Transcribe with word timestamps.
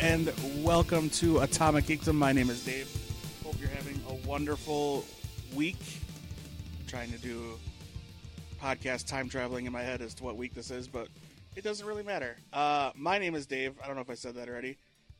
And 0.00 0.32
welcome 0.64 1.10
to 1.10 1.38
Atomic 1.38 1.84
Geekdom. 1.84 2.14
My 2.14 2.32
name 2.32 2.50
is 2.50 2.64
Dave. 2.64 2.90
Hope 3.44 3.54
you're 3.60 3.68
having 3.68 4.00
a 4.08 4.14
wonderful 4.26 5.04
week. 5.54 5.76
trying 6.88 7.12
to 7.12 7.18
do 7.18 7.58
podcast 8.60 9.06
time 9.06 9.28
traveling 9.28 9.66
in 9.66 9.72
my 9.72 9.82
head 9.82 10.02
as 10.02 10.12
to 10.14 10.24
what 10.24 10.36
week 10.36 10.54
this 10.54 10.70
is, 10.70 10.88
but 10.88 11.08
it 11.54 11.62
doesn't 11.62 11.86
really 11.86 12.02
matter. 12.02 12.36
Uh, 12.52 12.90
my 12.96 13.18
name 13.18 13.34
is 13.34 13.46
Dave. 13.46 13.74
I 13.82 13.86
don't 13.86 13.94
know 13.94 14.02
if 14.02 14.10
I 14.10 14.14
said 14.14 14.34
that 14.34 14.48
already. 14.48 14.76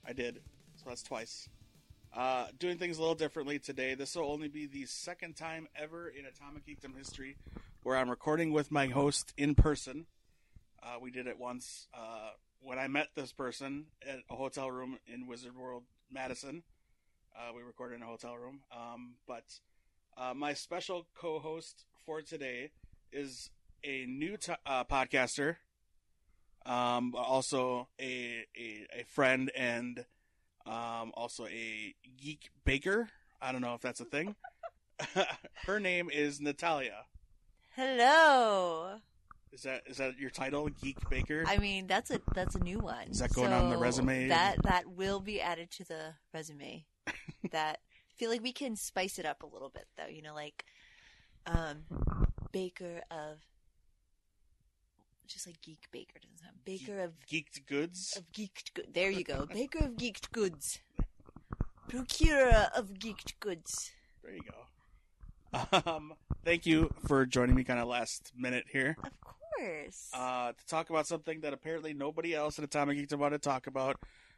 I 0.07 0.13
did, 0.13 0.41
so 0.77 0.89
that's 0.89 1.03
twice. 1.03 1.49
Uh, 2.13 2.47
doing 2.59 2.77
things 2.77 2.99
a 2.99 3.01
little 3.01 3.15
differently 3.15 3.59
today. 3.59 3.95
This 3.95 4.17
will 4.17 4.31
only 4.31 4.49
be 4.49 4.67
the 4.67 4.87
second 4.87 5.37
time 5.37 5.69
ever 5.77 6.09
in 6.09 6.25
Atomic 6.27 6.67
Geekdom 6.67 6.97
history 6.97 7.37
where 7.85 7.97
I'm 7.97 8.11
recording 8.11 8.53
with 8.53 8.73
my 8.73 8.89
host 8.89 9.33
in 9.37 9.55
person. 9.55 10.07
Uh, 10.83 10.97
we 11.01 11.13
did 11.13 11.29
it 11.29 11.39
once 11.39 11.87
uh, 11.95 12.31
when 12.67 12.81
I 12.81 12.89
met 12.89 13.11
this 13.15 13.33
person 13.33 13.87
at 14.05 14.19
a 14.29 14.35
hotel 14.35 14.69
room 14.69 14.99
in 15.07 15.29
Wizard 15.29 15.57
World, 15.57 15.85
Madison. 16.11 16.65
Uh, 17.37 17.53
we 17.55 17.63
recorded 17.63 17.95
in 17.95 18.03
a 18.03 18.07
hotel 18.07 18.35
room. 18.37 18.63
Um, 18.73 19.15
but 19.29 19.45
uh, 20.19 20.35
my 20.35 20.53
special 20.53 21.07
co-host 21.15 21.85
for 22.05 22.23
today 22.23 22.73
is 23.13 23.51
a 23.85 24.05
new 24.07 24.37
t- 24.37 24.53
uh, 24.67 24.83
podcaster, 24.83 25.57
um, 26.65 27.15
also 27.17 27.87
a, 28.01 28.45
a 28.59 29.01
a 29.01 29.05
friend 29.05 29.53
and 29.57 30.05
um, 30.67 31.13
also 31.15 31.47
a 31.47 31.95
geek 32.21 32.51
baker. 32.65 33.09
I 33.41 33.53
don't 33.53 33.61
know 33.61 33.75
if 33.75 33.81
that's 33.81 34.01
a 34.01 34.05
thing. 34.05 34.35
Her 35.67 35.79
name 35.79 36.11
is 36.13 36.41
Natalia. 36.41 37.05
Hello. 37.77 38.97
Is 39.57 39.63
that 39.63 39.83
is 39.87 39.97
that 39.97 40.19
your 40.19 40.29
title, 40.29 40.69
geek 40.69 40.99
baker? 41.09 41.43
I 41.47 41.57
mean, 41.57 41.87
that's 41.87 42.11
a 42.11 42.21
that's 42.35 42.57
a 42.57 42.59
new 42.59 42.79
one. 42.79 43.09
Is 43.09 43.21
that 43.21 43.33
going 43.33 43.55
on 43.55 43.71
the 43.71 43.79
resume? 43.79 44.29
That 44.29 44.63
that 44.65 44.87
will 44.87 45.19
be 45.19 45.41
added 45.41 45.71
to 45.73 45.85
the 45.85 46.13
resume. 46.35 46.85
that 47.53 47.79
I 47.81 48.13
feel 48.19 48.29
like 48.29 48.43
we 48.43 48.53
can 48.53 48.77
spice 48.77 49.19
it 49.19 49.25
up 49.25 49.43
a 49.43 49.47
little 49.47 49.71
bit 49.71 49.87
though. 49.97 50.09
You 50.09 50.21
know, 50.21 50.35
like 50.35 50.67
um, 51.47 51.85
baker 52.53 53.01
of 53.11 53.39
just 55.27 55.47
like 55.47 55.61
geek 55.63 55.89
baker 55.91 56.19
doesn't 56.21 56.39
sound 56.39 56.57
baker 56.67 57.01
of 57.01 57.13
Geeked 57.27 57.65
goods. 57.67 58.15
of 58.15 58.31
geeked 58.33 58.75
good. 58.75 58.89
There 58.93 59.11
you 59.11 59.25
go, 59.25 59.47
baker 59.53 59.79
of 59.87 59.93
geeked 59.97 60.33
goods, 60.33 60.81
procurer 61.89 62.69
of 62.77 62.91
geeked 62.91 63.41
goods. 63.41 63.91
There 64.23 64.35
you 64.35 64.43
go. 64.43 64.53
Um, 65.87 66.13
thank 66.45 66.67
you 66.67 66.93
for 67.07 67.25
joining 67.25 67.55
me, 67.55 67.65
kind 67.65 67.81
of 67.81 67.89
last 67.89 68.33
minute 68.37 68.65
here, 68.71 68.95
Of 69.03 69.21
course. 69.23 69.37
Uh, 70.15 70.53
to 70.53 70.67
talk 70.67 70.91
about 70.91 71.07
something 71.07 71.41
that 71.41 71.53
apparently 71.53 71.95
nobody 71.95 72.35
else 72.35 72.59
at 72.59 72.65
Atomic 72.65 72.97
Geeks 72.99 73.15
want 73.15 73.33
to 73.35 73.39
talk 73.39 73.67
about, 73.67 73.97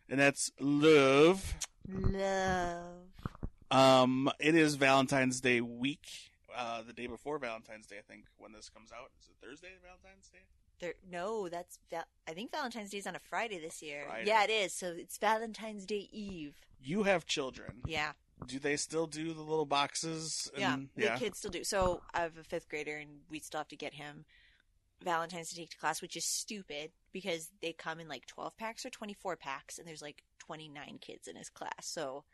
and 0.09 0.19
that's 0.21 0.51
love. 0.61 1.55
Love. 1.89 2.85
Um, 3.71 4.31
it 4.41 4.55
is 4.55 4.77
Valentine's 4.77 5.41
Day 5.41 5.61
week. 5.61 6.07
Uh, 6.57 6.83
the 6.87 6.93
day 6.93 7.07
before 7.07 7.39
Valentine's 7.39 7.87
Day, 7.87 7.97
I 7.99 8.03
think, 8.13 8.25
when 8.39 8.53
this 8.53 8.69
comes 8.69 8.91
out. 8.93 9.11
Is 9.21 9.29
it 9.29 9.35
Thursday, 9.47 9.69
Valentine's 9.83 10.29
Day? 10.29 10.39
There, 10.81 10.95
no, 11.11 11.49
that's 11.49 11.79
val- 11.91 12.05
I 12.29 12.33
think 12.33 12.53
Valentine's 12.53 12.91
Day 12.91 12.99
is 12.99 13.07
on 13.07 13.17
a 13.17 13.21
Friday 13.21 13.59
this 13.61 13.83
year. 13.83 14.05
Friday. 14.09 14.27
Yeah, 14.29 14.45
it 14.45 14.51
is. 14.51 14.73
So 14.73 14.95
it's 14.97 15.19
Valentine's 15.19 15.85
Day 15.87 16.09
Eve. 16.13 16.55
You 16.81 17.03
have 17.03 17.27
children. 17.27 17.83
Yeah, 17.87 18.13
Do 18.47 18.59
they 18.59 18.77
still 18.77 19.07
do 19.09 19.33
the 19.35 19.43
little 19.43 19.67
boxes? 19.67 20.51
yeah, 20.57 20.75
And, 20.75 20.89
the 20.97 21.11
kids 21.19 21.39
still 21.39 21.51
do. 21.51 21.65
So 21.65 22.03
I 22.15 22.21
have 22.21 22.39
a 22.39 22.45
fifth 22.45 22.69
grader, 22.69 22.97
and 22.97 23.11
we 23.29 23.41
still 23.41 23.59
have 23.59 23.69
to 23.69 23.77
get 23.77 23.95
him 23.95 24.25
Valentine's 25.03 25.51
to 25.51 25.57
take 25.57 25.71
to 25.71 25.79
class, 25.79 26.03
which 26.03 26.17
is 26.17 26.25
stupid 26.25 26.91
because 27.13 27.51
they 27.63 27.73
come 27.73 28.01
in 28.01 28.09
like 28.09 28.27
twelve 28.27 28.57
packs 28.57 28.85
or 28.85 28.91
twenty 28.91 29.15
four 29.15 29.37
packs, 29.37 29.79
and 29.79 29.87
there's 29.87 30.03
like 30.03 30.23
twenty 30.39 30.69
nine 30.69 30.99
kids 31.01 31.29
in 31.29 31.37
his 31.37 31.49
class. 31.51 31.71
So 31.83 32.25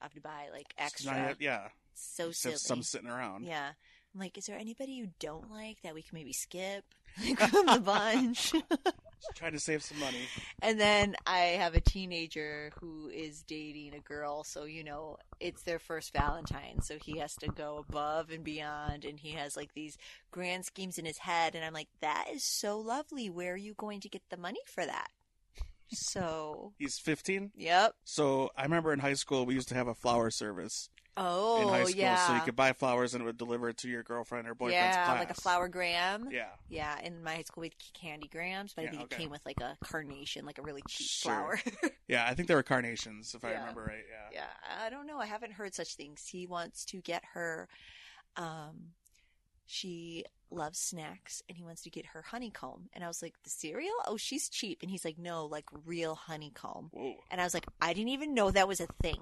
I 0.00 0.04
have 0.04 0.14
to 0.14 0.20
buy 0.20 0.48
like 0.52 0.74
extra. 0.78 1.12
not- 1.28 1.40
yeah. 1.40 1.68
so 1.94 2.30
silly. 2.30 2.56
some 2.56 2.82
sitting 2.82 3.08
around. 3.08 3.44
Yeah. 3.46 3.70
I'm 4.14 4.20
like, 4.20 4.38
is 4.38 4.46
there 4.46 4.56
anybody 4.58 4.92
you 4.92 5.08
don't 5.18 5.50
like 5.50 5.82
that 5.82 5.94
we 5.94 6.02
can 6.02 6.14
maybe 6.14 6.32
skip 6.32 6.84
like 7.24 7.38
from 7.38 7.66
the 7.66 7.80
bunch? 7.84 8.52
Trying 9.34 9.52
to 9.52 9.60
save 9.60 9.82
some 9.82 9.98
money. 9.98 10.28
And 10.62 10.78
then 10.78 11.16
I 11.26 11.38
have 11.38 11.74
a 11.74 11.80
teenager 11.80 12.72
who 12.80 13.08
is 13.08 13.42
dating 13.42 13.94
a 13.94 14.00
girl, 14.00 14.44
so 14.44 14.64
you 14.64 14.84
know, 14.84 15.18
it's 15.40 15.62
their 15.62 15.78
first 15.78 16.12
Valentine, 16.12 16.80
so 16.82 16.98
he 17.02 17.18
has 17.18 17.34
to 17.36 17.48
go 17.48 17.84
above 17.88 18.30
and 18.30 18.44
beyond 18.44 19.04
and 19.04 19.18
he 19.18 19.32
has 19.32 19.56
like 19.56 19.74
these 19.74 19.96
grand 20.30 20.64
schemes 20.64 20.98
in 20.98 21.04
his 21.04 21.18
head 21.18 21.54
and 21.54 21.64
I'm 21.64 21.72
like, 21.72 21.88
That 22.00 22.26
is 22.32 22.44
so 22.44 22.78
lovely. 22.78 23.30
Where 23.30 23.54
are 23.54 23.56
you 23.56 23.74
going 23.74 24.00
to 24.00 24.08
get 24.08 24.22
the 24.30 24.36
money 24.36 24.60
for 24.66 24.84
that? 24.84 25.08
So 25.92 26.72
He's 26.78 26.98
15. 26.98 27.52
Yep. 27.56 27.94
So 28.04 28.50
I 28.56 28.62
remember 28.62 28.92
in 28.92 29.00
high 29.00 29.14
school 29.14 29.46
we 29.46 29.54
used 29.54 29.68
to 29.68 29.74
have 29.74 29.88
a 29.88 29.94
flower 29.94 30.30
service 30.30 30.88
Oh 31.16 31.62
in 31.62 31.68
high 31.68 31.84
school, 31.84 32.00
yeah. 32.00 32.26
so 32.26 32.34
you 32.34 32.40
could 32.40 32.56
buy 32.56 32.72
flowers 32.72 33.14
and 33.14 33.22
it 33.22 33.24
would 33.26 33.38
deliver 33.38 33.68
it 33.68 33.76
to 33.78 33.88
your 33.88 34.02
girlfriend 34.02 34.48
or 34.48 34.54
boyfriend's 34.54 34.96
yeah, 34.96 35.04
class. 35.04 35.18
like 35.20 35.30
a 35.30 35.34
flower 35.34 35.68
gram. 35.68 36.28
Yeah, 36.32 36.48
Yeah, 36.68 36.98
in 37.00 37.22
my 37.22 37.36
high 37.36 37.42
school 37.42 37.60
we 37.62 37.68
had 37.68 37.74
candy 37.94 38.26
grams, 38.26 38.72
but 38.74 38.82
I 38.82 38.84
Yeah, 38.86 38.90
think 38.90 39.02
okay. 39.04 39.16
it 39.16 39.18
came 39.20 39.30
with 39.30 39.44
like 39.46 39.60
a 39.60 39.76
carnation, 39.84 40.44
like 40.44 40.58
a 40.58 40.62
really 40.62 40.82
cheap 40.88 41.06
Sure. 41.06 41.32
flower. 41.32 41.60
yeah. 42.08 42.26
I 42.28 42.34
think 42.34 42.48
there 42.48 42.56
were 42.56 42.62
carnations, 42.64 43.34
if 43.34 43.44
I 43.44 43.52
remember 43.52 43.84
right. 43.84 44.04
Yeah. 44.10 44.40
yeah, 44.40 44.84
I 44.84 44.90
don't 44.90 45.06
know. 45.06 45.18
I 45.18 45.26
haven't 45.26 45.52
heard 45.52 45.74
such 45.74 45.94
things. 45.94 46.26
He 46.26 46.46
wants 46.46 46.84
to 46.86 47.00
get 47.00 47.22
her. 47.34 47.68
Um, 48.36 48.94
she 49.66 50.24
loves 50.50 50.78
snacks, 50.78 51.42
and 51.48 51.56
he 51.56 51.64
wants 51.64 51.82
to 51.82 51.90
get 51.90 52.06
her 52.06 52.22
honeycomb. 52.22 52.88
And 52.92 53.02
I 53.04 53.08
was 53.08 53.22
like, 53.22 53.34
the 53.44 53.50
cereal? 53.50 53.94
Oh, 54.06 54.16
she's 54.16 54.48
cheap. 54.48 54.80
And 54.82 54.90
he's 54.90 55.04
like, 55.04 55.18
no, 55.18 55.46
like 55.46 55.64
real 55.86 56.14
honeycomb. 56.14 56.90
Whoa, 56.92 57.14
And 57.30 57.40
I 57.40 57.44
was 57.44 57.54
like, 57.54 57.66
I 57.80 57.92
didn't 57.92 58.10
even 58.10 58.34
know 58.34 58.50
that 58.50 58.68
was 58.68 58.80
a 58.80 58.86
thing. 59.02 59.20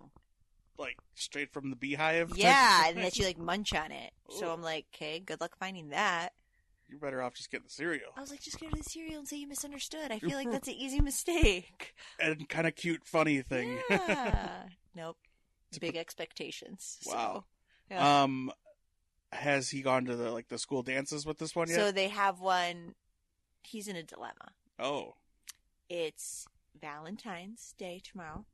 Like 0.78 0.96
straight 1.14 1.52
from 1.52 1.70
the 1.70 1.76
beehive. 1.76 2.32
Yeah, 2.36 2.88
and 2.88 2.98
that 2.98 3.16
you 3.18 3.24
like 3.24 3.38
munch 3.38 3.74
on 3.74 3.92
it. 3.92 4.12
So 4.30 4.46
Ooh. 4.46 4.50
I'm 4.50 4.62
like, 4.62 4.86
okay, 4.94 5.20
good 5.20 5.40
luck 5.40 5.56
finding 5.58 5.90
that. 5.90 6.30
You're 6.88 6.98
better 6.98 7.22
off 7.22 7.34
just 7.34 7.50
getting 7.50 7.64
the 7.64 7.72
cereal. 7.72 8.10
I 8.16 8.20
was 8.20 8.30
like, 8.30 8.42
just 8.42 8.58
get 8.60 8.70
her 8.70 8.76
the 8.76 8.82
cereal 8.84 9.18
and 9.18 9.26
say 9.26 9.38
you 9.38 9.48
misunderstood. 9.48 10.10
I 10.10 10.18
feel 10.20 10.36
like 10.36 10.50
that's 10.50 10.68
an 10.68 10.74
easy 10.74 11.00
mistake. 11.00 11.94
And 12.20 12.46
kind 12.48 12.66
of 12.66 12.74
cute, 12.76 13.02
funny 13.06 13.40
thing. 13.42 13.78
Yeah. 13.88 14.64
nope. 14.94 15.16
To 15.72 15.80
Big 15.80 15.96
expectations. 15.96 16.98
So, 17.00 17.12
Wow. 17.12 17.44
yeah. 17.90 18.22
Um, 18.24 18.52
has 19.32 19.70
he 19.70 19.80
gone 19.80 20.04
to 20.04 20.16
the 20.16 20.30
like 20.30 20.48
the 20.48 20.58
school 20.58 20.82
dances 20.82 21.24
with 21.24 21.38
this 21.38 21.56
one 21.56 21.68
yet? 21.70 21.76
So 21.78 21.92
they 21.92 22.08
have 22.08 22.40
one. 22.40 22.94
He's 23.62 23.88
in 23.88 23.96
a 23.96 24.02
dilemma. 24.02 24.52
oh, 24.78 25.14
It's 25.88 26.46
Valentine's 26.78 27.74
Day 27.78 28.02
tomorrow. 28.04 28.44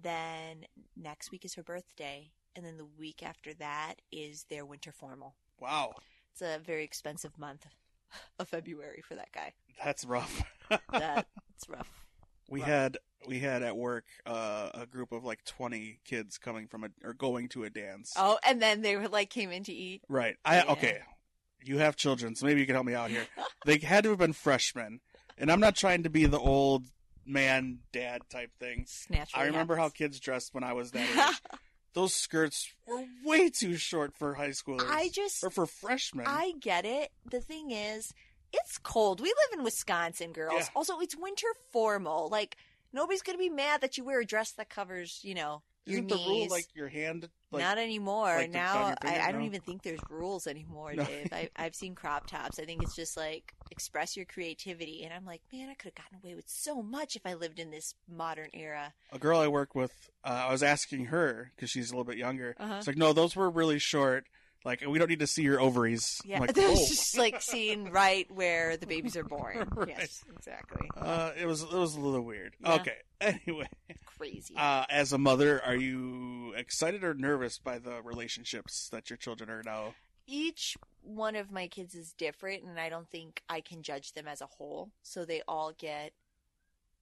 Then 0.00 0.64
next 0.96 1.30
week 1.30 1.44
is 1.44 1.54
her 1.54 1.62
birthday. 1.62 2.30
And 2.56 2.64
then 2.64 2.76
the 2.76 2.86
week 2.98 3.22
after 3.22 3.52
that 3.54 3.94
is 4.12 4.44
their 4.48 4.64
winter 4.64 4.92
formal. 4.92 5.34
wow, 5.60 5.92
It's 6.32 6.42
a 6.42 6.58
very 6.64 6.84
expensive 6.84 7.36
month 7.38 7.66
of 8.38 8.48
February 8.48 9.02
for 9.06 9.14
that 9.16 9.32
guy. 9.32 9.52
that's 9.82 10.04
rough. 10.04 10.42
That's 10.92 11.68
rough. 11.68 11.88
we 12.48 12.60
rough. 12.60 12.68
had 12.68 12.98
we 13.26 13.38
had 13.40 13.62
at 13.62 13.76
work 13.76 14.04
uh, 14.26 14.70
a 14.74 14.86
group 14.86 15.12
of 15.12 15.24
like 15.24 15.44
20 15.44 15.98
kids 16.04 16.38
coming 16.38 16.68
from 16.68 16.84
a 16.84 16.88
or 17.02 17.12
going 17.12 17.48
to 17.50 17.64
a 17.64 17.70
dance. 17.70 18.12
Oh, 18.16 18.38
and 18.46 18.62
then 18.62 18.82
they 18.82 18.96
were 18.96 19.08
like 19.08 19.30
came 19.30 19.50
in 19.50 19.64
to 19.64 19.72
eat. 19.72 20.02
Right. 20.08 20.36
I 20.44 20.56
Yeah. 20.56 20.72
okay. 20.72 20.98
You 21.64 21.78
have 21.78 21.96
children, 21.96 22.34
so 22.36 22.46
maybe 22.46 22.60
you 22.60 22.66
can 22.66 22.74
help 22.76 22.86
me 22.86 22.94
out 22.94 23.10
here. 23.10 23.26
they 23.66 23.78
had 23.78 24.04
to 24.04 24.10
have 24.10 24.18
been 24.18 24.32
freshmen, 24.34 25.00
and 25.38 25.50
I'm 25.50 25.60
not 25.60 25.76
trying 25.76 26.02
to 26.04 26.10
be 26.10 26.26
the 26.26 26.38
old 26.38 26.84
man 27.26 27.78
dad 27.92 28.22
type 28.30 28.50
thing. 28.58 28.86
Naturally 29.08 29.44
I 29.44 29.46
remember 29.46 29.76
how 29.76 29.88
kids 29.88 30.20
dressed 30.20 30.54
when 30.54 30.64
I 30.64 30.72
was 30.72 30.90
that 30.92 31.30
age. 31.52 31.58
Those 31.94 32.12
skirts 32.12 32.72
were 32.86 33.04
way 33.24 33.50
too 33.50 33.76
short 33.76 34.14
for 34.14 34.34
high 34.34 34.50
schoolers. 34.50 34.88
I 34.88 35.08
just 35.08 35.44
or 35.44 35.50
for 35.50 35.66
freshmen. 35.66 36.26
I 36.26 36.52
get 36.60 36.84
it. 36.84 37.10
The 37.30 37.40
thing 37.40 37.70
is, 37.70 38.12
it's 38.52 38.78
cold. 38.78 39.20
We 39.20 39.28
live 39.28 39.58
in 39.58 39.64
Wisconsin, 39.64 40.32
girls. 40.32 40.54
Yeah. 40.56 40.66
Also, 40.74 40.98
it's 40.98 41.16
winter 41.16 41.46
formal. 41.72 42.28
Like 42.28 42.56
nobody's 42.92 43.22
gonna 43.22 43.38
be 43.38 43.48
mad 43.48 43.80
that 43.82 43.96
you 43.96 44.04
wear 44.04 44.20
a 44.20 44.26
dress 44.26 44.52
that 44.52 44.68
covers, 44.68 45.20
you 45.22 45.34
know, 45.34 45.62
your 45.86 45.98
Isn't 45.98 46.08
the 46.08 46.16
rule 46.16 46.48
like 46.50 46.66
your 46.74 46.88
hand? 46.88 47.28
Like, 47.54 47.62
Not 47.62 47.78
anymore. 47.78 48.36
like 48.36 48.50
now. 48.50 48.94
I, 49.02 49.20
I 49.20 49.32
don't 49.32 49.40
No? 49.40 49.46
even 49.46 49.60
think 49.62 49.82
there's 49.82 50.00
rules 50.10 50.46
anymore, 50.46 50.94
No. 50.94 51.04
Dave. 51.04 51.28
I, 51.32 51.48
I've 51.56 51.74
seen 51.74 51.94
crop 51.94 52.26
tops. 52.26 52.58
I 52.58 52.64
think 52.64 52.82
it's 52.82 52.94
just 52.96 53.16
like 53.16 53.54
express 53.70 54.16
your 54.16 54.26
creativity. 54.26 55.02
And 55.04 55.12
I'm 55.12 55.24
like, 55.24 55.42
man, 55.52 55.68
I 55.70 55.74
could 55.74 55.92
have 55.96 56.04
gotten 56.04 56.18
away 56.22 56.34
with 56.34 56.48
so 56.48 56.82
much 56.82 57.16
if 57.16 57.22
I 57.26 57.34
lived 57.34 57.58
in 57.58 57.70
this 57.70 57.94
modern 58.08 58.48
era. 58.54 58.92
a 59.12 59.18
girl 59.18 59.38
I 59.40 59.48
work 59.48 59.74
with, 59.74 59.92
uh, 60.24 60.44
I 60.48 60.52
was 60.52 60.62
asking 60.62 61.06
her 61.06 61.52
because 61.54 61.70
she's 61.70 61.90
a 61.90 61.94
little 61.94 62.04
bit 62.04 62.18
younger. 62.18 62.54
Uh-huh. 62.58 62.74
It's 62.78 62.86
like, 62.86 62.96
no, 62.96 63.12
those 63.12 63.34
were 63.36 63.50
really 63.50 63.78
short. 63.78 64.26
Like, 64.64 64.82
we 64.86 64.98
don't 64.98 65.08
need 65.10 65.18
to 65.20 65.26
see 65.26 65.42
your 65.42 65.60
ovaries. 65.60 66.20
I'm 66.24 66.30
Yeah, 66.30 66.38
like, 66.40 66.54
just 66.54 67.18
like 67.18 67.42
seeing 67.42 67.90
right 67.90 68.26
where 68.30 68.76
the 68.76 68.86
babies 68.86 69.16
are 69.16 69.24
born. 69.24 69.68
Right. 69.74 69.88
Yes, 69.98 70.22
exactly. 70.34 70.88
Uh, 70.96 71.32
it 71.38 71.46
was 71.46 71.62
it 71.62 71.72
was 71.72 71.94
a 71.96 72.00
little 72.00 72.22
weird. 72.22 72.54
Yeah. 72.60 72.74
Okay. 72.74 72.96
Anyway, 73.20 73.68
Crazy. 74.18 74.54
uh, 74.54 74.84
as 74.90 75.12
a 75.14 75.18
mother, 75.18 75.62
are 75.64 75.76
you 75.76 76.52
excited 76.58 77.02
or 77.04 77.14
nervous 77.14 77.58
by 77.58 77.78
the 77.78 78.02
relationships 78.02 78.88
that 78.92 79.08
your 79.08 79.16
children 79.16 79.48
are 79.50 79.62
now? 79.64 79.94
each 80.26 80.74
one 81.02 81.36
of 81.36 81.50
my 81.52 81.68
kids 81.68 81.94
is 81.94 82.14
different 82.14 82.62
and 82.64 82.80
I 82.80 82.88
don't 82.88 83.08
think 83.10 83.42
I 83.48 83.60
can 83.60 83.82
judge 83.82 84.12
them 84.14 84.26
as 84.26 84.40
a 84.40 84.46
whole. 84.46 84.90
So 85.02 85.24
they 85.26 85.42
all 85.46 85.72
get 85.76 86.12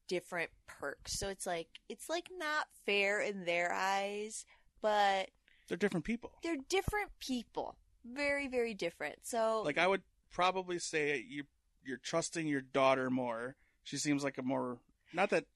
different 0.09 0.51
perks. 0.67 1.19
So 1.19 1.29
it's 1.29 1.47
like 1.47 1.69
it's 1.89 2.09
like 2.09 2.29
not 2.37 2.67
fair 2.85 3.21
in 3.21 3.45
their 3.45 3.73
eyes, 3.73 4.45
but 4.81 5.29
They're 5.73 5.79
different 5.79 6.05
people. 6.05 6.33
they're 6.43 6.59
different 6.69 7.09
people. 7.19 7.77
Very, 8.05 8.47
very 8.47 8.75
different. 8.75 9.21
So 9.23 9.63
Like 9.65 9.79
I 9.79 9.87
would 9.87 10.03
probably 10.31 10.79
say 10.79 11.25
you 11.27 11.45
you're 11.83 11.97
trusting 11.97 12.47
your 12.47 12.61
daughter 12.61 13.09
more. 13.09 13.57
She 13.83 13.97
seems 13.97 14.23
like 14.23 14.37
a 14.37 14.43
more 14.43 14.77
not 15.15 15.31
that 15.31 15.47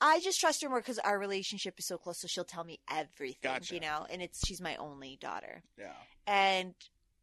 I 0.00 0.20
just 0.20 0.38
trust 0.40 0.62
her 0.62 0.68
more 0.68 0.78
because 0.78 1.00
our 1.00 1.18
relationship 1.18 1.74
is 1.80 1.86
so 1.86 1.98
close. 1.98 2.20
So 2.20 2.28
she'll 2.28 2.44
tell 2.44 2.62
me 2.62 2.78
everything, 2.88 3.38
Gotcha. 3.42 3.74
you 3.74 3.80
know. 3.80 4.06
And 4.08 4.22
it's 4.22 4.46
she's 4.46 4.60
my 4.60 4.76
only 4.76 5.18
daughter, 5.20 5.62
yeah. 5.76 5.92
and 6.28 6.74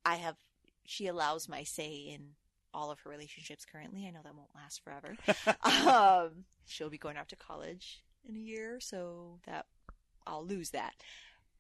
I 0.06 0.16
have 0.16 0.36
she 0.86 1.08
allows 1.08 1.48
my 1.48 1.64
say 1.64 1.94
in 2.14 2.32
all 2.74 2.92
of 2.92 3.00
her 3.00 3.10
relationships 3.10 3.64
currently. 3.66 4.06
I 4.06 4.12
know 4.12 4.20
that 4.22 4.36
won't 4.36 4.54
last 4.54 4.84
forever. 4.84 5.16
um, 5.88 6.44
she'll 6.66 6.90
be 6.90 6.98
going 6.98 7.16
off 7.16 7.28
to 7.30 7.36
college 7.38 8.04
in 8.28 8.36
a 8.36 8.40
year, 8.40 8.80
so 8.82 9.40
that 9.46 9.66
I'll 10.28 10.46
lose 10.46 10.72
that. 10.72 10.94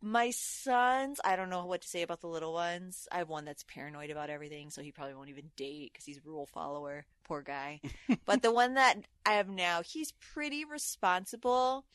My 0.01 0.29
sons, 0.31 1.19
I 1.25 1.35
don't 1.35 1.49
know 1.49 1.65
what 1.65 1.81
to 1.81 1.87
say 1.87 2.03
about 2.03 2.21
the 2.21 2.27
little 2.27 2.53
ones. 2.53 3.07
I 3.11 3.17
have 3.17 3.29
one 3.29 3.45
that's 3.45 3.63
paranoid 3.63 4.11
about 4.11 4.29
everything, 4.29 4.69
so 4.69 4.81
he 4.81 4.91
probably 4.91 5.15
won't 5.15 5.29
even 5.29 5.49
date 5.55 5.91
because 5.91 6.05
he's 6.05 6.17
a 6.17 6.21
rule 6.29 6.45
follower. 6.45 7.05
Poor 7.23 7.41
guy. 7.41 7.81
but 8.25 8.43
the 8.43 8.51
one 8.51 8.75
that 8.75 8.97
I 9.25 9.33
have 9.33 9.49
now, 9.49 9.81
he's 9.81 10.11
pretty 10.11 10.65
responsible. 10.65 11.85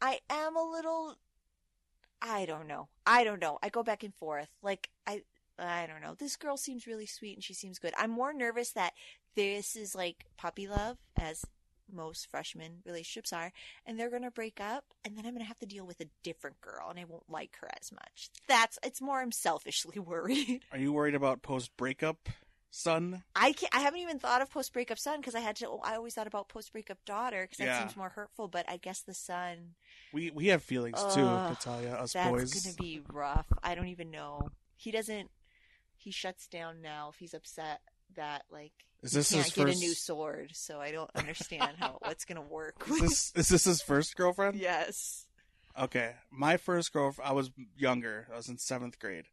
I 0.00 0.18
am 0.28 0.56
a 0.56 0.68
little. 0.68 1.16
I 2.20 2.44
don't 2.46 2.66
know. 2.66 2.88
I 3.06 3.22
don't 3.22 3.40
know. 3.40 3.58
I 3.62 3.68
go 3.68 3.82
back 3.82 4.02
and 4.02 4.14
forth. 4.14 4.48
Like 4.62 4.90
I, 5.06 5.22
I 5.58 5.86
don't 5.86 6.02
know. 6.02 6.14
This 6.14 6.36
girl 6.36 6.56
seems 6.56 6.86
really 6.86 7.06
sweet 7.06 7.36
and 7.36 7.44
she 7.44 7.54
seems 7.54 7.78
good. 7.78 7.94
I'm 7.96 8.10
more 8.10 8.32
nervous 8.32 8.72
that 8.72 8.94
this 9.36 9.76
is 9.76 9.94
like 9.94 10.24
puppy 10.36 10.66
love, 10.66 10.98
as 11.16 11.44
most 11.94 12.28
freshman 12.30 12.82
relationships 12.84 13.32
are, 13.32 13.52
and 13.86 13.98
they're 13.98 14.10
gonna 14.10 14.30
break 14.30 14.60
up, 14.60 14.84
and 15.04 15.16
then 15.16 15.26
I'm 15.26 15.32
gonna 15.34 15.44
have 15.44 15.58
to 15.60 15.66
deal 15.66 15.86
with 15.86 16.00
a 16.00 16.06
different 16.22 16.60
girl, 16.60 16.90
and 16.90 16.98
I 16.98 17.04
won't 17.04 17.28
like 17.30 17.56
her 17.60 17.68
as 17.80 17.92
much. 17.92 18.30
That's 18.48 18.78
it's 18.84 19.00
more. 19.00 19.20
I'm 19.20 19.32
selfishly 19.32 19.98
worried. 20.00 20.64
Are 20.72 20.78
you 20.78 20.92
worried 20.92 21.14
about 21.14 21.42
post 21.42 21.76
breakup 21.76 22.28
son? 22.70 23.22
I 23.36 23.52
can't. 23.52 23.74
I 23.74 23.80
haven't 23.80 24.00
even 24.00 24.18
thought 24.18 24.42
of 24.42 24.50
post 24.50 24.72
breakup 24.72 24.98
son 24.98 25.20
because 25.20 25.34
I 25.34 25.40
had 25.40 25.56
to. 25.56 25.78
I 25.82 25.96
always 25.96 26.14
thought 26.14 26.26
about 26.26 26.48
post 26.48 26.72
breakup 26.72 26.98
daughter 27.04 27.42
because 27.42 27.58
that 27.58 27.66
Yeah. 27.66 27.78
seems 27.80 27.96
more 27.96 28.10
hurtful. 28.10 28.48
But 28.48 28.64
I 28.68 28.76
guess 28.76 29.00
the 29.02 29.14
son 29.14 29.74
We 30.12 30.30
we 30.30 30.46
have 30.48 30.62
feelings 30.62 31.04
too, 31.04 31.26
Natalia, 31.48 31.90
us 31.92 32.12
that's 32.12 32.24
boys. 32.28 32.62
gonna 32.62 32.74
be 32.76 33.00
rough. 33.12 33.46
I 33.62 33.74
don't 33.74 33.88
even 33.88 34.10
know. 34.10 34.50
He 34.76 34.90
doesn't. 34.90 35.30
He 35.96 36.10
shuts 36.10 36.46
down 36.46 36.82
now 36.82 37.08
if 37.10 37.16
he's 37.16 37.34
upset 37.34 37.80
that 38.16 38.44
like 38.50 38.72
Is 39.02 39.12
this 39.12 39.32
can't 39.32 39.44
get 39.46 39.54
first 39.66 39.76
a 39.82 39.86
new 39.86 39.94
sword. 39.94 40.50
So 40.54 40.80
I 40.80 40.90
don't 40.92 41.10
understand 41.14 41.76
how 41.78 41.98
what's 42.00 42.24
gonna 42.24 42.42
work. 42.42 42.84
is 42.90 43.00
this 43.00 43.32
is 43.36 43.48
this 43.48 43.64
his 43.64 43.82
first 43.82 44.16
girlfriend? 44.16 44.56
yes. 44.56 45.26
Okay, 45.78 46.12
my 46.30 46.56
first 46.56 46.92
girl. 46.92 47.14
I 47.22 47.32
was 47.32 47.50
younger. 47.76 48.28
I 48.32 48.36
was 48.36 48.48
in 48.48 48.58
seventh 48.58 48.98
grade, 49.00 49.24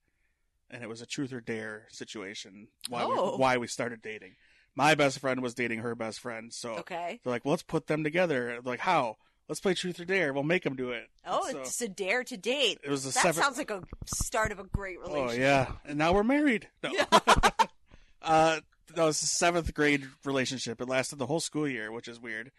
and 0.71 0.81
it 0.81 0.89
was 0.89 1.01
a 1.01 1.05
truth 1.05 1.31
or 1.33 1.39
dare 1.41 1.85
situation. 1.91 2.67
Why 2.89 3.03
Oh. 3.03 3.33
we, 3.33 3.37
why 3.37 3.57
we 3.57 3.67
started 3.67 4.01
dating? 4.01 4.35
My 4.73 4.95
best 4.95 5.19
friend 5.19 5.41
was 5.41 5.53
dating 5.53 5.79
her 5.79 5.93
best 5.95 6.19
friend, 6.19 6.51
so 6.51 6.77
Okay. 6.77 7.19
they're 7.23 7.31
like, 7.31 7.45
well, 7.45 7.51
"Let's 7.51 7.61
put 7.63 7.85
them 7.87 8.03
together." 8.03 8.59
Like, 8.63 8.79
how? 8.79 9.17
Let's 9.49 9.59
play 9.59 9.73
truth 9.73 9.99
or 9.99 10.05
dare. 10.05 10.31
We'll 10.33 10.43
make 10.43 10.63
them 10.63 10.75
do 10.77 10.91
it. 10.91 11.09
Oh, 11.27 11.47
So, 11.51 11.59
it's 11.59 11.81
a 11.81 11.89
dare 11.89 12.23
to 12.23 12.37
date. 12.37 12.79
it 12.83 12.89
was 12.89 13.03
a 13.05 13.09
That 13.09 13.19
seven. 13.21 13.43
sounds 13.43 13.57
like 13.57 13.69
a 13.69 13.83
start 14.05 14.51
of 14.53 14.59
a 14.59 14.63
great 14.63 14.99
relationship. 15.01 15.37
oh 15.39 15.41
yeah, 15.41 15.71
and 15.85 15.97
now 15.99 16.13
we're 16.13 16.23
married. 16.23 16.69
No. 16.81 16.91
Yeah. 16.93 17.05
uh, 18.21 18.59
that 18.95 19.03
was 19.03 19.21
a 19.21 19.27
seventh 19.27 19.73
grade 19.73 20.07
relationship. 20.25 20.81
It 20.81 20.87
lasted 20.87 21.17
the 21.17 21.25
whole 21.25 21.39
school 21.39 21.67
year, 21.67 21.91
which 21.91 22.07
is 22.07 22.19
weird. 22.19 22.51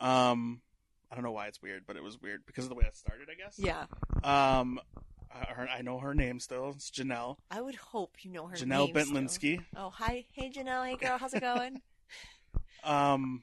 Um, 0.00 0.60
I 1.10 1.14
don't 1.14 1.24
know 1.24 1.32
why 1.32 1.46
it's 1.46 1.62
weird, 1.62 1.84
but 1.86 1.96
it 1.96 2.02
was 2.02 2.20
weird 2.20 2.42
because 2.46 2.64
of 2.64 2.70
the 2.70 2.76
way 2.76 2.84
it 2.86 2.96
started. 2.96 3.28
I 3.30 3.34
guess. 3.34 3.58
Yeah. 3.58 3.86
Um, 4.22 4.80
I, 5.32 5.52
her, 5.52 5.68
I 5.68 5.82
know 5.82 5.98
her 5.98 6.14
name 6.14 6.40
still. 6.40 6.70
It's 6.70 6.90
Janelle. 6.90 7.36
I 7.50 7.60
would 7.60 7.76
hope 7.76 8.16
you 8.22 8.30
know 8.30 8.46
her 8.46 8.56
Janelle 8.56 8.92
name 8.92 9.04
still. 9.04 9.16
Bentlinsky. 9.16 9.64
Oh, 9.76 9.90
hi. 9.90 10.26
Hey, 10.32 10.50
Janelle. 10.50 10.86
Hey, 10.86 10.96
girl. 10.96 11.18
How's 11.18 11.34
it 11.34 11.40
going? 11.40 11.80
Um, 12.84 13.42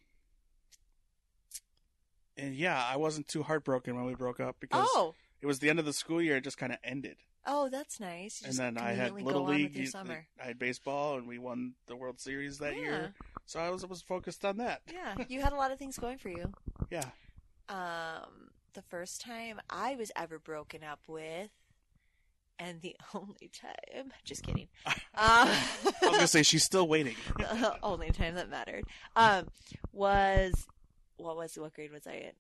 and 2.38 2.56
yeah, 2.56 2.84
I 2.84 2.98
wasn't 2.98 3.28
too 3.28 3.44
heartbroken 3.44 3.96
when 3.96 4.06
we 4.06 4.16
broke 4.16 4.40
up 4.40 4.58
because 4.60 4.88
oh. 4.94 5.14
it 5.42 5.46
was 5.46 5.60
the 5.60 5.70
end 5.70 5.80
of 5.80 5.86
the 5.86 5.94
school 5.94 6.22
year. 6.22 6.38
It 6.38 6.44
just 6.44 6.58
kind 6.58 6.72
of 6.72 6.80
ended, 6.84 7.18
Oh, 7.48 7.70
that's 7.70 8.00
nice. 8.00 8.42
You 8.42 8.50
and 8.50 8.58
then 8.58 8.78
I 8.78 8.94
had 8.94 9.14
little 9.14 9.46
league. 9.46 9.76
you- 9.76 9.86
summer. 9.88 10.26
I 10.42 10.46
had 10.46 10.58
baseball, 10.60 11.18
and 11.18 11.28
we 11.28 11.38
won 11.38 11.74
the 11.88 11.96
World 11.96 12.20
Series 12.20 12.58
that 12.60 12.74
Yeah. 12.76 12.82
year. 12.82 13.14
So 13.46 13.60
I 13.60 13.70
was 13.70 13.86
was 13.86 14.02
focused 14.02 14.44
on 14.46 14.58
that. 14.58 14.82
Yeah, 14.92 15.16
you 15.30 15.42
had 15.42 15.54
a 15.54 15.56
lot 15.56 15.72
of 15.72 15.78
things 15.80 15.98
going 15.98 16.18
for 16.18 16.30
you. 16.30 16.52
Yeah. 16.90 17.10
Um, 17.70 18.50
the 18.74 18.82
first 18.84 19.22
time 19.22 19.60
I 19.70 19.96
was 19.96 20.12
ever 20.16 20.38
broken 20.40 20.84
up 20.84 21.00
with, 21.08 21.50
and 22.60 22.82
the 22.82 22.96
only 23.14 23.50
time, 23.54 24.12
just 24.24 24.44
kidding. 24.44 24.68
Uh, 24.86 24.92
I 25.16 25.84
was 26.02 26.12
gonna 26.12 26.28
say 26.28 26.44
she's 26.44 26.64
still 26.64 26.88
waiting. 26.88 27.16
the 27.38 27.78
only 27.84 28.12
time 28.12 28.36
that 28.36 28.50
mattered 28.50 28.86
um 29.16 29.48
was 29.92 30.68
what 31.18 31.36
was 31.38 31.58
what 31.58 31.74
grade 31.74 31.92
was 31.92 32.06
I 32.08 32.14
in? 32.14 32.32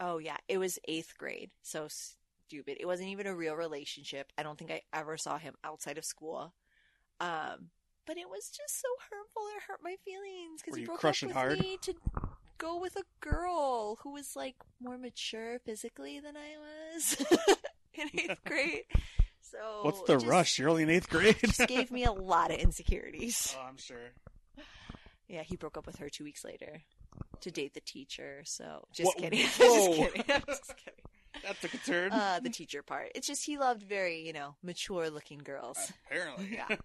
Oh 0.00 0.18
yeah, 0.18 0.36
it 0.48 0.58
was 0.58 0.78
eighth 0.88 1.14
grade. 1.18 1.50
So 1.62 1.86
stupid. 2.52 2.76
It 2.80 2.86
wasn't 2.86 3.08
even 3.08 3.26
a 3.26 3.34
real 3.34 3.54
relationship. 3.54 4.30
I 4.36 4.42
don't 4.42 4.58
think 4.58 4.70
I 4.70 4.82
ever 4.92 5.16
saw 5.16 5.38
him 5.38 5.54
outside 5.64 5.96
of 5.98 6.04
school. 6.04 6.52
Um, 7.20 7.70
but 8.06 8.16
it 8.18 8.28
was 8.28 8.48
just 8.50 8.80
so 8.80 8.88
hurtful. 9.10 9.42
It 9.56 9.62
hurt 9.68 9.80
my 9.82 9.96
feelings 10.04 10.60
because 10.62 10.76
he 10.78 10.84
broke 10.84 10.98
crushing 11.00 11.30
up 11.30 11.36
with 11.36 11.44
hard? 11.44 11.60
me 11.60 11.78
to 11.82 11.94
go 12.58 12.78
with 12.78 12.96
a 12.96 13.04
girl 13.20 13.98
who 14.02 14.12
was 14.12 14.36
like 14.36 14.56
more 14.80 14.98
mature 14.98 15.58
physically 15.64 16.20
than 16.20 16.34
I 16.36 16.94
was 16.94 17.24
in 17.94 18.08
eighth 18.18 18.40
grade. 18.46 18.82
So 19.40 19.58
What's 19.82 20.02
the 20.02 20.14
just- 20.14 20.26
rush? 20.26 20.58
You're 20.58 20.68
only 20.68 20.82
in 20.82 20.90
eighth 20.90 21.08
grade. 21.08 21.36
Just 21.44 21.66
gave 21.68 21.90
me 21.90 22.04
a 22.04 22.12
lot 22.12 22.50
of 22.50 22.58
insecurities. 22.58 23.54
oh, 23.58 23.64
I'm 23.68 23.76
sure. 23.76 24.12
Yeah, 25.28 25.42
he 25.42 25.56
broke 25.56 25.76
up 25.78 25.86
with 25.86 25.96
her 25.96 26.08
two 26.10 26.24
weeks 26.24 26.44
later 26.44 26.82
to 27.40 27.50
date 27.50 27.74
the 27.74 27.80
teacher. 27.80 28.42
So 28.44 28.86
just 28.94 29.16
kidding. 29.16 29.40
just 29.40 29.58
kidding. 29.58 30.24
I'm 30.28 30.42
just 30.46 30.76
kidding. 30.76 31.04
That 31.44 31.60
took 31.60 31.74
a 31.74 31.78
turn. 31.78 32.12
Uh, 32.12 32.40
the 32.40 32.50
teacher 32.50 32.82
part. 32.82 33.10
It's 33.14 33.26
just 33.26 33.44
he 33.44 33.58
loved 33.58 33.82
very, 33.82 34.20
you 34.26 34.32
know, 34.32 34.54
mature 34.62 35.10
looking 35.10 35.38
girls. 35.38 35.78
Apparently. 36.06 36.58
Yeah. 36.68 36.76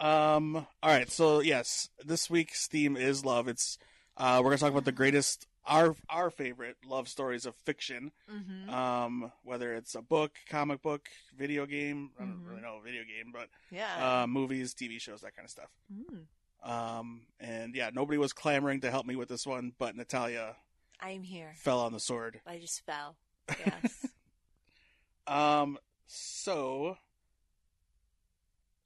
um. 0.00 0.56
All 0.56 0.66
right. 0.90 1.10
So 1.10 1.40
yes, 1.40 1.88
this 2.04 2.28
week's 2.28 2.66
theme 2.66 2.96
is 2.96 3.24
love. 3.24 3.48
It's 3.48 3.78
uh, 4.16 4.40
we're 4.42 4.50
gonna 4.50 4.58
talk 4.58 4.70
about 4.72 4.84
the 4.84 4.92
greatest 4.92 5.46
our 5.66 5.94
our 6.10 6.30
favorite 6.30 6.76
love 6.86 7.08
stories 7.08 7.46
of 7.46 7.54
fiction. 7.64 8.10
Mm-hmm. 8.30 8.68
Um, 8.70 9.32
whether 9.44 9.74
it's 9.74 9.94
a 9.94 10.02
book, 10.02 10.32
comic 10.48 10.82
book, 10.82 11.08
video 11.36 11.64
game. 11.66 12.10
I 12.18 12.24
don't 12.24 12.42
Mhm. 12.44 12.48
really 12.50 12.60
know 12.62 12.80
video 12.84 13.02
game, 13.02 13.32
but 13.32 13.48
yeah. 13.70 14.22
uh, 14.22 14.26
movies, 14.26 14.74
TV 14.74 15.00
shows, 15.00 15.20
that 15.22 15.34
kind 15.34 15.46
of 15.46 15.50
stuff. 15.50 15.70
Mm. 15.92 16.26
Um, 16.68 17.26
and 17.40 17.74
yeah, 17.74 17.90
nobody 17.92 18.18
was 18.18 18.32
clamoring 18.32 18.80
to 18.82 18.90
help 18.90 19.06
me 19.06 19.16
with 19.16 19.28
this 19.28 19.46
one, 19.46 19.72
but 19.78 19.96
Natalia 19.96 20.56
I'm 21.04 21.22
here. 21.22 21.52
fell 21.56 21.80
on 21.80 21.92
the 21.92 22.00
sword. 22.00 22.40
I 22.46 22.58
just 22.58 22.84
fell. 22.84 23.16
Yes. 23.66 24.06
Um, 25.26 25.78
so 26.06 26.96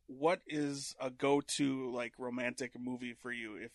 what 0.07 0.41
is 0.47 0.95
a 1.01 1.11
go-to 1.11 1.91
like 1.91 2.13
romantic 2.19 2.73
movie 2.79 3.15
for 3.15 3.31
you? 3.31 3.57
If 3.57 3.71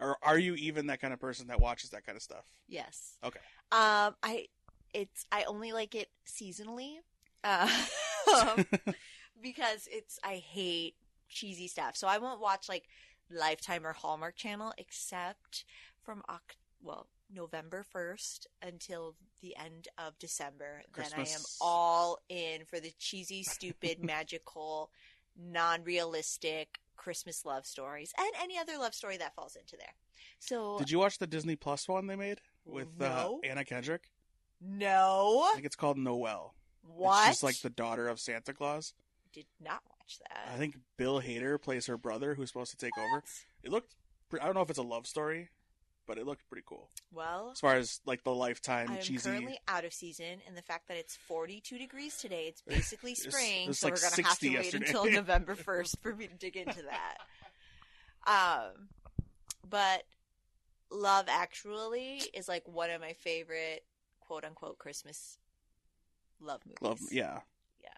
or 0.00 0.16
are 0.22 0.38
you 0.38 0.54
even 0.54 0.86
that 0.86 1.00
kind 1.00 1.12
of 1.12 1.20
person 1.20 1.48
that 1.48 1.60
watches 1.60 1.90
that 1.90 2.04
kind 2.06 2.16
of 2.16 2.22
stuff? 2.22 2.44
yes. 2.68 3.18
Okay. 3.24 3.40
Um, 3.70 4.14
I 4.22 4.46
it's 4.94 5.26
I 5.30 5.44
only 5.44 5.72
like 5.72 5.94
it 5.94 6.08
seasonally. 6.26 6.96
Uh, 7.44 7.68
because 9.42 9.88
it's 9.90 10.18
I 10.24 10.36
hate 10.36 10.94
cheesy 11.28 11.68
stuff. 11.68 11.96
So 11.96 12.06
I 12.06 12.18
won't 12.18 12.40
watch 12.40 12.68
like 12.68 12.84
Lifetime 13.30 13.86
or 13.86 13.92
Hallmark 13.92 14.36
Channel 14.36 14.72
except 14.78 15.64
from 16.02 16.22
Oc- 16.28 16.56
well 16.82 17.06
November 17.34 17.84
first 17.90 18.46
until 18.62 19.14
the 19.40 19.56
end 19.56 19.88
of 19.98 20.18
December. 20.18 20.82
Then 20.96 21.06
I 21.16 21.20
am 21.22 21.40
all 21.60 22.18
in 22.28 22.64
for 22.64 22.78
the 22.80 22.92
cheesy, 22.98 23.42
stupid, 23.42 24.02
magical, 24.04 24.90
non-realistic 25.38 26.78
Christmas 26.96 27.44
love 27.44 27.66
stories 27.66 28.12
and 28.18 28.28
any 28.40 28.58
other 28.58 28.78
love 28.78 28.94
story 28.94 29.16
that 29.16 29.34
falls 29.34 29.56
into 29.56 29.76
there. 29.76 29.94
So 30.38 30.78
Did 30.78 30.90
you 30.90 30.98
watch 30.98 31.18
the 31.18 31.26
Disney 31.26 31.56
Plus 31.56 31.88
one 31.88 32.06
they 32.06 32.16
made 32.16 32.40
with 32.64 32.88
No. 32.98 33.40
uh, 33.42 33.46
Anna 33.46 33.64
Kendrick? 33.64 34.10
no 34.60 35.48
I 35.50 35.54
think 35.54 35.66
it's 35.66 35.74
called 35.76 35.98
Noelle. 35.98 36.54
what? 36.82 37.28
She's 37.28 37.42
like 37.42 37.60
the 37.62 37.70
daughter 37.70 38.06
of 38.08 38.20
Santa 38.20 38.52
Claus. 38.52 38.94
did 39.32 39.46
not 39.60 39.80
watch 39.88 40.18
that. 40.28 40.48
I 40.54 40.56
think 40.56 40.76
Bill 40.96 41.20
Hader 41.20 41.60
plays 41.60 41.86
her 41.86 41.96
brother, 41.96 42.34
who's 42.34 42.48
supposed 42.50 42.70
to 42.70 42.76
take 42.76 42.96
over. 42.98 43.24
It 43.64 43.70
looked. 43.72 43.96
I 44.40 44.44
don't 44.44 44.54
know 44.54 44.62
if 44.62 44.70
it's 44.70 44.78
a 44.78 44.82
love 44.82 45.06
story, 45.06 45.48
but 46.06 46.18
it 46.18 46.26
looked 46.26 46.48
pretty 46.48 46.64
cool 46.66 46.90
Well, 47.12 47.50
as 47.52 47.60
far 47.60 47.76
as 47.76 48.00
like 48.06 48.24
the 48.24 48.34
lifetime 48.34 48.88
I 48.90 48.96
am 48.96 49.02
cheesy. 49.02 49.28
currently 49.30 49.58
out 49.68 49.84
of 49.84 49.92
season, 49.92 50.40
and 50.46 50.56
the 50.56 50.62
fact 50.62 50.88
that 50.88 50.96
it's 50.96 51.16
42 51.16 51.78
degrees 51.78 52.16
today, 52.16 52.46
it's 52.48 52.62
basically 52.66 53.14
spring, 53.14 53.70
it's 53.70 53.78
so 53.80 53.86
like 53.88 53.94
we're 53.94 54.00
gonna 54.10 54.26
have 54.28 54.36
60 54.38 54.50
to 54.50 54.56
wait 54.58 54.74
until 54.74 55.04
November 55.10 55.54
1st 55.54 55.98
for 56.00 56.14
me 56.14 56.26
to 56.26 56.34
dig 56.34 56.56
into 56.56 56.82
that. 56.82 57.18
Um, 58.26 58.88
but 59.68 60.04
Love 60.90 61.26
Actually 61.28 62.22
is 62.34 62.48
like 62.48 62.62
one 62.66 62.90
of 62.90 63.00
my 63.00 63.14
favorite 63.14 63.84
quote 64.20 64.44
unquote 64.44 64.78
Christmas 64.78 65.38
love 66.40 66.60
movies. 66.66 66.78
Love, 66.82 66.98
yeah, 67.10 67.40
yeah. 67.82 67.88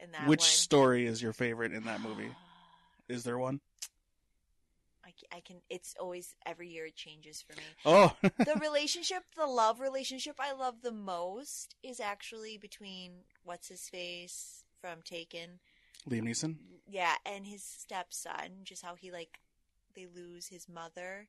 And 0.00 0.14
that 0.14 0.26
Which 0.26 0.40
one, 0.40 0.46
story 0.46 1.06
is 1.06 1.22
your 1.22 1.32
favorite 1.32 1.72
in 1.72 1.84
that 1.84 2.00
movie? 2.00 2.30
Is 3.08 3.24
there 3.24 3.38
one? 3.38 3.60
I, 5.32 5.36
I 5.36 5.40
can. 5.40 5.56
It's 5.68 5.94
always 5.98 6.34
every 6.46 6.68
year 6.68 6.86
it 6.86 6.96
changes 6.96 7.42
for 7.42 7.54
me. 7.56 7.64
Oh, 7.84 8.14
the 8.44 8.56
relationship, 8.60 9.22
the 9.36 9.46
love 9.46 9.80
relationship 9.80 10.36
I 10.38 10.52
love 10.52 10.82
the 10.82 10.92
most 10.92 11.74
is 11.82 12.00
actually 12.00 12.58
between 12.58 13.12
what's 13.44 13.68
his 13.68 13.88
face 13.88 14.64
from 14.80 15.02
Taken, 15.02 15.60
Liam 16.08 16.24
Neeson. 16.24 16.56
yeah, 16.88 17.14
and 17.24 17.46
his 17.46 17.62
stepson. 17.62 18.62
Just 18.64 18.84
how 18.84 18.94
he 18.94 19.10
like 19.10 19.38
they 19.94 20.06
lose 20.06 20.46
his 20.48 20.68
mother, 20.68 21.28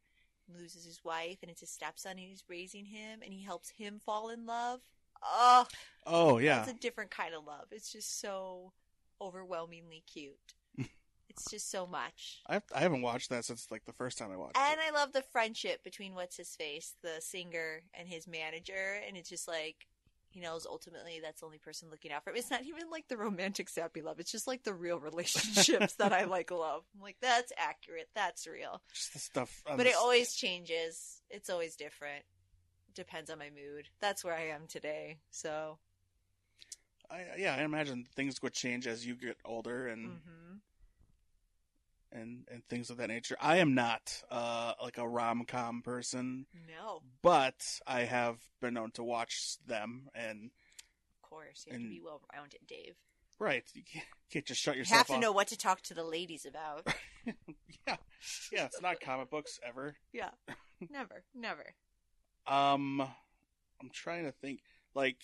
loses 0.53 0.85
his 0.85 1.03
wife, 1.03 1.39
and 1.41 1.49
it's 1.51 1.61
his 1.61 1.69
stepson, 1.71 2.11
and 2.11 2.19
he's 2.19 2.43
raising 2.49 2.85
him, 2.85 3.21
and 3.23 3.33
he 3.33 3.43
helps 3.43 3.69
him 3.69 3.99
fall 4.05 4.29
in 4.29 4.45
love. 4.45 4.81
Oh, 5.23 5.67
Oh 6.05 6.37
yeah, 6.39 6.61
it's 6.61 6.71
a 6.71 6.79
different 6.79 7.11
kind 7.11 7.33
of 7.33 7.45
love. 7.45 7.67
It's 7.71 7.91
just 7.91 8.19
so 8.19 8.73
overwhelmingly 9.19 10.03
cute. 10.11 10.53
It's 11.41 11.51
just 11.51 11.71
so 11.71 11.85
much. 11.87 12.41
I 12.47 12.61
I 12.73 12.79
haven't 12.81 13.01
watched 13.01 13.29
that 13.29 13.45
since 13.45 13.67
like 13.71 13.85
the 13.85 13.93
first 13.93 14.17
time 14.17 14.31
I 14.31 14.37
watched 14.37 14.57
And 14.57 14.79
it. 14.79 14.83
I 14.85 14.91
love 14.91 15.13
the 15.13 15.21
friendship 15.21 15.83
between 15.83 16.13
what's 16.13 16.37
his 16.37 16.55
face, 16.55 16.95
the 17.01 17.19
singer, 17.19 17.81
and 17.93 18.07
his 18.07 18.27
manager. 18.27 18.99
And 19.07 19.17
it's 19.17 19.29
just 19.29 19.47
like 19.47 19.87
he 20.29 20.39
knows 20.39 20.65
ultimately 20.65 21.19
that's 21.21 21.41
the 21.41 21.45
only 21.45 21.57
person 21.57 21.89
looking 21.89 22.11
out 22.11 22.23
for 22.23 22.29
him. 22.29 22.37
It's 22.37 22.51
not 22.51 22.63
even 22.63 22.89
like 22.89 23.07
the 23.07 23.17
romantic 23.17 23.69
sappy 23.69 24.01
love. 24.01 24.19
It's 24.19 24.31
just 24.31 24.47
like 24.47 24.63
the 24.63 24.73
real 24.73 24.99
relationships 24.99 25.95
that 25.95 26.13
I 26.13 26.23
like 26.25 26.51
love. 26.51 26.83
I'm 26.95 27.01
like, 27.01 27.17
that's 27.21 27.51
accurate. 27.57 28.09
That's 28.15 28.47
real. 28.47 28.81
Just 28.93 29.13
the 29.13 29.19
stuff. 29.19 29.63
But 29.75 29.87
it 29.87 29.95
always 29.95 30.33
changes. 30.33 31.21
It's 31.29 31.49
always 31.49 31.75
different. 31.75 32.23
Depends 32.93 33.29
on 33.29 33.39
my 33.39 33.49
mood. 33.49 33.89
That's 33.99 34.23
where 34.23 34.35
I 34.35 34.47
am 34.49 34.67
today. 34.67 35.17
So, 35.31 35.79
I, 37.09 37.25
yeah, 37.37 37.55
I 37.55 37.63
imagine 37.63 38.05
things 38.15 38.41
would 38.41 38.53
change 38.53 38.87
as 38.87 39.05
you 39.05 39.15
get 39.15 39.37
older 39.45 39.87
and 39.87 40.19
hmm 40.19 40.57
and 42.11 42.45
and 42.51 42.63
things 42.67 42.89
of 42.89 42.97
that 42.97 43.07
nature. 43.07 43.37
I 43.39 43.57
am 43.57 43.73
not 43.75 44.21
uh 44.29 44.73
like 44.81 44.97
a 44.97 45.07
rom 45.07 45.45
com 45.45 45.81
person, 45.81 46.45
no, 46.67 47.01
but 47.21 47.79
I 47.87 48.01
have 48.01 48.37
been 48.61 48.73
known 48.73 48.91
to 48.91 49.03
watch 49.03 49.57
them. 49.65 50.09
And 50.15 50.51
of 51.23 51.29
course. 51.29 51.65
You 51.67 51.73
have 51.73 51.81
And- 51.81 51.89
to 51.89 51.95
be 51.95 52.01
well 52.03 52.21
rounded, 52.33 52.59
Dave. 52.67 52.95
right, 53.39 53.63
you 53.73 53.83
can't, 53.83 54.05
can't 54.31 54.45
just 54.45 54.61
shut 54.61 54.75
yourself. 54.77 54.91
You 54.91 54.97
have 54.97 55.07
to 55.07 55.13
off. 55.13 55.21
know 55.21 55.31
what 55.31 55.47
to 55.49 55.57
talk 55.57 55.81
to 55.83 55.93
the 55.93 56.03
ladies 56.03 56.45
about. 56.45 56.85
yeah, 57.87 57.95
yeah, 58.51 58.65
it's 58.65 58.81
not 58.81 58.99
comic 58.99 59.29
books 59.29 59.59
ever. 59.67 59.95
Yeah, 60.13 60.29
never, 60.89 61.23
never. 61.35 61.65
Um, 62.47 63.01
I'm 63.01 63.89
trying 63.93 64.25
to 64.25 64.31
think. 64.31 64.59
Like, 64.93 65.17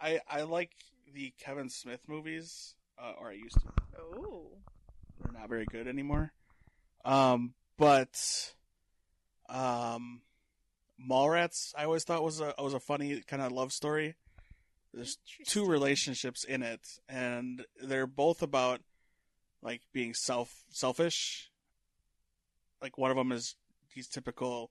I 0.00 0.20
I 0.28 0.42
like 0.42 0.70
the 1.12 1.32
Kevin 1.38 1.68
Smith 1.68 2.00
movies, 2.08 2.74
uh, 2.98 3.12
or 3.20 3.28
I 3.30 3.34
used 3.34 3.60
to. 3.60 3.68
Oh. 4.00 4.52
They're 5.30 5.40
not 5.40 5.48
very 5.48 5.66
good 5.66 5.86
anymore. 5.86 6.32
Um, 7.04 7.54
but 7.78 8.52
um, 9.48 10.22
Mallrats 11.00 11.72
I 11.76 11.84
always 11.84 12.04
thought 12.04 12.22
was 12.22 12.40
a 12.40 12.54
was 12.58 12.74
a 12.74 12.80
funny 12.80 13.22
kind 13.26 13.42
of 13.42 13.52
love 13.52 13.72
story. 13.72 14.16
There's 14.92 15.18
two 15.46 15.66
relationships 15.66 16.44
in 16.44 16.62
it, 16.62 16.80
and 17.08 17.64
they're 17.82 18.06
both 18.06 18.42
about 18.42 18.80
like 19.62 19.82
being 19.92 20.14
self 20.14 20.64
selfish. 20.70 21.50
Like 22.82 22.98
one 22.98 23.10
of 23.10 23.16
them 23.16 23.32
is 23.32 23.56
he's 23.88 24.08
typical 24.08 24.70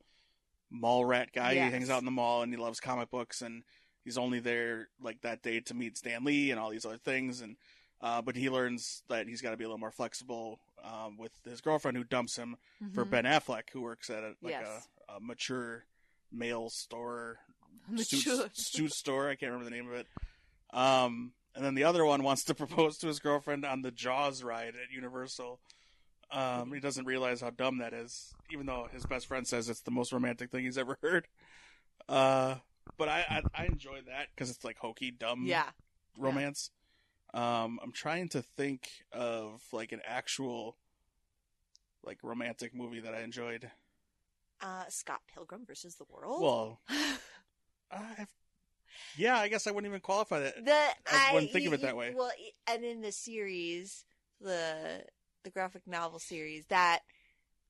mall 0.69 1.05
rat 1.05 1.29
guy. 1.33 1.53
Yes. 1.53 1.65
He 1.65 1.71
hangs 1.71 1.89
out 1.89 1.99
in 1.99 2.05
the 2.05 2.11
mall 2.11 2.41
and 2.41 2.51
he 2.51 2.57
loves 2.57 2.79
comic 2.79 3.09
books, 3.09 3.41
and 3.41 3.63
he's 4.03 4.17
only 4.17 4.39
there 4.39 4.89
like 5.01 5.21
that 5.21 5.41
day 5.41 5.61
to 5.61 5.73
meet 5.73 5.97
Stan 5.97 6.23
Lee 6.23 6.51
and 6.51 6.59
all 6.59 6.69
these 6.69 6.85
other 6.85 6.97
things. 6.97 7.41
And 7.41 7.55
uh, 8.01 8.22
but 8.22 8.36
he 8.36 8.50
learns 8.50 9.03
that 9.10 9.27
he's 9.27 9.41
got 9.41 9.51
to 9.51 9.58
be 9.58 9.63
a 9.63 9.68
little 9.68 9.77
more 9.79 9.91
flexible 9.91 10.60
um, 10.84 11.18
with 11.18 11.32
his 11.46 11.62
girlfriend 11.62 11.98
who 11.98 12.03
dumps 12.03 12.36
him 12.38 12.56
for 12.94 13.06
Mhm. 13.06 13.10
Ben 13.10 13.24
Affleck, 13.25 13.70
who 13.74 13.82
works 13.82 14.10
at 14.10 14.24
a, 14.24 14.36
like 14.41 14.51
Yes. 14.51 14.88
a, 15.10 15.13
a 15.15 15.20
mature 15.20 15.86
male 16.32 16.70
store 16.70 17.39
suit, 17.98 18.51
suit 18.53 18.94
store. 18.94 19.29
I 19.29 19.36
can't 19.36 19.51
remember 19.51 19.70
the 19.70 19.75
name 19.75 19.88
of 19.88 19.94
it. 19.96 20.08
Um, 20.72 21.34
and 21.56 21.65
then 21.65 21.74
the 21.75 21.84
other 21.84 22.06
one 22.06 22.24
wants 22.24 22.44
to 22.46 22.56
propose 22.56 22.98
to 23.00 23.08
his 23.08 23.20
girlfriend 23.20 23.65
on 23.65 23.82
the 23.82 23.91
Jaws 23.91 24.44
ride 24.44 24.75
at 24.75 24.91
Universal. 24.94 25.60
Um, 26.32 26.72
he 26.72 26.79
doesn't 26.79 27.06
realize 27.06 27.41
how 27.41 27.50
dumb 27.50 27.79
that 27.79 27.91
is, 27.91 28.34
even 28.51 28.68
though 28.68 28.88
his 28.94 29.03
best 29.08 29.25
friend 29.25 29.48
says 29.48 29.68
it's 29.68 29.82
the 29.82 29.89
most 29.91 30.13
romantic 30.13 30.51
thing 30.51 30.63
he's 30.63 30.77
ever 30.77 30.98
heard. 31.03 31.27
Uh, 32.08 32.56
but 32.98 33.10
I 33.10 33.25
I, 33.56 33.63
I 33.63 33.65
enjoy 33.65 34.01
that 34.08 34.27
because 34.36 34.50
it's 34.51 34.63
like 34.63 34.77
hokey, 34.77 35.10
dumb 35.12 35.46
Yeah. 35.48 35.70
romance. 36.18 36.70
Um, 37.33 37.79
I'm 37.83 37.91
trying 37.91 38.29
to 38.29 38.41
think 38.41 38.89
of 39.12 39.62
like 39.71 39.91
an 39.91 40.01
actual 40.05 40.77
like 42.03 42.19
romantic 42.24 42.74
movie 42.74 43.01
that 43.01 43.13
I 43.13 43.21
enjoyed. 43.21 43.69
Uh, 44.62 44.83
Scott 44.89 45.21
Pilgrim 45.33 45.65
versus 45.65 45.95
the 45.95 46.05
World. 46.09 46.41
Well, 46.41 46.79
I 47.91 48.25
yeah, 49.17 49.38
I 49.38 49.48
guess 49.48 49.67
I 49.67 49.71
wouldn't 49.71 49.89
even 49.89 50.01
qualify 50.01 50.39
that. 50.39 50.65
the 50.65 50.77
I 51.12 51.33
wouldn't 51.33 51.51
think 51.51 51.67
of 51.67 51.74
it 51.74 51.81
that 51.81 51.95
way. 51.95 52.13
Well, 52.15 52.31
and 52.67 52.83
in 52.83 53.01
the 53.01 53.12
series, 53.12 54.05
the 54.41 55.03
the 55.43 55.50
graphic 55.50 55.83
novel 55.88 56.19
series, 56.19 56.65
that 56.67 57.01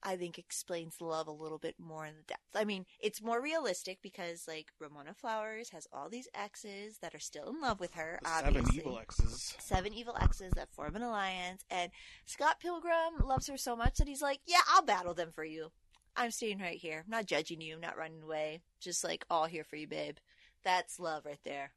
I 0.02 0.16
think 0.16 0.38
explains 0.38 1.02
love 1.02 1.28
a 1.28 1.32
little 1.32 1.58
bit 1.58 1.76
more 1.78 2.06
in 2.06 2.16
the 2.16 2.24
depth. 2.24 2.56
I 2.56 2.64
mean, 2.64 2.86
it's 3.00 3.22
more 3.22 3.42
realistic 3.42 4.00
because 4.02 4.48
like 4.48 4.68
Ramona 4.80 5.14
Flowers 5.14 5.70
has 5.72 5.88
all 5.92 6.08
these 6.10 6.30
exes 6.34 7.00
that 7.00 7.14
are 7.14 7.20
still 7.20 7.50
in 7.50 7.60
love 7.60 7.80
with 7.82 7.94
her. 7.96 8.18
Seven 8.26 8.66
evil 8.74 8.98
exes. 8.98 9.56
seven 9.60 9.94
evil 9.94 10.16
exes 10.20 10.54
that 10.54 10.72
form 10.74 10.96
an 10.96 11.02
alliance, 11.02 11.66
and 11.70 11.92
Scott 12.26 12.60
Pilgrim 12.62 13.26
loves 13.26 13.48
her 13.48 13.58
so 13.58 13.76
much 13.76 13.98
that 13.98 14.08
he's 14.08 14.22
like, 14.22 14.40
"Yeah, 14.46 14.62
I'll 14.70 14.84
battle 14.84 15.14
them 15.14 15.32
for 15.34 15.44
you. 15.44 15.72
I'm 16.16 16.32
staying 16.32 16.60
right 16.60 16.78
here. 16.78 17.04
I'm 17.06 17.12
not 17.12 17.26
judging 17.26 17.60
you. 17.62 17.76
I'm 17.76 17.82
not 17.82 17.98
running 17.98 18.22
away. 18.24 18.62
Just 18.80 19.04
like 19.04 19.26
all 19.30 19.46
here 19.46 19.64
for 19.66 19.76
you, 19.76 19.88
babe." 19.88 20.16
That's 20.64 21.00
love 21.00 21.26
right 21.26 21.40
there. 21.44 21.72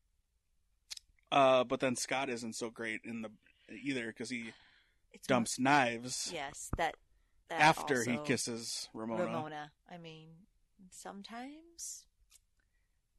Uh, 1.31 1.64
but 1.64 1.81
then 1.81 1.97
Scott 1.97 2.29
isn't 2.29 2.55
so 2.55 2.71
great 2.71 3.00
in 3.05 3.23
the 3.23 3.31
either 3.83 4.07
because 4.09 4.31
he 4.31 4.52
It's 5.12 5.29
more- 5.29 5.37
dumps 5.38 5.59
knives 5.59 6.31
yes, 6.33 6.71
that, 6.76 6.97
that 7.59 7.61
after 7.61 8.03
he 8.05 8.19
kisses 8.25 8.89
Ramona. 8.95 9.25
Ramona. 9.25 9.73
I 9.91 9.99
mean, 9.99 10.29
sometimes 10.91 12.05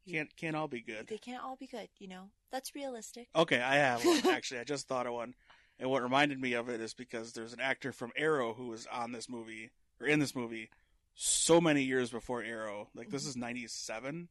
Can't 0.09 0.35
can't 0.35 0.55
all 0.55 0.67
be 0.67 0.81
good. 0.81 1.07
they 1.07 1.17
can't 1.17 1.43
all 1.43 1.55
be 1.55 1.67
good. 1.67 1.87
You 1.99 2.07
know, 2.09 2.29
that's 2.51 2.75
realistic. 2.75 3.27
Okay, 3.35 3.61
I 3.61 3.75
have 3.75 4.03
one. 4.05 4.27
Actually, 4.29 4.59
I 4.61 4.63
just 4.63 4.87
thought 4.87 5.07
of 5.07 5.13
one, 5.13 5.33
and 5.79 5.89
what 5.89 6.03
reminded 6.03 6.39
me 6.41 6.53
of 6.53 6.69
it 6.69 6.81
is 6.81 6.93
because 6.93 7.33
there's 7.33 7.53
an 7.53 7.59
actor 7.61 7.91
from 7.91 8.11
Arrow 8.17 8.53
who 8.53 8.67
was 8.67 8.87
on 8.91 9.11
this 9.11 9.29
movie 9.29 9.71
or 10.01 10.07
in 10.07 10.19
this 10.19 10.35
movie 10.35 10.69
so 11.15 11.61
many 11.61 11.83
years 11.83 12.09
before 12.09 12.41
Arrow. 12.43 12.89
Like 12.95 13.09
this 13.09 13.25
is 13.25 13.35
'97. 13.37 14.27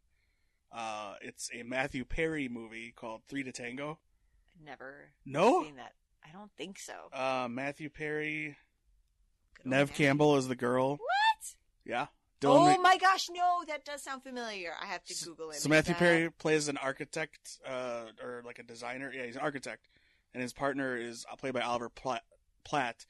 Uh, 0.75 1.15
it's 1.21 1.51
a 1.55 1.63
Matthew 1.63 2.05
Perry 2.05 2.49
movie 2.49 2.93
called 2.97 3.23
Three 3.29 3.43
to 3.43 3.53
Tango. 3.53 3.99
Never 4.65 5.11
No, 5.27 5.65
seen 5.65 5.77
that. 5.77 5.93
I 6.27 6.33
don't 6.33 6.51
think 6.57 6.79
so. 6.79 6.95
uh, 7.13 7.49
Matthew 7.51 7.89
Perry. 7.91 8.57
Neve. 9.65 9.93
Campbell 9.95 10.37
is 10.37 10.49
the 10.49 10.57
girl. 10.57 10.93
What? 10.93 11.55
Yeah. 11.85 12.07
oh 12.45 12.67
Mc- 12.71 12.81
my 12.83 12.97
gosh, 12.99 13.29
no, 13.31 13.63
that 13.69 13.85
does 13.85 14.03
sound 14.03 14.23
familiar. 14.23 14.73
I 14.81 14.87
have 14.87 15.05
to 15.05 15.25
Google 15.25 15.51
it. 15.51 15.57
So 15.57 15.69
Matthew 15.69 15.95
Perry 15.95 16.31
plays 16.31 16.69
an 16.69 16.77
architect, 16.77 17.59
uh, 17.67 18.05
or 18.23 18.43
like 18.45 18.59
a 18.59 18.63
designer. 18.65 19.13
Yeah, 19.15 19.27
he's 19.27 19.37
an 19.37 19.43
architect, 19.43 19.89
and 20.35 20.43
his 20.43 20.53
partner 20.53 20.97
is 20.97 21.25
uh, 21.31 21.37
played 21.37 21.55
by 21.55 21.61
Oliver 21.61 21.89
Platt, 21.89 22.23
Platt 22.65 23.07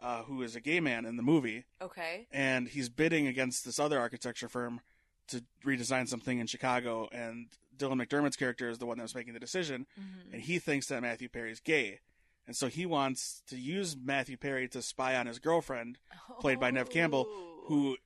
uh, 0.00 0.22
who 0.24 0.42
is 0.42 0.54
a 0.56 0.60
gay 0.60 0.78
man 0.80 1.04
in 1.06 1.16
the 1.16 1.22
movie, 1.22 1.64
Okay. 1.80 2.26
and 2.30 2.68
he's 2.68 2.88
bidding 2.90 3.26
against 3.26 3.64
this 3.64 3.78
other 3.78 3.98
architecture 3.98 4.48
firm 4.48 4.80
to 5.28 5.42
redesign 5.64 6.06
something 6.06 6.38
in 6.38 6.46
Chicago. 6.46 7.08
And 7.12 7.48
Dylan 7.78 8.00
McDermott's 8.06 8.36
character 8.36 8.68
is 8.68 8.76
the 8.78 8.84
one 8.86 8.98
that 8.98 9.04
was 9.04 9.14
making 9.14 9.32
the 9.32 9.40
decision, 9.40 9.86
Mhm. 9.98 10.34
and 10.34 10.42
he 10.42 10.58
thinks 10.58 10.86
that 10.88 11.00
Matthew 11.02 11.28
Perry 11.30 11.50
is 11.50 11.60
gay, 11.60 12.00
and 12.46 12.54
so 12.56 12.68
he 12.68 12.86
wants 12.86 13.42
to 13.48 13.56
use 13.58 13.96
Matthew 13.96 14.36
Perry 14.36 14.68
to 14.68 14.82
spy 14.82 15.16
on 15.16 15.26
his 15.26 15.38
girlfriend, 15.38 15.98
played 16.40 16.60
by 16.60 16.70
Neve 16.70 16.90
Campbell, 16.90 17.26
Oh. 17.28 17.64
who 17.66 17.96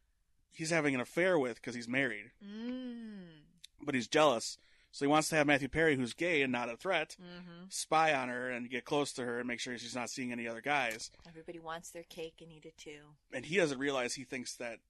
he's 0.51 0.71
having 0.71 0.95
an 0.95 1.01
affair 1.01 1.39
with 1.39 1.57
because 1.57 1.75
he's 1.75 1.89
married, 1.89 2.31
Mm. 2.45 3.41
but 3.83 3.95
he's 3.95 4.09
jealous. 4.09 4.59
So 4.93 5.05
he 5.05 5.09
wants 5.09 5.29
to 5.29 5.37
have 5.37 5.47
Matthew 5.47 5.69
Perry, 5.69 5.95
who's 5.95 6.15
gay 6.15 6.43
and 6.43 6.51
not 6.53 6.69
a 6.69 6.77
threat, 6.77 7.17
hmm 7.19 7.69
spy 7.69 8.13
on 8.13 8.29
her 8.29 8.51
and 8.51 8.69
get 8.69 8.85
close 8.85 9.13
to 9.13 9.25
her 9.25 9.39
and 9.39 9.47
make 9.47 9.61
sure 9.61 9.79
she's 9.79 9.95
not 9.95 10.11
seeing 10.11 10.33
any 10.33 10.49
other 10.49 10.61
guys. 10.61 11.13
Everybody 11.29 11.61
wants 11.61 11.91
their 11.91 12.03
cake 12.03 12.35
and 12.41 12.51
eat 12.51 12.65
it 12.67 12.77
too. 12.77 13.15
And 13.33 13.47
he 13.47 13.57
doesn't 13.57 13.79
realize 13.79 14.15
he 14.15 14.25
thinks 14.25 14.57
that 14.57 14.81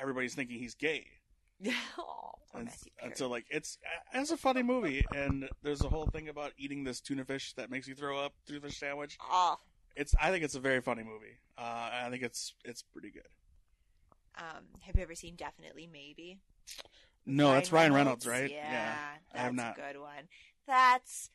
everybody's 0.00 0.34
thinking 0.34 0.58
he's 0.58 0.74
gay. 0.74 1.06
oh, 1.98 2.32
And, 2.54 2.66
Matthew 2.66 2.92
Perry. 2.96 3.10
and 3.10 3.18
so 3.18 3.28
like 3.28 3.44
it's 3.50 3.78
it's 4.22 4.30
a 4.30 4.36
funny 4.36 4.62
movie 4.62 5.04
and 5.14 5.48
there's 5.62 5.82
a 5.82 5.88
whole 5.88 6.06
thing 6.06 6.28
about 6.28 6.52
eating 6.58 6.84
this 6.84 7.00
tuna 7.00 7.24
fish 7.24 7.52
that 7.54 7.70
makes 7.70 7.86
you 7.88 7.94
throw 7.94 8.18
up 8.18 8.32
tuna 8.46 8.60
fish 8.60 8.78
sandwich. 8.78 9.18
oh, 9.30 9.56
It's 9.96 10.14
I 10.20 10.30
think 10.30 10.44
it's 10.44 10.54
a 10.54 10.60
very 10.60 10.80
funny 10.80 11.02
movie. 11.02 11.38
Uh, 11.56 11.90
I 12.04 12.08
think 12.10 12.22
it's 12.22 12.54
it's 12.64 12.82
pretty 12.82 13.10
good. 13.10 13.28
Um, 14.36 14.64
have 14.82 14.96
you 14.96 15.02
ever 15.02 15.14
seen 15.14 15.34
Definitely 15.34 15.88
Maybe? 15.92 16.38
No, 17.26 17.52
that's 17.52 17.72
Ryan 17.72 17.92
Reynolds, 17.92 18.26
right? 18.26 18.50
Yeah, 18.50 18.94
I 19.34 19.38
have 19.38 19.54
not. 19.54 19.76
a 19.76 19.80
good 19.92 20.00
one. 20.00 20.28
That's. 20.66 21.30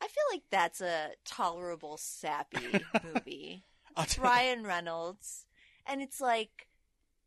I 0.00 0.06
feel 0.06 0.24
like 0.32 0.42
that's 0.50 0.80
a 0.80 1.10
tolerable 1.24 1.96
sappy 1.96 2.84
movie. 3.14 3.64
It's 3.98 4.18
Ryan 4.18 4.64
Reynolds, 4.64 5.46
and 5.86 6.00
it's 6.00 6.20
like 6.20 6.68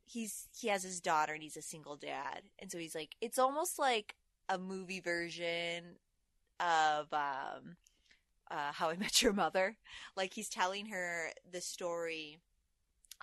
he's 0.05 0.47
he 0.57 0.69
has 0.69 0.83
his 0.83 1.01
daughter 1.01 1.33
and 1.33 1.43
he's 1.43 1.57
a 1.57 1.61
single 1.61 1.95
dad, 1.97 2.43
and 2.59 2.71
so 2.71 2.77
he's 2.77 2.95
like 2.95 3.15
it's 3.21 3.37
almost 3.39 3.77
like 3.79 4.15
a 4.49 4.57
movie 4.57 4.99
version 4.99 5.97
of 6.59 7.11
um, 7.13 7.75
uh, 8.49 8.71
How 8.71 8.89
I 8.89 8.97
Met 8.97 9.21
Your 9.21 9.33
Mother. 9.33 9.77
Like 10.15 10.33
he's 10.33 10.49
telling 10.49 10.87
her 10.87 11.29
the 11.51 11.61
story 11.61 12.39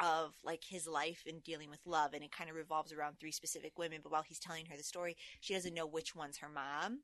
of 0.02 0.34
like 0.44 0.64
his 0.64 0.86
life 0.86 1.22
and 1.26 1.42
dealing 1.42 1.70
with 1.70 1.80
love, 1.86 2.14
and 2.14 2.24
it 2.24 2.32
kind 2.32 2.50
of 2.50 2.56
revolves 2.56 2.92
around 2.92 3.18
three 3.18 3.30
specific 3.32 3.78
women. 3.78 4.00
But 4.02 4.12
while 4.12 4.24
he's 4.26 4.40
telling 4.40 4.66
her 4.66 4.76
the 4.76 4.82
story, 4.82 5.16
she 5.40 5.54
doesn't 5.54 5.74
know 5.74 5.86
which 5.86 6.14
one's 6.14 6.38
her 6.38 6.48
mom. 6.48 7.00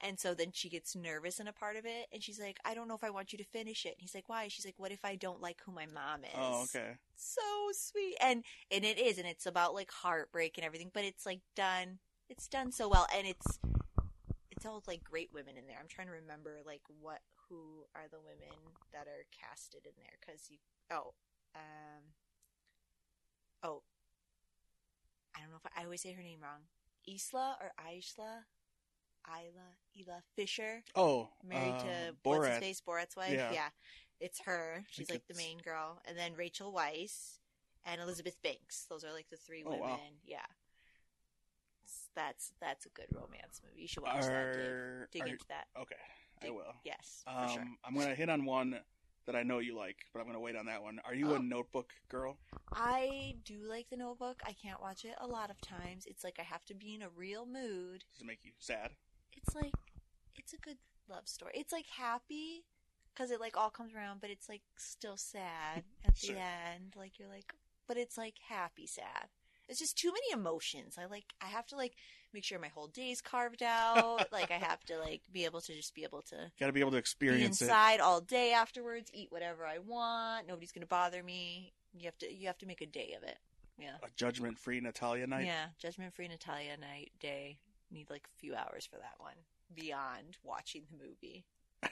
And 0.00 0.18
so 0.18 0.34
then 0.34 0.50
she 0.52 0.68
gets 0.68 0.96
nervous 0.96 1.38
in 1.38 1.46
a 1.46 1.52
part 1.52 1.76
of 1.76 1.86
it, 1.86 2.06
and 2.12 2.22
she's 2.22 2.40
like, 2.40 2.58
"I 2.64 2.74
don't 2.74 2.88
know 2.88 2.96
if 2.96 3.04
I 3.04 3.10
want 3.10 3.32
you 3.32 3.38
to 3.38 3.44
finish 3.44 3.86
it." 3.86 3.90
And 3.90 4.00
he's 4.00 4.14
like, 4.14 4.28
"Why?" 4.28 4.48
She's 4.48 4.64
like, 4.64 4.74
"What 4.78 4.90
if 4.90 5.04
I 5.04 5.14
don't 5.14 5.40
like 5.40 5.60
who 5.64 5.72
my 5.72 5.86
mom 5.86 6.24
is?" 6.24 6.30
Oh, 6.34 6.62
okay. 6.64 6.96
So 7.14 7.42
sweet, 7.72 8.16
and 8.20 8.42
and 8.70 8.84
it 8.84 8.98
is, 8.98 9.18
and 9.18 9.28
it's 9.28 9.46
about 9.46 9.74
like 9.74 9.92
heartbreak 9.92 10.58
and 10.58 10.64
everything, 10.64 10.90
but 10.92 11.04
it's 11.04 11.24
like 11.24 11.40
done. 11.54 12.00
It's 12.32 12.48
done 12.48 12.72
so 12.72 12.88
well, 12.88 13.06
and 13.14 13.26
it's 13.26 13.58
it's 14.50 14.64
all 14.64 14.82
like 14.86 15.04
great 15.04 15.28
women 15.34 15.58
in 15.58 15.66
there. 15.66 15.76
I'm 15.78 15.86
trying 15.86 16.06
to 16.06 16.14
remember 16.14 16.60
like 16.64 16.80
what 16.98 17.18
who 17.50 17.84
are 17.94 18.08
the 18.10 18.20
women 18.20 18.56
that 18.94 19.06
are 19.06 19.26
casted 19.38 19.84
in 19.84 19.92
there 19.98 20.16
because 20.18 20.48
you 20.50 20.56
oh 20.90 21.12
um 21.54 22.02
oh 23.62 23.82
I 25.36 25.40
don't 25.40 25.50
know 25.50 25.58
if 25.62 25.70
I, 25.76 25.82
I 25.82 25.84
always 25.84 26.00
say 26.00 26.12
her 26.12 26.22
name 26.22 26.38
wrong. 26.42 26.62
Isla 27.06 27.56
or 27.60 27.72
Aisla, 27.78 28.44
Isla, 29.28 29.76
Ela 30.00 30.22
Fisher 30.34 30.82
Oh, 30.96 31.28
married 31.46 31.74
uh, 31.74 31.82
to 31.82 32.14
what's 32.22 32.46
his 32.46 32.56
Borat. 32.56 32.60
face, 32.60 32.80
Borat's 32.80 33.14
wife. 33.16 33.32
Yeah. 33.52 33.68
it's 34.20 34.40
her. 34.46 34.84
She's 34.88 35.10
like 35.10 35.26
the 35.28 35.34
main 35.36 35.58
girl, 35.58 36.00
and 36.08 36.16
then 36.16 36.32
Rachel 36.34 36.72
Weisz 36.72 37.40
and 37.84 38.00
Elizabeth 38.00 38.40
Banks. 38.42 38.86
Those 38.88 39.04
are 39.04 39.12
like 39.12 39.28
the 39.30 39.36
three 39.36 39.64
Oh, 39.66 39.70
women. 39.72 39.82
wow. 39.82 39.98
Yeah, 40.24 40.46
that's 42.14 42.52
that's 42.60 42.86
a 42.86 42.90
good 42.90 43.06
romance 43.12 43.60
movie. 43.64 43.82
You 43.82 43.88
should 43.88 44.02
watch 44.02 44.22
that. 44.22 44.32
Are, 44.32 45.08
Dave. 45.10 45.10
Dig 45.12 45.22
are- 45.22 45.26
into 45.34 45.44
that. 45.48 45.66
okay, 45.80 45.96
I 46.46 46.50
will. 46.50 46.74
Yes, 46.84 47.22
for 47.24 47.30
Um, 47.30 47.48
sure. 47.48 47.66
I'm 47.84 47.94
gonna 47.94 48.14
hit 48.14 48.28
on 48.28 48.44
one 48.44 48.80
that 49.24 49.36
I 49.36 49.44
know 49.44 49.60
you 49.60 49.76
like, 49.76 49.98
but 50.12 50.20
I'm 50.20 50.26
gonna 50.26 50.40
wait 50.40 50.56
on 50.56 50.66
that 50.66 50.82
one. 50.82 50.98
Are 51.04 51.14
you 51.14 51.30
Oh. 51.32 51.36
a 51.36 51.38
Notebook 51.38 51.92
girl? 52.08 52.38
I 52.72 53.36
do 53.44 53.60
like 53.62 53.88
The 53.88 53.96
Notebook. 53.96 54.42
I 54.44 54.52
can't 54.52 54.80
watch 54.80 55.04
it 55.04 55.14
a 55.18 55.26
lot 55.26 55.50
of 55.50 55.60
times. 55.60 56.06
It's 56.06 56.24
like 56.24 56.38
I 56.40 56.42
have 56.42 56.64
to 56.66 56.74
be 56.74 56.94
in 56.94 57.02
a 57.02 57.08
real 57.08 57.46
mood. 57.46 58.04
Does 58.12 58.22
it 58.22 58.26
make 58.26 58.44
you 58.44 58.52
sad? 58.58 58.96
It's 59.36 59.54
like 59.54 59.72
it's 60.34 60.52
a 60.52 60.58
good 60.58 60.78
love 61.08 61.28
story. 61.28 61.52
It's 61.54 61.72
like 61.72 61.86
happy 61.86 62.64
because 63.14 63.30
it 63.30 63.38
like 63.40 63.56
all 63.56 63.70
comes 63.70 63.94
around, 63.94 64.20
but 64.20 64.30
it's 64.30 64.48
like 64.48 64.62
still 64.76 65.16
sad 65.16 65.84
at 66.04 66.16
Sure. 66.18 66.34
the 66.34 66.40
end. 66.40 66.94
Like 66.96 67.18
you're 67.18 67.28
like, 67.28 67.54
but 67.86 67.96
it's 67.96 68.16
like 68.18 68.38
happy 68.48 68.86
sad. 68.86 69.28
It's 69.68 69.78
just 69.78 69.96
too 69.96 70.12
many 70.12 70.40
emotions. 70.40 70.96
I 70.98 71.06
like 71.06 71.24
I 71.40 71.46
have 71.46 71.66
to 71.68 71.76
like 71.76 71.94
make 72.34 72.44
sure 72.44 72.58
my 72.58 72.68
whole 72.68 72.88
day's 72.88 73.20
carved 73.20 73.62
out. 73.62 74.26
like 74.32 74.50
I 74.50 74.58
have 74.58 74.82
to 74.84 74.98
like 74.98 75.22
be 75.32 75.44
able 75.44 75.60
to 75.62 75.74
just 75.74 75.94
be 75.94 76.04
able 76.04 76.22
to 76.22 76.50
Got 76.58 76.66
to 76.66 76.72
be 76.72 76.80
able 76.80 76.90
to 76.90 76.96
be 76.96 77.00
experience 77.00 77.60
it. 77.62 77.66
inside 77.66 78.00
all 78.00 78.20
day 78.20 78.52
afterwards, 78.52 79.10
eat 79.14 79.30
whatever 79.30 79.64
I 79.64 79.78
want. 79.78 80.46
Nobody's 80.48 80.72
gonna 80.72 80.86
bother 80.86 81.22
me. 81.22 81.72
You 81.94 82.06
have 82.06 82.18
to 82.18 82.32
you 82.32 82.46
have 82.46 82.58
to 82.58 82.66
make 82.66 82.80
a 82.80 82.86
day 82.86 83.14
of 83.16 83.22
it. 83.22 83.38
Yeah. 83.78 83.96
A 84.02 84.08
judgment-free 84.16 84.80
Natalia 84.80 85.26
night. 85.26 85.46
Yeah, 85.46 85.66
Judgment 85.78 86.14
Free 86.14 86.28
Natalia 86.28 86.76
night 86.76 87.10
day. 87.18 87.58
Need 87.90 88.10
like 88.10 88.28
a 88.32 88.38
few 88.38 88.54
hours 88.54 88.86
for 88.86 88.96
that 88.96 89.14
one. 89.18 89.34
Beyond 89.74 90.36
watching 90.44 90.82
the 90.90 91.04
movie. 91.04 91.44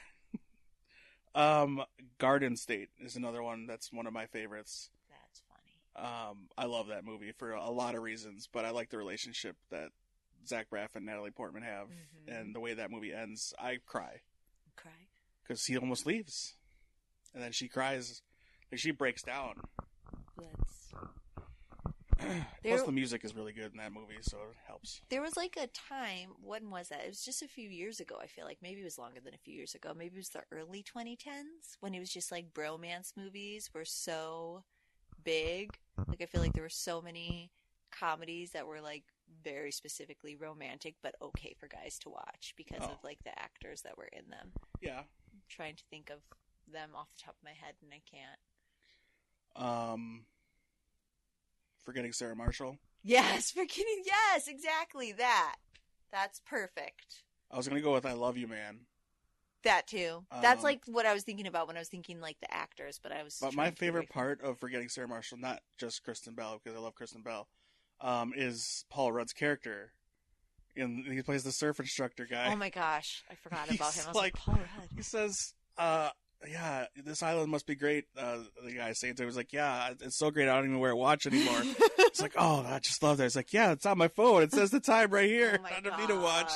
Um, 1.33 1.81
Garden 2.17 2.57
State 2.57 2.89
is 2.99 3.15
another 3.15 3.41
one 3.41 3.65
that's 3.65 3.91
one 3.91 4.05
of 4.05 4.11
my 4.11 4.25
favorites. 4.25 4.89
Um, 5.95 6.47
I 6.57 6.65
love 6.65 6.87
that 6.87 7.03
movie 7.05 7.31
for 7.33 7.51
a 7.51 7.69
lot 7.69 7.95
of 7.95 8.01
reasons, 8.01 8.47
but 8.51 8.63
I 8.65 8.69
like 8.71 8.89
the 8.89 8.97
relationship 8.97 9.57
that 9.71 9.89
Zach 10.47 10.69
Braff 10.69 10.95
and 10.95 11.05
Natalie 11.05 11.31
Portman 11.31 11.63
have, 11.63 11.89
Mhm. 11.89 12.39
and 12.39 12.55
the 12.55 12.59
way 12.59 12.73
that 12.73 12.89
movie 12.91 13.13
ends. 13.13 13.53
I 13.59 13.77
cry 13.85 14.21
Cry. 14.75 15.07
because 15.43 15.65
he 15.65 15.77
almost 15.77 16.05
leaves, 16.05 16.55
and 17.33 17.43
then 17.43 17.51
she 17.51 17.67
cries, 17.67 18.21
like 18.71 18.79
she 18.79 18.91
breaks 18.91 19.21
down. 19.21 19.61
That's 20.37 20.93
Plus, 22.17 22.45
There- 22.61 22.85
the 22.85 22.91
music 22.91 23.25
is 23.25 23.35
really 23.35 23.51
good 23.51 23.71
in 23.71 23.77
that 23.77 23.91
movie, 23.91 24.19
so 24.21 24.37
it 24.51 24.57
helps. 24.67 25.01
there 25.09 25.21
was 25.23 25.35
like 25.35 25.57
a 25.57 25.67
time. 25.67 26.29
When 26.41 26.69
was 26.69 26.89
that? 26.89 27.03
It 27.03 27.07
was 27.09 27.25
just 27.25 27.41
a 27.41 27.47
few 27.47 27.67
years 27.67 27.99
ago. 27.99 28.17
I 28.21 28.27
feel 28.27 28.45
like 28.45 28.61
maybe 28.61 28.81
it 28.81 28.83
was 28.83 28.97
longer 28.99 29.19
than 29.19 29.33
a 29.33 29.39
few 29.39 29.55
years 29.55 29.73
ago. 29.75 29.93
Maybe 29.95 30.15
it 30.15 30.19
was 30.19 30.29
the 30.29 30.43
early 30.51 30.83
2010s 30.83 31.77
when 31.79 31.93
it 31.95 31.99
was 31.99 32.13
just 32.13 32.31
like 32.31 32.53
bromance 32.53 33.17
movies 33.17 33.71
were 33.73 33.85
so 33.85 34.63
big. 35.23 35.79
Like 36.07 36.21
I 36.21 36.25
feel 36.25 36.41
like 36.41 36.53
there 36.53 36.63
were 36.63 36.69
so 36.69 37.01
many 37.01 37.51
comedies 37.91 38.51
that 38.51 38.67
were 38.67 38.81
like 38.81 39.03
very 39.43 39.71
specifically 39.71 40.35
romantic, 40.35 40.95
but 41.03 41.15
okay 41.21 41.55
for 41.59 41.67
guys 41.67 41.97
to 41.99 42.09
watch 42.09 42.53
because 42.57 42.79
Oh. 42.81 42.91
of 42.91 43.03
like 43.03 43.19
the 43.23 43.37
actors 43.37 43.81
that 43.83 43.97
were 43.97 44.09
in 44.11 44.29
them. 44.29 44.51
Yeah. 44.81 44.99
I'm 44.99 45.41
trying 45.49 45.75
to 45.75 45.83
think 45.89 46.09
of 46.09 46.19
them 46.71 46.91
off 46.95 47.07
the 47.17 47.23
top 47.23 47.35
of 47.37 47.43
my 47.43 47.51
head, 47.51 47.75
and 47.81 47.91
I 47.93 48.01
can't. 48.09 48.39
Um, 49.55 50.25
forgetting 51.83 52.13
Sarah 52.13 52.35
Marshall. 52.35 52.77
Yes, 53.03 53.51
forgetting 53.55 54.03
yes, 54.05 54.47
exactly 54.47 55.11
that. 55.13 55.55
That's 56.11 56.39
perfect. 56.39 57.23
I 57.49 57.57
was 57.57 57.67
gonna 57.67 57.81
go 57.81 57.93
with 57.93 58.05
"I 58.05 58.13
Love 58.13 58.37
You, 58.37 58.47
Man," 58.47 58.81
That 59.63 59.87
too. 59.87 60.25
That's 60.41 60.59
Um, 60.59 60.63
like 60.63 60.81
what 60.87 61.05
I 61.05 61.13
was 61.13 61.23
thinking 61.23 61.45
about 61.47 61.67
when 61.67 61.75
I 61.77 61.79
was 61.79 61.89
thinking 61.89 62.19
like 62.19 62.37
the 62.41 62.51
actors, 62.53 62.99
but 63.01 63.11
I 63.11 63.21
was. 63.23 63.37
but 63.39 63.53
my 63.53 63.65
to 63.65 63.71
get 63.71 63.81
away 63.81 63.87
favorite 63.87 64.09
part 64.09 64.41
of 64.41 64.59
forgetting 64.59 64.89
Sarah 64.89 65.07
Marshall, 65.07 65.37
not 65.37 65.59
just 65.77 66.03
Kristen 66.03 66.33
Bell, 66.33 66.59
because 66.63 66.77
I 66.77 66.81
love 66.81 66.95
Kristen 66.95 67.21
Bell, 67.21 67.47
um, 67.99 68.33
is 68.35 68.85
Paul 68.89 69.11
Rudd's 69.11 69.33
character. 69.33 69.93
And 70.75 71.05
he 71.05 71.21
plays 71.21 71.43
the 71.43 71.51
surf 71.51 71.79
instructor 71.79 72.25
guy. 72.25 72.51
Oh 72.51 72.55
my 72.55 72.69
gosh, 72.69 73.23
I 73.29 73.35
forgot 73.35 73.69
about 73.75 73.93
He's 73.93 74.03
him. 74.03 74.05
I 74.07 74.09
was 74.09 74.15
like, 74.15 74.23
like- 74.23 74.33
Paul 74.35 74.55
Rudd. 74.55 74.89
he 74.95 75.01
says, 75.03 75.53
uh, 75.77 76.09
yeah, 76.49 76.85
this 77.05 77.21
island 77.23 77.51
must 77.51 77.67
be 77.67 77.75
great. 77.75 78.05
Uh, 78.17 78.39
the 78.65 78.73
guy 78.73 78.93
saying 78.93 79.15
to 79.15 79.23
him, 79.23 79.29
he's 79.29 79.37
like, 79.37 79.53
yeah, 79.53 79.91
it's 80.01 80.17
so 80.17 80.31
great. 80.31 80.47
I 80.49 80.55
don't 80.55 80.65
even 80.65 80.79
wear 80.79 80.91
a 80.91 80.95
watch 80.95 81.25
anymore. 81.27 81.61
it's 81.99 82.21
like, 82.21 82.33
oh, 82.37 82.65
I 82.67 82.79
just 82.79 83.03
love 83.03 83.17
that. 83.17 83.25
It's 83.25 83.35
like, 83.35 83.53
yeah, 83.53 83.71
it's 83.71 83.85
on 83.85 83.97
my 83.97 84.07
phone. 84.07 84.41
It 84.43 84.51
says 84.51 84.71
the 84.71 84.79
time 84.79 85.11
right 85.11 85.29
here. 85.29 85.59
Oh 85.61 85.75
I 85.77 85.79
don't 85.81 85.99
need 85.99 86.09
a 86.09 86.19
watch. 86.19 86.51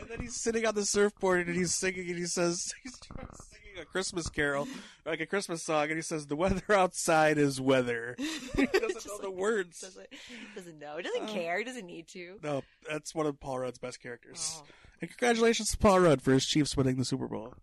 And 0.00 0.08
then 0.08 0.20
he's 0.20 0.34
sitting 0.40 0.66
on 0.66 0.74
the 0.74 0.84
surfboard 0.84 1.46
and 1.46 1.56
he's 1.56 1.74
singing 1.74 2.08
and 2.08 2.18
he 2.18 2.24
says, 2.26 2.72
he's 2.82 2.98
singing 2.98 3.80
a 3.80 3.84
Christmas 3.84 4.28
carol, 4.28 4.66
like 5.06 5.20
a 5.20 5.26
Christmas 5.26 5.62
song, 5.62 5.84
and 5.84 5.94
he 5.96 6.02
says, 6.02 6.26
the 6.26 6.36
weather 6.36 6.62
outside 6.70 7.38
is 7.38 7.60
weather. 7.60 8.16
he 8.56 8.66
doesn't 8.66 8.82
know 9.06 9.12
like- 9.14 9.22
the 9.22 9.30
words. 9.30 9.80
Doesn't, 9.80 10.06
doesn't 10.56 10.78
know. 10.78 10.96
He 10.96 11.02
doesn't 11.04 11.24
Uh, 11.24 11.32
care. 11.32 11.58
He 11.58 11.64
doesn't 11.64 11.86
need 11.86 12.08
to. 12.08 12.38
No, 12.42 12.62
that's 12.90 13.14
one 13.14 13.26
of 13.26 13.38
Paul 13.40 13.60
Rudd's 13.60 13.78
best 13.78 14.00
characters. 14.02 14.56
Oh. 14.60 14.66
And 15.00 15.10
congratulations 15.10 15.70
to 15.70 15.78
Paul 15.78 16.00
Rudd 16.00 16.22
for 16.22 16.32
his 16.32 16.44
Chiefs 16.44 16.76
winning 16.76 16.96
the 16.96 17.04
Super 17.04 17.26
Bowl. 17.28 17.54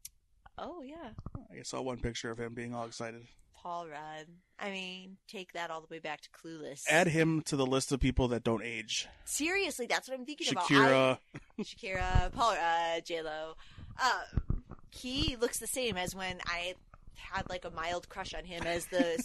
Oh 0.62 0.82
yeah, 0.84 1.10
I 1.58 1.64
saw 1.64 1.82
one 1.82 1.98
picture 1.98 2.32
of 2.32 2.40
him 2.40 2.54
being 2.54 2.74
all 2.74 2.86
excited. 2.86 3.22
Paul 3.62 3.88
Rudd. 3.90 4.26
I 4.58 4.72
mean, 4.72 5.18
take 5.28 5.52
that 5.54 5.70
all 5.70 5.82
the 5.82 5.88
way 5.90 6.00
back 6.00 6.22
to 6.22 6.30
Clueless. 6.30 6.84
Add 6.90 7.08
him 7.08 7.42
to 7.44 7.58
the 7.58 7.66
list 7.66 7.92
of 7.92 8.00
people 8.00 8.30
that 8.30 8.44
don't 8.44 8.64
age. 8.64 9.08
Seriously, 9.26 9.86
that's 9.86 10.08
what 10.08 10.18
I'm 10.18 10.26
thinking 10.26 10.48
Shakira. 10.48 10.88
about. 10.88 11.20
I, 11.60 11.62
Shakira, 11.64 12.32
Paul, 12.34 12.52
uh, 12.52 13.02
J 13.02 13.22
Lo. 13.22 13.56
Uh, 14.02 14.22
he 14.92 15.36
looks 15.40 15.60
the 15.60 15.68
same 15.68 15.98
as 15.98 16.16
when 16.16 16.38
I 16.46 16.76
had 17.16 17.50
like 17.50 17.66
a 17.66 17.70
mild 17.70 18.08
crush 18.10 18.34
on 18.34 18.46
him 18.46 18.64
as 18.66 18.86
the 18.88 19.22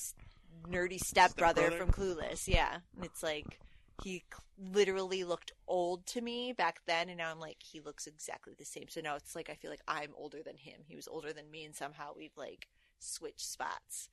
nerdy 0.69 0.99
stepbrother 1.05 1.63
Stepbrother? 1.71 1.77
from 1.77 1.93
Clueless. 1.93 2.49
Yeah, 2.49 2.79
it's 3.03 3.23
like 3.23 3.61
he 4.03 4.25
literally 4.59 5.25
looked 5.25 5.53
old 5.69 6.07
to 6.07 6.21
me 6.21 6.53
back 6.53 6.81
then, 6.87 7.09
and 7.09 7.19
now 7.19 7.31
I'm 7.31 7.39
like 7.41 7.59
he 7.63 7.81
looks 7.81 8.07
exactly 8.07 8.55
the 8.59 8.65
same. 8.65 8.87
So 8.89 9.01
now 9.01 9.17
it's 9.17 9.35
like 9.37 9.49
I 9.51 9.55
feel 9.55 9.71
like 9.71 9.83
I'm 9.87 10.11
older 10.17 10.43
than 10.45 10.57
him. 10.57 10.81
He 10.87 10.97
was 10.97 11.09
older 11.09 11.33
than 11.33 11.51
me, 11.51 11.65
and 11.65 11.75
somehow 11.75 12.11
we've 12.17 12.37
like 12.37 12.69
switched 12.99 13.47
spots. 13.51 14.09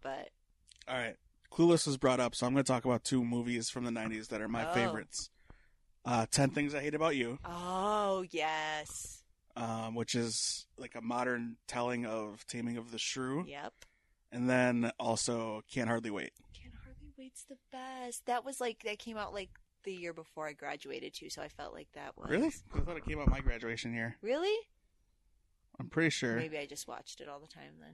But 0.00 0.30
All 0.88 0.96
right. 0.96 1.16
Clueless 1.50 1.86
was 1.86 1.96
brought 1.96 2.20
up, 2.20 2.34
so 2.34 2.46
I'm 2.46 2.52
going 2.52 2.62
to 2.64 2.70
talk 2.70 2.84
about 2.84 3.04
two 3.04 3.24
movies 3.24 3.70
from 3.70 3.84
the 3.84 3.90
90s 3.90 4.28
that 4.28 4.42
are 4.42 4.48
my 4.48 4.66
Oh. 4.66 4.72
favorites. 4.72 5.30
Uh, 6.04 6.26
10 6.30 6.50
Things 6.50 6.74
I 6.74 6.80
Hate 6.80 6.94
About 6.94 7.16
You, 7.16 7.38
oh 7.44 8.24
yes, 8.30 9.22
um, 9.56 9.94
which 9.94 10.14
is 10.14 10.66
like 10.78 10.94
a 10.94 11.00
modern 11.02 11.56
telling 11.66 12.06
of 12.06 12.46
Taming 12.46 12.76
of 12.78 12.92
the 12.92 12.98
Shrew. 12.98 13.44
yep. 13.46 13.72
And 14.30 14.48
then 14.48 14.92
also 14.98 15.62
Can't 15.72 15.88
Hardly 15.88 16.10
Wait. 16.10 16.32
Wait's 17.28 17.44
the 17.44 17.56
best. 17.70 18.24
That 18.26 18.42
was 18.44 18.58
like 18.60 18.82
that 18.84 18.98
came 18.98 19.18
out 19.18 19.34
like 19.34 19.50
the 19.84 19.92
year 19.92 20.14
before 20.14 20.46
I 20.48 20.54
graduated 20.54 21.12
too, 21.12 21.28
so 21.28 21.42
I 21.42 21.48
felt 21.48 21.74
like 21.74 21.88
that 21.92 22.16
was 22.16 22.30
Really? 22.30 22.52
I 22.74 22.80
thought 22.80 22.96
it 22.96 23.04
came 23.04 23.20
out 23.20 23.28
my 23.28 23.40
graduation 23.40 23.92
year. 23.92 24.16
Really? 24.22 24.56
I'm 25.78 25.90
pretty 25.90 26.08
sure. 26.10 26.36
Maybe 26.36 26.56
I 26.58 26.64
just 26.64 26.88
watched 26.88 27.20
it 27.20 27.28
all 27.28 27.38
the 27.38 27.46
time 27.46 27.74
then. 27.80 27.92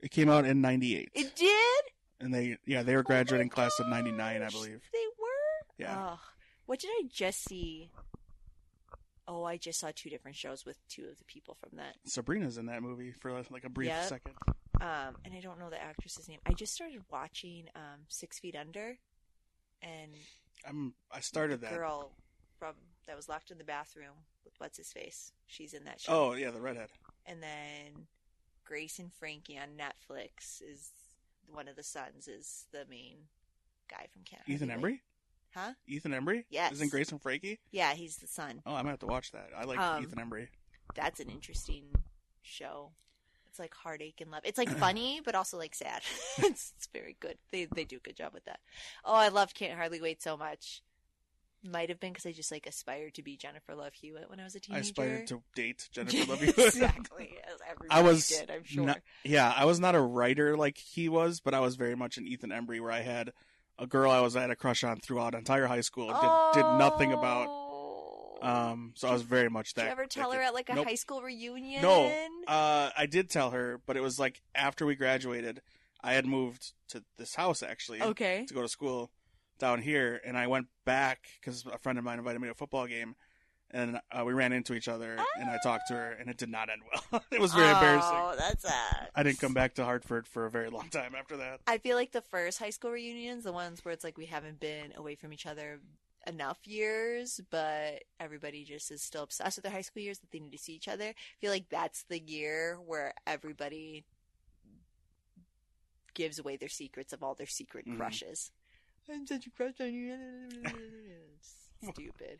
It 0.00 0.10
came 0.12 0.30
out 0.30 0.44
in 0.44 0.60
98. 0.60 1.10
It 1.14 1.34
did? 1.36 1.84
and 2.20 2.32
they 2.32 2.56
yeah 2.64 2.84
they 2.84 2.94
were 2.94 3.00
Oh 3.00 3.02
graduating 3.02 3.48
class 3.48 3.72
of 3.80 3.88
'99, 3.88 4.42
I 4.42 4.48
believe. 4.48 4.80
They 4.92 5.06
were. 5.18 5.76
Yeah. 5.76 6.16
What 6.66 6.78
did 6.78 6.90
I 6.92 7.02
just 7.12 7.42
see? 7.42 7.90
Oh, 9.26 9.42
I 9.42 9.56
just 9.56 9.80
saw 9.80 9.90
two 9.94 10.08
different 10.08 10.36
shows 10.36 10.64
with 10.64 10.78
two 10.88 11.06
of 11.10 11.18
the 11.18 11.24
people 11.24 11.56
from 11.60 11.78
that. 11.78 11.96
Sabrina's 12.06 12.58
in 12.58 12.66
that 12.66 12.82
movie 12.82 13.10
for 13.10 13.32
like 13.50 13.64
a 13.64 13.68
brief 13.68 13.88
Yep. 13.88 14.04
second. 14.04 14.34
Um, 14.82 15.16
and 15.24 15.32
I 15.34 15.40
don't 15.40 15.58
know 15.60 15.70
the 15.70 15.80
actress's 15.80 16.28
name. 16.28 16.40
I 16.44 16.52
just 16.54 16.74
started 16.74 17.02
watching 17.10 17.64
um, 17.76 18.00
Six 18.08 18.38
Feet 18.40 18.56
Under, 18.56 18.98
and 19.80 20.12
I'm 20.68 20.94
I 21.10 21.20
started 21.20 21.60
the 21.60 21.66
that. 21.68 21.74
girl 21.76 22.12
from 22.58 22.74
that 23.06 23.16
was 23.16 23.28
locked 23.28 23.50
in 23.52 23.58
the 23.58 23.64
bathroom 23.64 24.14
with 24.44 24.54
what's 24.58 24.76
his 24.78 24.92
face. 24.92 25.32
She's 25.46 25.72
in 25.72 25.84
that 25.84 26.00
show. 26.00 26.12
Oh 26.12 26.32
yeah, 26.34 26.50
the 26.50 26.60
redhead. 26.60 26.88
and 27.26 27.42
then 27.42 28.06
Grace 28.64 28.98
and 28.98 29.12
Frankie 29.12 29.56
on 29.58 29.68
Netflix 29.78 30.60
is 30.62 30.90
one 31.52 31.68
of 31.68 31.76
the 31.76 31.82
sons 31.82 32.26
is 32.28 32.66
the 32.72 32.84
main 32.90 33.16
guy 33.88 34.06
from 34.12 34.22
Canada. 34.24 34.50
Ethan 34.50 34.68
Embry. 34.68 34.98
Huh? 35.54 35.74
Ethan 35.86 36.12
Embry. 36.12 36.44
Yes. 36.50 36.72
Isn't 36.72 36.90
Grace 36.90 37.12
and 37.12 37.20
Frankie? 37.22 37.60
Yeah, 37.70 37.92
he's 37.94 38.16
the 38.16 38.26
son. 38.26 38.62
Oh, 38.66 38.70
I'm 38.72 38.78
gonna 38.80 38.90
have 38.90 38.98
to 39.00 39.06
watch 39.06 39.30
that. 39.32 39.50
I 39.56 39.64
like 39.64 39.78
Um, 39.78 40.02
Ethan 40.02 40.18
Embry. 40.18 40.48
That's 40.96 41.20
an 41.20 41.28
interesting 41.28 41.84
show. 42.40 42.92
It's 43.52 43.58
like 43.58 43.74
heartache 43.74 44.22
and 44.22 44.30
love. 44.30 44.40
It's 44.44 44.56
like 44.56 44.70
funny, 44.78 45.20
but 45.22 45.34
also 45.34 45.58
like 45.58 45.74
sad. 45.74 46.00
it's, 46.38 46.72
it's 46.78 46.88
very 46.90 47.16
good. 47.20 47.36
They 47.50 47.66
they 47.66 47.84
do 47.84 47.98
a 47.98 48.00
good 48.00 48.16
job 48.16 48.32
with 48.32 48.46
that. 48.46 48.60
Oh, 49.04 49.14
I 49.14 49.28
loved 49.28 49.54
Can't 49.54 49.76
Hardly 49.76 50.00
Wait 50.00 50.22
so 50.22 50.38
much. 50.38 50.80
Might 51.62 51.90
have 51.90 52.00
been 52.00 52.12
because 52.12 52.24
I 52.26 52.32
just 52.32 52.50
like 52.50 52.66
aspired 52.66 53.14
to 53.14 53.22
be 53.22 53.36
Jennifer 53.36 53.74
Love 53.74 53.92
Hewitt 53.92 54.30
when 54.30 54.40
I 54.40 54.44
was 54.44 54.54
a 54.54 54.60
teenager. 54.60 54.78
I 54.78 54.80
aspired 54.80 55.26
to 55.28 55.42
date 55.54 55.86
Jennifer 55.92 56.24
Love 56.30 56.40
Hewitt. 56.40 56.58
exactly. 56.58 57.34
As 57.46 57.60
everybody 57.70 57.90
I 57.90 58.02
was 58.02 58.26
did, 58.26 58.50
I'm 58.50 58.64
sure. 58.64 58.86
not- 58.86 59.00
yeah, 59.22 59.52
I 59.54 59.66
was 59.66 59.78
not 59.78 59.94
a 59.94 60.00
writer 60.00 60.56
like 60.56 60.78
he 60.78 61.10
was, 61.10 61.40
but 61.40 61.52
I 61.52 61.60
was 61.60 61.76
very 61.76 61.94
much 61.94 62.16
an 62.16 62.26
Ethan 62.26 62.50
Embry, 62.50 62.80
where 62.80 62.90
I 62.90 63.02
had 63.02 63.32
a 63.78 63.86
girl 63.86 64.10
I 64.10 64.20
was 64.20 64.34
I 64.34 64.40
had 64.40 64.50
a 64.50 64.56
crush 64.56 64.82
on 64.82 64.96
throughout 64.96 65.34
entire 65.34 65.66
high 65.66 65.82
school. 65.82 66.06
Did 66.08 66.60
did 66.62 66.78
nothing 66.78 67.12
about. 67.12 67.48
Oh. 67.48 67.61
Oh. 68.42 68.48
Um, 68.72 68.92
so 68.96 69.08
I 69.08 69.12
was 69.12 69.22
very 69.22 69.48
much 69.48 69.74
that. 69.74 69.82
Did 69.82 69.86
you 69.86 69.92
ever 69.92 70.06
tell 70.06 70.32
her 70.32 70.38
kid. 70.40 70.46
at 70.46 70.54
like 70.54 70.68
a 70.68 70.74
Nope. 70.74 70.86
high 70.86 70.96
school 70.96 71.22
reunion? 71.22 71.80
No. 71.82 72.06
Uh, 72.48 72.90
I 72.96 73.06
did 73.06 73.30
tell 73.30 73.50
her, 73.50 73.80
but 73.86 73.96
it 73.96 74.02
was 74.02 74.18
like 74.18 74.42
after 74.54 74.84
we 74.84 74.94
graduated. 74.96 75.62
I 76.04 76.14
had 76.14 76.26
moved 76.26 76.72
to 76.88 77.04
this 77.16 77.36
house 77.36 77.62
actually 77.62 78.02
Okay. 78.02 78.44
to 78.48 78.54
go 78.54 78.62
to 78.62 78.68
school 78.68 79.12
down 79.60 79.80
here, 79.80 80.20
and 80.26 80.36
I 80.36 80.48
went 80.48 80.66
back 80.84 81.28
because 81.40 81.64
a 81.64 81.78
friend 81.78 81.96
of 81.96 82.04
mine 82.04 82.18
invited 82.18 82.40
me 82.40 82.48
to 82.48 82.52
a 82.52 82.54
football 82.56 82.88
game, 82.88 83.14
and 83.70 84.00
uh, 84.10 84.24
we 84.24 84.32
ran 84.32 84.52
into 84.52 84.74
each 84.74 84.88
other, 84.88 85.16
and 85.38 85.48
I 85.48 85.58
talked 85.62 85.86
to 85.88 85.94
her, 85.94 86.10
and 86.10 86.28
it 86.28 86.36
did 86.36 86.48
not 86.48 86.68
end 86.70 86.82
well. 87.12 87.22
it 87.30 87.40
was 87.40 87.54
very 87.54 87.70
embarrassing. 87.70 88.10
Oh, 88.12 88.34
that's 88.36 88.64
sad. 88.64 89.10
I 89.14 89.22
didn't 89.22 89.38
come 89.38 89.54
back 89.54 89.74
to 89.74 89.84
Hartford 89.84 90.26
for 90.26 90.44
a 90.46 90.50
very 90.50 90.68
long 90.70 90.88
time 90.88 91.14
after 91.16 91.36
that. 91.36 91.60
I 91.68 91.78
feel 91.78 91.96
like 91.96 92.10
the 92.10 92.20
first 92.20 92.58
high 92.58 92.70
school 92.70 92.90
reunions, 92.90 93.44
the 93.44 93.52
ones 93.52 93.84
where 93.84 93.92
it's 93.94 94.02
like 94.02 94.18
we 94.18 94.26
haven't 94.26 94.58
been 94.58 94.92
away 94.96 95.14
from 95.14 95.32
each 95.32 95.46
other 95.46 95.78
enough 96.26 96.58
years, 96.66 97.40
but 97.50 98.02
everybody 98.20 98.64
just 98.64 98.90
is 98.90 99.02
still 99.02 99.22
obsessed 99.24 99.56
with 99.56 99.64
their 99.64 99.72
high 99.72 99.80
school 99.82 100.02
years 100.02 100.18
that 100.20 100.30
they 100.30 100.38
need 100.40 100.52
to 100.52 100.58
see 100.58 100.74
each 100.74 100.88
other. 100.88 101.04
I 101.08 101.14
feel 101.40 101.50
like 101.50 101.68
that's 101.68 102.04
the 102.04 102.20
year 102.20 102.78
where 102.86 103.12
everybody 103.26 104.04
gives 106.14 106.38
away 106.38 106.56
their 106.56 106.68
secrets 106.68 107.12
of 107.12 107.22
all 107.22 107.34
their 107.34 107.46
secret 107.46 107.86
Mhm. 107.86 107.96
crushes. 107.96 108.50
I'm 109.10 109.26
such 109.26 109.46
a 109.46 109.50
crush 109.50 109.80
on 109.80 109.92
you. 109.94 110.16
Stupid. 111.92 112.38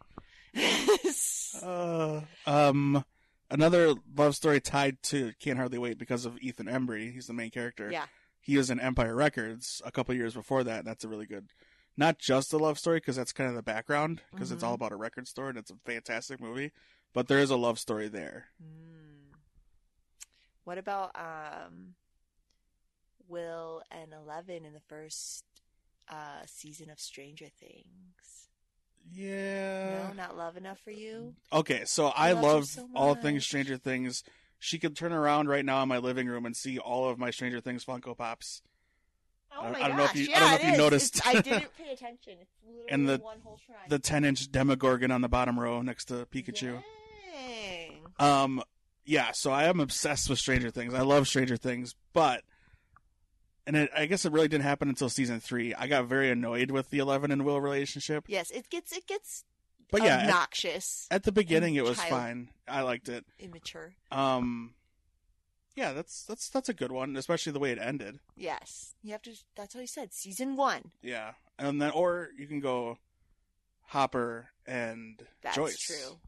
Uh, 1.62 2.22
um, 2.46 3.04
another 3.50 3.94
love 4.16 4.34
story 4.34 4.60
tied 4.60 5.02
to 5.02 5.32
Can't 5.40 5.58
Hardly 5.58 5.78
Wait 5.78 5.98
because 5.98 6.24
of 6.24 6.38
Ethan 6.40 6.66
Embry. 6.66 7.12
He's 7.12 7.26
the 7.26 7.32
main 7.34 7.50
character. 7.50 7.90
yeah. 7.90 8.06
He 8.40 8.56
was 8.56 8.70
in 8.70 8.80
Empire 8.80 9.14
Records 9.14 9.80
a 9.84 9.92
couple 9.92 10.14
years 10.14 10.34
before 10.34 10.64
that. 10.64 10.78
And 10.80 10.86
that's 10.86 11.04
a 11.04 11.08
really 11.08 11.26
good, 11.26 11.48
not 11.96 12.18
just 12.18 12.52
a 12.52 12.58
love 12.58 12.78
story 12.78 12.98
because 12.98 13.16
that's 13.16 13.32
kind 13.32 13.50
of 13.50 13.56
the 13.56 13.62
background 13.62 14.22
because 14.30 14.50
it's 14.52 14.62
Mhm. 14.62 14.66
all 14.68 14.74
about 14.74 14.92
a 14.92 14.96
record 14.96 15.28
store 15.28 15.48
and 15.48 15.58
it's 15.58 15.70
a 15.70 15.76
fantastic 15.84 16.40
movie. 16.40 16.72
But 17.12 17.28
there 17.28 17.38
is 17.38 17.50
a 17.50 17.56
love 17.56 17.78
story 17.78 18.08
there. 18.08 18.48
Mm. 18.62 19.34
What 20.64 20.78
about 20.78 21.10
um, 21.14 21.94
Will 23.28 23.82
and 23.90 24.12
Eleven 24.12 24.64
in 24.64 24.72
the 24.72 24.80
first 24.80 25.44
uh, 26.08 26.42
season 26.46 26.90
of 26.90 26.98
Stranger 27.00 27.48
Things? 27.60 28.48
Yeah. 29.10 30.08
no, 30.08 30.12
not 30.14 30.36
love 30.36 30.56
enough 30.56 30.78
for 30.78 30.90
you. 30.92 31.34
Okay, 31.52 31.84
so 31.84 32.06
I 32.08 32.32
love 32.32 32.42
love 32.42 32.66
so 32.66 32.88
all 32.94 33.14
things 33.14 33.44
Stranger 33.44 33.76
Things. 33.76 34.22
She 34.58 34.78
could 34.78 34.96
turn 34.96 35.12
around 35.12 35.48
right 35.48 35.64
now 35.64 35.82
in 35.82 35.88
my 35.88 35.98
living 35.98 36.28
room 36.28 36.46
and 36.46 36.56
see 36.56 36.78
all 36.78 37.08
of 37.08 37.18
my 37.18 37.30
Stranger 37.32 37.60
Things 37.60 37.84
Funko 37.84 38.16
Pops. 38.16 38.62
Oh 39.56 39.62
I- 39.64 39.70
my 39.72 39.82
I 39.82 39.88
don't 39.88 39.96
know 39.96 40.04
if 40.04 40.16
you- 40.16 40.28
I 40.34 40.38
don't 40.40 40.48
know 40.50 40.54
if 40.56 40.64
you 40.64 40.76
noticed. 40.76 41.16
It's- 41.18 41.36
I 41.36 41.40
didn't 41.40 41.70
pay 41.78 41.92
attention. 41.92 42.34
It's 42.40 42.50
And 42.88 43.08
the- 43.08 43.18
one 43.18 43.40
whole. 43.40 43.58
The 43.88 43.98
10 43.98 44.24
inch 44.24 44.50
Demogorgon 44.50 45.10
on 45.10 45.20
the 45.20 45.28
bottom 45.28 45.58
row 45.58 45.82
next 45.82 46.06
to 46.06 46.26
Pikachu. 46.26 46.82
Dang. 47.34 48.06
Um, 48.18 48.62
yeah, 49.04 49.32
so 49.32 49.50
I 49.50 49.64
am 49.64 49.80
obsessed 49.80 50.30
with 50.30 50.38
Stranger 50.38 50.70
Things. 50.70 50.94
I 50.94 51.00
love 51.02 51.26
Stranger 51.26 51.56
Things, 51.56 51.94
but 52.12 52.42
and 53.66 53.76
it, 53.76 53.90
I 53.96 54.06
guess 54.06 54.24
it 54.24 54.32
really 54.32 54.48
didn't 54.48 54.64
happen 54.64 54.88
until 54.88 55.08
season 55.08 55.40
three. 55.40 55.74
I 55.74 55.86
got 55.88 56.06
very 56.06 56.30
annoyed 56.30 56.70
with 56.70 56.90
the 56.90 56.98
Eleven 56.98 57.30
and 57.30 57.44
Will 57.44 57.60
relationship, 57.60 58.24
Yes, 58.28 58.50
it 58.50 58.68
gets 58.70 58.92
it 58.92 59.06
gets 59.06 59.44
but 59.90 60.02
yeah, 60.02 60.16
at, 60.18 60.22
obnoxious, 60.24 61.06
at 61.10 61.24
the 61.24 61.32
beginning 61.32 61.74
it 61.74 61.84
was 61.84 62.00
fine. 62.00 62.48
I 62.66 62.82
liked 62.82 63.08
it. 63.08 63.24
immature. 63.38 63.94
Um, 64.10 64.74
yeah, 65.76 65.92
that's 65.92 66.24
that's 66.24 66.48
that's 66.48 66.68
a 66.68 66.74
good 66.74 66.92
one, 66.92 67.16
especially 67.16 67.52
the 67.52 67.58
way 67.60 67.72
it 67.72 67.78
ended. 67.78 68.18
Yes, 68.36 68.94
you 69.02 69.12
have 69.12 69.22
to. 69.22 69.32
That's 69.56 69.74
what 69.74 69.82
I 69.82 69.86
said. 69.86 70.12
Season 70.12 70.56
one. 70.56 70.90
Yeah, 71.02 71.32
and 71.58 71.80
then 71.80 71.90
or 71.92 72.30
you 72.38 72.46
can 72.46 72.60
go 72.60 72.98
Hopper 73.86 74.48
and 74.66 75.22
That's 75.42 75.56
Joyce. 75.56 75.78
true. 75.78 76.18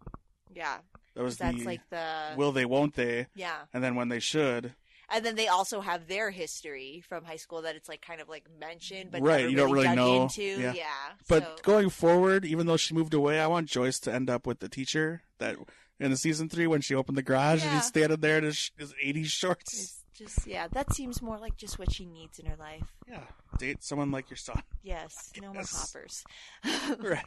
Yeah, 0.55 0.79
That 1.15 1.23
was 1.25 1.37
that's 1.39 1.59
the 1.59 1.65
like 1.65 1.81
the 1.91 2.35
will 2.37 2.53
they 2.53 2.65
won't 2.65 2.95
they, 2.95 3.27
yeah. 3.35 3.63
and 3.73 3.83
then 3.83 3.95
when 3.97 4.09
they 4.09 4.21
should. 4.21 4.75
And 5.11 5.25
then 5.25 5.35
they 5.37 5.49
also 5.49 5.81
have 5.83 6.07
their 6.09 6.31
history 6.31 7.03
from 7.07 7.25
high 7.25 7.37
school 7.37 7.63
that 7.63 7.77
it's 7.77 7.89
like 7.91 8.01
kind 8.01 8.21
of 8.23 8.29
like 8.29 8.47
mentioned, 8.59 9.11
but 9.11 9.21
Right, 9.21 9.49
you 9.51 9.57
don't 9.57 9.71
really 9.71 9.95
know. 9.95 10.23
into. 10.23 10.43
Yeah. 10.43 10.73
Yeah, 10.73 10.85
But 11.29 11.43
so, 11.43 11.63
going 11.63 11.91
forward, 11.91 12.45
even 12.47 12.67
though 12.67 12.79
she 12.79 12.95
moved 12.95 13.13
away, 13.15 13.39
I 13.39 13.47
want 13.47 13.69
Joyce 13.69 13.99
to 14.01 14.13
end 14.15 14.31
up 14.31 14.47
with 14.47 14.61
the 14.61 14.69
teacher 14.69 15.23
that 15.39 15.57
in 16.01 16.11
the 16.11 16.17
season 16.17 16.49
three 16.49 16.67
when 16.67 16.81
she 16.81 16.95
opened 16.95 17.17
the 17.17 17.23
garage 17.23 17.63
and 17.65 17.73
he's 17.73 17.87
standing 17.87 18.21
there 18.21 18.39
in 18.39 18.45
his, 18.45 18.71
his 18.77 18.93
80s 19.05 19.27
shorts. 19.27 19.73
it's 19.73 20.05
just 20.15 20.47
yeah, 20.47 20.69
that 20.73 20.93
seems 20.93 21.21
more 21.21 21.39
like 21.39 21.57
just 21.57 21.79
what 21.79 21.93
she 21.93 22.05
needs 22.05 22.39
in 22.39 22.47
her 22.47 22.57
life. 22.57 22.95
Yeah, 23.09 23.25
date 23.59 23.83
someone 23.83 24.11
like 24.11 24.31
your 24.31 24.37
son. 24.37 24.63
Yes, 24.83 25.33
no 25.41 25.53
more 25.53 25.63
hoppers. 25.63 26.25
right. 26.99 27.25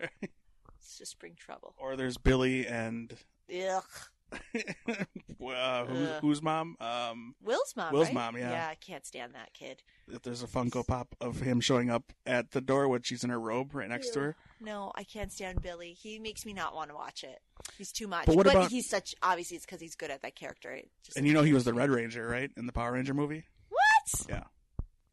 it's 0.22 0.98
just 0.98 1.18
bring 1.18 1.34
trouble. 1.34 1.74
Or 1.78 1.96
there's 1.96 2.16
Billy 2.16 2.66
and 2.66 3.12
Ugh. 3.50 3.82
Uh, 4.32 5.84
who's, 5.86 6.08
Ugh. 6.08 6.20
whose 6.20 6.42
mom? 6.42 6.76
Um, 6.80 7.34
Will's 7.42 7.74
mom. 7.76 7.92
Will's 7.92 8.06
right? 8.06 8.14
mom, 8.14 8.36
yeah. 8.36 8.50
Yeah, 8.50 8.68
I 8.70 8.74
can't 8.74 9.06
stand 9.06 9.34
that 9.34 9.52
kid. 9.54 9.82
if 10.08 10.22
there's 10.22 10.42
a 10.42 10.46
Funko 10.46 10.86
Pop 10.86 11.14
of 11.20 11.40
him 11.40 11.60
showing 11.60 11.90
up 11.90 12.12
at 12.26 12.50
the 12.52 12.60
door 12.60 12.88
when 12.88 13.02
she's 13.02 13.24
in 13.24 13.30
her 13.30 13.40
robe 13.40 13.74
right 13.74 13.88
next 13.88 14.10
to 14.10 14.20
her. 14.20 14.36
No, 14.60 14.92
I 14.94 15.04
can't 15.04 15.32
stand 15.32 15.62
Billy. 15.62 15.92
He 15.92 16.18
makes 16.18 16.44
me 16.44 16.52
not 16.52 16.74
want 16.74 16.90
to 16.90 16.96
watch 16.96 17.24
it. 17.24 17.40
He's 17.76 17.92
too 17.92 18.08
much. 18.08 18.26
But 18.26 18.36
what 18.36 18.46
about- 18.46 18.70
he's 18.70 18.88
such 18.88 19.14
obviously 19.22 19.56
it's 19.56 19.66
because 19.66 19.80
he's 19.80 19.94
good 19.94 20.10
at 20.10 20.22
that 20.22 20.34
character. 20.34 20.70
It 20.72 20.90
just 21.04 21.16
And 21.16 21.26
you 21.26 21.32
know 21.32 21.42
he 21.42 21.52
was 21.52 21.64
the 21.64 21.74
Red 21.74 21.90
Ranger, 21.90 22.26
right, 22.26 22.50
in 22.56 22.66
the 22.66 22.72
Power 22.72 22.92
Ranger 22.92 23.14
movie? 23.14 23.44
what? 23.68 24.26
Yeah. 24.28 24.44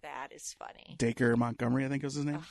That 0.01 0.31
is 0.31 0.55
funny. 0.57 0.95
Dacre 0.97 1.35
Montgomery, 1.35 1.85
I 1.85 1.89
think 1.89 2.03
was 2.03 2.13
his 2.13 2.25
name. 2.25 2.35
Ugh, 2.35 2.43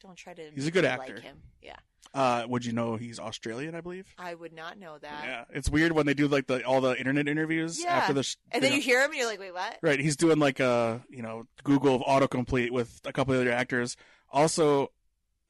don't 0.00 0.16
try 0.16 0.32
to. 0.32 0.50
He's 0.54 0.66
a 0.66 0.70
good 0.70 0.84
actor. 0.84 1.14
Like 1.14 1.22
him. 1.24 1.36
Yeah, 1.60 1.76
Uh, 2.12 2.44
would 2.48 2.64
you 2.64 2.72
know 2.72 2.96
he's 2.96 3.20
Australian? 3.20 3.74
I 3.76 3.80
believe. 3.82 4.12
I 4.18 4.34
would 4.34 4.52
not 4.52 4.78
know 4.78 4.98
that. 4.98 5.24
Yeah, 5.24 5.44
it's 5.56 5.70
weird 5.70 5.92
when 5.92 6.06
they 6.06 6.14
do 6.14 6.26
like 6.26 6.48
the 6.48 6.64
all 6.64 6.80
the 6.80 6.98
internet 6.98 7.28
interviews 7.28 7.80
Yeah. 7.80 7.94
after 7.98 8.12
the. 8.12 8.24
Sh- 8.24 8.36
And 8.50 8.62
then 8.64 8.70
know- 8.70 8.76
you 8.76 8.82
hear 8.82 9.00
him, 9.04 9.10
and 9.10 9.18
you're 9.18 9.28
like, 9.28 9.38
"Wait, 9.38 9.54
what?" 9.54 9.78
Right, 9.80 10.00
he's 10.00 10.16
doing 10.16 10.38
like 10.40 10.58
a 10.58 11.04
you 11.08 11.22
know 11.22 11.44
Google 11.62 11.94
of 11.94 12.02
autocomplete 12.02 12.72
with 12.72 13.00
a 13.04 13.12
couple 13.12 13.34
of 13.34 13.40
other 13.40 13.52
actors. 13.52 13.96
Also, 14.32 14.90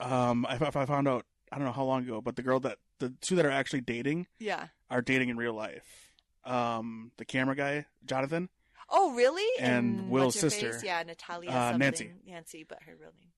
um, 0.01 0.45
I, 0.47 0.57
I 0.61 0.87
found 0.87 1.09
out 1.09 1.25
I 1.51 1.57
don't 1.57 1.65
know 1.65 1.73
how 1.73 1.85
long 1.85 2.03
ago, 2.03 2.21
but 2.21 2.37
the 2.37 2.43
girl 2.43 2.61
that 2.61 2.77
the 2.99 3.11
two 3.23 3.37
that 3.37 3.47
are 3.47 3.51
actually 3.51 3.81
dating 3.81 4.27
Yeah. 4.39 4.67
are 4.91 5.01
dating 5.01 5.31
in 5.31 5.37
real 5.39 5.55
life. 5.55 6.13
Um, 6.45 7.13
the 7.17 7.25
camera 7.25 7.57
guy, 7.57 7.87
Jonathan. 8.05 8.51
Oh, 8.91 9.15
really? 9.15 9.47
And 9.65 10.11
Will's 10.11 10.35
what's 10.35 10.43
her 10.43 10.51
sister, 10.51 10.73
face? 10.75 10.83
Yeah, 10.85 11.03
Natalia. 11.05 11.51
uh, 11.51 11.55
something. 11.71 11.79
Nancy. 11.79 12.11
Nancy, 12.27 12.65
but 12.69 12.83
her 12.83 12.97
real 12.97 13.13
name. 13.19 13.30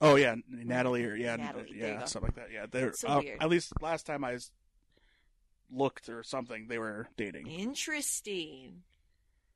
Oh 0.00 0.14
yeah, 0.14 0.36
Natalie 0.48 1.04
or 1.04 1.14
yeah, 1.14 1.36
Natalie, 1.36 1.74
yeah, 1.74 2.04
something 2.04 2.28
like 2.28 2.36
that. 2.36 2.52
Yeah, 2.52 2.66
they're 2.70 2.92
so 2.94 3.08
uh, 3.08 3.22
at 3.40 3.48
least 3.48 3.72
last 3.80 4.06
time 4.06 4.24
I 4.24 4.38
looked 5.70 6.08
or 6.08 6.22
something, 6.22 6.66
they 6.68 6.78
were 6.78 7.08
dating. 7.16 7.48
Interesting. 7.48 8.82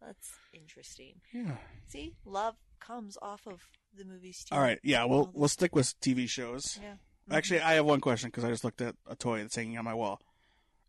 That's 0.05 0.33
interesting. 0.52 1.20
Yeah. 1.33 1.57
See, 1.87 2.14
love 2.24 2.57
comes 2.81 3.16
off 3.22 3.46
of 3.46 3.61
the 3.96 4.05
movies 4.05 4.44
too. 4.44 4.55
All 4.55 4.61
right. 4.61 4.81
Yeah. 4.83 5.05
We'll 5.05 5.31
we'll 5.33 5.48
stick 5.48 5.74
with 5.74 5.98
TV 6.00 6.28
shows. 6.28 6.78
Yeah. 6.83 6.94
Actually, 7.31 7.61
I 7.61 7.74
have 7.74 7.85
one 7.85 8.00
question 8.00 8.28
because 8.28 8.44
I 8.44 8.48
just 8.48 8.64
looked 8.64 8.81
at 8.81 8.96
a 9.09 9.14
toy 9.14 9.40
that's 9.40 9.55
hanging 9.55 9.78
on 9.78 9.85
my 9.85 9.94
wall. 9.94 10.20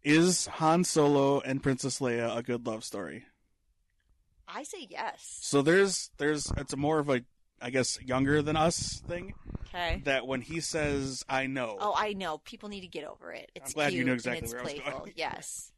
Is 0.03 0.47
Han 0.47 0.83
Solo 0.83 1.39
and 1.41 1.61
Princess 1.61 1.99
Leia 1.99 2.35
a 2.35 2.43
good 2.43 2.65
love 2.65 2.83
story? 2.83 3.25
I 4.47 4.63
say 4.63 4.87
yes. 4.89 5.37
So 5.41 5.61
there's 5.61 6.09
there's 6.17 6.51
it's 6.57 6.73
a 6.73 6.77
more 6.77 6.99
of 6.99 7.09
a 7.09 7.21
I 7.61 7.69
guess, 7.69 8.01
younger 8.01 8.41
than 8.41 8.55
us 8.57 9.01
thing. 9.07 9.33
Okay. 9.67 10.01
That 10.05 10.27
when 10.27 10.41
he 10.41 10.59
says, 10.59 11.23
"I 11.29 11.47
know," 11.47 11.77
Oh, 11.79 11.93
I 11.97 12.13
know. 12.13 12.37
People 12.39 12.69
need 12.69 12.81
to 12.81 12.87
get 12.87 13.05
over 13.05 13.31
it. 13.31 13.51
It's 13.55 13.73
glad 13.73 13.93
you 13.93 13.97
cute 13.99 14.05
knew 14.05 14.11
and 14.11 14.19
exactly 14.19 14.49
where 14.49 14.59
I 14.59 14.63
was 14.63 14.73
playful. 14.73 14.99
going. 14.99 15.13
Yes. 15.15 15.71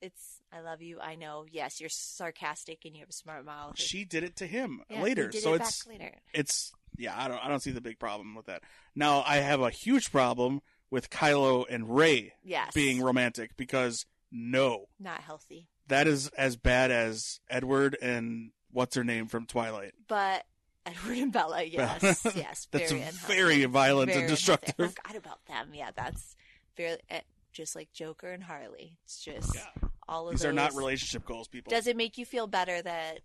It's 0.00 0.40
I 0.52 0.60
love 0.60 0.82
you. 0.82 1.00
I 1.00 1.16
know. 1.16 1.44
Yes, 1.50 1.80
you're 1.80 1.88
sarcastic 1.90 2.84
and 2.84 2.94
you 2.94 3.00
have 3.00 3.08
a 3.08 3.12
smart 3.14 3.44
mouth. 3.44 3.78
she 3.78 4.04
did 4.04 4.22
it 4.24 4.36
to 4.36 4.46
him 4.46 4.82
Yeah, 4.88 5.02
later. 5.02 5.32
so 5.32 5.54
it 5.54 5.62
it's 5.62 5.86
later. 5.86 6.12
it's 6.32 6.72
yeah, 6.96 7.14
I 7.20 7.28
don't 7.28 7.44
I 7.44 7.48
don't 7.48 7.60
see 7.60 7.70
the 7.72 7.80
big 7.80 7.98
problem 7.98 8.34
with 8.34 8.46
that. 8.46 8.62
Now 8.94 9.22
I 9.26 9.36
have 9.36 9.60
a 9.60 9.70
huge 9.70 10.12
problem 10.12 10.60
with 10.90 11.10
Kylo 11.10 11.64
and 11.68 11.94
Rey 11.96 12.34
Yes. 12.44 12.72
being 12.74 13.00
romantic 13.02 13.56
because 13.56 14.06
no, 14.30 14.86
not 15.00 15.22
healthy. 15.22 15.66
that 15.88 16.06
is 16.06 16.28
as 16.38 16.56
bad 16.56 16.90
as 16.90 17.40
Edward 17.50 17.96
and 18.00 18.52
what's 18.70 18.94
her 18.96 19.04
name 19.04 19.26
from 19.28 19.46
Twilight. 19.46 19.92
But 20.08 20.44
Edward 20.86 21.18
and 21.18 21.32
Bella, 21.32 21.62
yes, 21.64 22.22
yes, 22.34 22.68
That's 22.70 22.92
very 22.92 23.10
very 23.26 23.64
violent 23.64 24.10
Very 24.10 24.22
and 24.24 24.30
unhealthy. 24.30 24.52
I 24.52 24.56
destructive. 24.56 24.94
forgot 24.94 25.16
about 25.16 25.44
them. 25.46 25.70
Yeah, 25.74 25.90
that's 25.94 26.36
very 26.76 26.96
eh, 27.10 27.20
just 27.52 27.74
like 27.76 27.92
Joker 27.92 28.30
and 28.32 28.42
Harley. 28.44 28.96
It's 29.04 29.18
just 29.22 29.54
Yeah. 29.54 29.88
all 30.08 30.28
of 30.28 30.32
These 30.34 30.40
those. 30.40 30.50
are 30.50 30.52
not 30.52 30.74
relationship 30.74 31.24
goals, 31.26 31.48
people. 31.48 31.70
Does 31.70 31.86
it 31.86 31.96
make 31.96 32.16
you 32.18 32.24
feel 32.24 32.46
better 32.46 32.80
that 32.82 33.20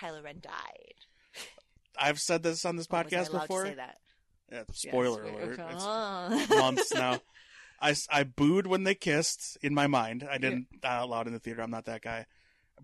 Kylo 0.00 0.22
Ren 0.22 0.40
died? 0.40 0.94
I've 1.98 2.20
said 2.20 2.42
this 2.42 2.64
on 2.64 2.76
this 2.76 2.86
I 2.90 3.02
podcast 3.02 3.32
before. 3.32 3.66
say 3.66 3.74
that? 3.74 3.96
Yeah, 4.52 4.62
spoiler 4.72 5.24
Yes. 5.26 5.34
alert. 5.34 5.60
It's 5.72 5.84
Oh. 5.84 6.46
months 6.60 6.94
now. 6.94 7.20
I, 7.80 7.94
I 8.10 8.24
booed 8.24 8.66
when 8.66 8.82
they 8.84 8.94
kissed 8.94 9.56
in 9.62 9.72
my 9.74 9.86
mind. 9.86 10.26
I 10.28 10.38
didn't 10.38 10.66
out 10.82 11.08
loud 11.08 11.26
in 11.28 11.32
the 11.32 11.38
theater. 11.38 11.62
I'm 11.62 11.70
not 11.70 11.84
that 11.86 12.02
guy. 12.02 12.26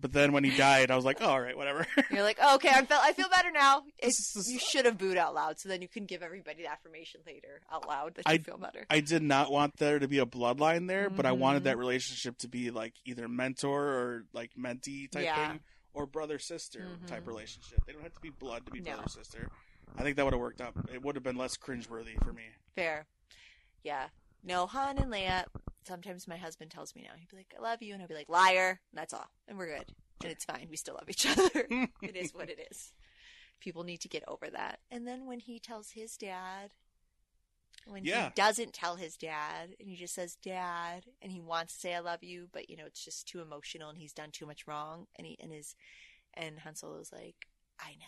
But 0.01 0.13
then 0.13 0.31
when 0.33 0.43
he 0.43 0.55
died, 0.55 0.91
I 0.91 0.95
was 0.95 1.05
like, 1.05 1.17
oh, 1.21 1.25
all 1.25 1.41
right, 1.41 1.55
whatever. 1.57 1.85
You're 2.11 2.23
like, 2.23 2.37
oh, 2.41 2.55
okay, 2.55 2.69
I 2.69 2.83
feel 2.85 2.97
I 3.01 3.13
feel 3.13 3.29
better 3.29 3.51
now. 3.51 3.83
It's, 3.99 4.33
you 4.47 4.59
should 4.59 4.85
have 4.85 4.97
booed 4.97 5.17
out 5.17 5.33
loud, 5.33 5.55
so 5.59 5.69
then 5.69 5.81
you 5.81 5.87
can 5.87 6.05
give 6.05 6.21
everybody 6.21 6.63
the 6.63 6.67
affirmation 6.71 7.21
later 7.25 7.61
out 7.71 7.87
loud 7.87 8.15
that 8.15 8.25
you 8.27 8.33
I- 8.33 8.37
feel 8.39 8.57
better. 8.57 8.85
I 8.89 8.99
did 8.99 9.23
not 9.23 9.51
want 9.51 9.77
there 9.77 9.97
to 9.99 10.07
be 10.07 10.19
a 10.19 10.25
bloodline 10.25 10.87
there, 10.87 11.09
but 11.09 11.25
I 11.25 11.31
wanted 11.31 11.61
Mhm. 11.61 11.65
that 11.65 11.77
relationship 11.77 12.37
to 12.39 12.47
be 12.47 12.71
like 12.71 12.93
either 13.05 13.27
mentor 13.27 13.83
or 13.87 14.25
like 14.33 14.51
mentee 14.59 15.09
type 15.09 15.23
Yeah. 15.23 15.49
thing, 15.49 15.59
or 15.93 16.05
brother 16.05 16.37
sister 16.39 16.81
Mhm. 17.03 17.07
type 17.07 17.25
relationship. 17.25 17.79
They 17.85 17.93
don't 17.93 18.03
have 18.03 18.13
to 18.13 18.19
be 18.21 18.29
blood 18.29 18.65
to 18.65 18.71
be 18.71 18.81
No. 18.81 18.93
brother 18.95 19.07
sister. 19.09 19.49
I 19.97 20.03
think 20.03 20.17
that 20.17 20.25
would 20.25 20.33
have 20.33 20.41
worked 20.41 20.59
out. 20.61 20.73
It 20.93 21.01
would 21.01 21.15
have 21.15 21.23
been 21.23 21.37
less 21.37 21.55
cringeworthy 21.57 22.21
for 22.23 22.33
me. 22.33 22.43
Fair, 22.75 23.05
yeah. 23.83 24.09
No, 24.43 24.67
Han 24.67 24.97
and 24.97 25.11
Leia. 25.11 25.45
Sometimes 25.85 26.27
my 26.27 26.37
husband 26.37 26.71
tells 26.71 26.95
me 26.95 27.03
now. 27.03 27.15
He'd 27.17 27.29
be 27.29 27.37
like, 27.37 27.53
"I 27.57 27.61
love 27.61 27.81
you," 27.81 27.93
and 27.93 28.01
I'll 28.01 28.07
be 28.07 28.15
like, 28.15 28.29
"Liar." 28.29 28.81
And 28.91 28.97
that's 28.99 29.13
all, 29.13 29.29
and 29.47 29.57
we're 29.57 29.77
good, 29.77 29.93
and 30.23 30.31
it's 30.31 30.45
fine. 30.45 30.67
We 30.69 30.77
still 30.77 30.95
love 30.95 31.09
each 31.09 31.25
other. 31.25 31.67
it 32.01 32.15
is 32.15 32.33
what 32.33 32.49
it 32.49 32.67
is. 32.71 32.93
People 33.59 33.83
need 33.83 34.01
to 34.01 34.09
get 34.09 34.23
over 34.27 34.49
that. 34.49 34.79
And 34.91 35.07
then 35.07 35.25
when 35.25 35.39
he 35.39 35.59
tells 35.59 35.91
his 35.91 36.17
dad, 36.17 36.71
when 37.85 38.03
Yeah. 38.03 38.25
he 38.25 38.31
doesn't 38.35 38.73
tell 38.73 38.95
his 38.95 39.15
dad, 39.15 39.75
and 39.79 39.87
he 39.89 39.95
just 39.95 40.15
says 40.15 40.35
"dad," 40.35 41.05
and 41.21 41.31
he 41.31 41.41
wants 41.41 41.73
to 41.73 41.79
say 41.79 41.93
"I 41.95 41.99
love 41.99 42.23
you," 42.23 42.49
but 42.51 42.69
you 42.69 42.77
know 42.77 42.85
it's 42.85 43.03
just 43.03 43.27
too 43.27 43.41
emotional, 43.41 43.89
and 43.89 43.97
he's 43.97 44.13
done 44.13 44.31
too 44.31 44.45
much 44.45 44.65
wrong, 44.67 45.07
and 45.15 45.27
he 45.27 45.37
and 45.39 45.51
his 45.51 45.75
and 46.33 46.59
Han 46.59 46.75
Solo's 46.75 47.11
like, 47.13 47.47
"I 47.79 47.91
know." 47.91 48.05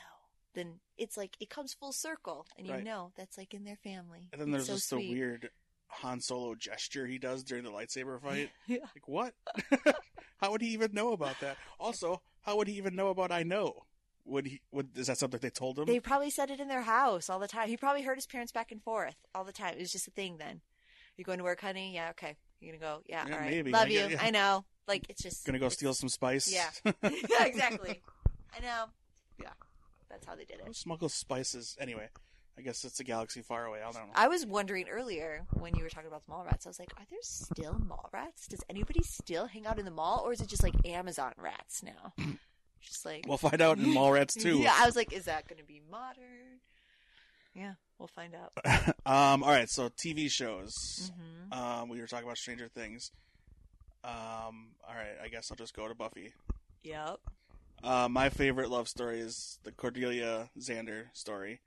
Then 0.53 0.79
it's 0.97 1.15
like 1.17 1.35
it 1.39 1.49
comes 1.51 1.73
full 1.73 1.91
circle, 1.91 2.47
and 2.57 2.65
you 2.65 2.73
Right. 2.73 2.83
know 2.83 3.11
that's 3.15 3.37
like 3.37 3.53
in 3.53 3.63
their 3.63 3.75
family. 3.75 4.29
And 4.31 4.41
then 4.41 4.51
there's 4.51 4.65
so 4.65 4.73
just 4.73 4.89
sweet. 4.89 5.07
the 5.07 5.13
weird 5.13 5.49
Han 5.89 6.19
Solo 6.21 6.55
gesture 6.55 7.05
he 7.07 7.17
does 7.17 7.43
during 7.43 7.63
the 7.63 7.71
lightsaber 7.71 8.21
fight. 8.23 8.49
Yeah. 8.67 8.79
Like 8.95 9.07
what? 9.07 9.33
how 10.37 10.51
would 10.51 10.61
he 10.61 10.69
even 10.69 10.91
know 10.93 11.13
about 11.13 11.39
that? 11.41 11.57
Also, 11.79 12.21
how 12.41 12.57
would 12.57 12.67
he 12.67 12.75
even 12.75 12.95
know 12.95 13.09
about 13.09 13.31
I 13.31 13.43
know? 13.43 13.83
Would 14.25 14.45
he? 14.47 14.61
Would 14.71 14.97
is 14.97 15.07
that 15.07 15.17
something 15.17 15.39
they 15.41 15.49
told 15.49 15.79
him? 15.79 15.85
They 15.85 15.99
probably 16.01 16.29
said 16.29 16.49
it 16.51 16.59
in 16.59 16.67
their 16.67 16.81
house 16.81 17.29
all 17.29 17.39
the 17.39 17.47
time. 17.47 17.69
He 17.69 17.77
probably 17.77 18.01
heard 18.01 18.17
his 18.17 18.27
parents 18.27 18.51
back 18.51 18.71
and 18.71 18.83
forth 18.83 19.15
all 19.33 19.45
the 19.45 19.53
time. 19.53 19.73
It 19.75 19.79
was 19.79 19.91
just 19.91 20.07
a 20.07 20.11
thing 20.11 20.37
then. 20.37 20.59
You 21.15 21.23
going 21.23 21.37
to 21.37 21.43
work, 21.45 21.61
honey? 21.61 21.93
Yeah, 21.93 22.09
okay. 22.11 22.35
You're 22.59 22.75
gonna 22.77 22.97
go? 22.97 23.01
Yeah, 23.07 23.25
Yeah, 23.27 23.33
all 23.33 23.39
right. 23.39 23.49
maybe. 23.51 23.71
Love 23.71 23.85
I 23.87 23.89
you. 23.89 23.99
get- 23.99 24.11
yeah. 24.11 24.23
I 24.23 24.29
know. 24.31 24.65
Like 24.87 25.05
it's 25.09 25.21
just 25.23 25.45
Gonna 25.45 25.59
go 25.59 25.69
steal 25.69 25.93
some 25.93 26.09
spice. 26.09 26.51
Yeah. 26.53 26.69
yeah, 27.03 27.45
exactly. 27.45 28.01
I 28.55 28.59
know. 28.61 28.85
Yeah, 29.39 29.49
that's 30.09 30.25
how 30.25 30.35
they 30.35 30.45
did 30.45 30.59
Who 30.63 30.71
it. 30.71 30.75
Smuggle 30.75 31.09
spices 31.09 31.77
anyway. 31.79 32.09
I 32.57 32.61
guess 32.61 32.83
it's 32.83 32.99
a 32.99 33.03
galaxy 33.03 33.41
far 33.41 33.65
away. 33.65 33.79
I 33.79 33.91
don't 33.91 34.07
know. 34.07 34.13
I 34.15 34.27
was 34.27 34.45
wondering 34.45 34.87
earlier 34.89 35.45
when 35.53 35.75
you 35.75 35.83
were 35.83 35.89
talking 35.89 36.07
about 36.07 36.25
the 36.25 36.31
mall 36.31 36.43
rats. 36.43 36.65
I 36.65 36.69
was 36.69 36.79
like, 36.79 36.91
are 36.97 37.05
there 37.09 37.19
still 37.21 37.77
mall 37.77 38.09
rats? 38.11 38.47
Does 38.47 38.61
anybody 38.69 39.03
still 39.03 39.45
hang 39.45 39.67
out 39.67 39.77
in 39.77 39.85
the 39.85 39.91
mall, 39.91 40.21
or 40.25 40.33
is 40.33 40.41
it 40.41 40.47
just 40.47 40.63
like 40.63 40.73
Amazon 40.85 41.33
rats 41.37 41.83
now? 41.83 42.13
just 42.81 43.05
like 43.05 43.25
We'll 43.27 43.37
find 43.37 43.61
out 43.61 43.77
in 43.77 43.93
mall 43.93 44.11
rats 44.11 44.33
too. 44.33 44.57
Yeah, 44.59 44.73
I 44.75 44.85
was 44.85 44.95
like, 44.95 45.13
is 45.13 45.25
that 45.25 45.47
going 45.47 45.59
to 45.59 45.65
be 45.65 45.81
modern? 45.91 46.61
Yeah, 47.53 47.73
we'll 47.99 48.09
find 48.09 48.33
out. 48.35 48.53
um. 49.05 49.43
All 49.43 49.49
right. 49.51 49.69
So 49.69 49.89
TV 49.89 50.29
shows. 50.29 51.11
hmm 51.13 51.53
Um. 51.53 51.89
We 51.89 51.99
were 51.99 52.07
talking 52.07 52.25
about 52.25 52.37
Stranger 52.37 52.67
Things. 52.67 53.11
Um. 54.03 54.73
All 54.87 54.95
right. 54.95 55.15
I 55.23 55.27
guess 55.27 55.51
I'll 55.51 55.57
just 55.57 55.75
go 55.75 55.87
to 55.87 55.95
Buffy. 55.95 56.33
Yep. 56.83 57.19
Uh, 57.83 58.07
my 58.09 58.29
favorite 58.29 58.69
love 58.69 58.87
story 58.87 59.19
is 59.19 59.59
the 59.63 59.71
Cordelia 59.71 60.49
Xander 60.59 61.05
story, 61.13 61.61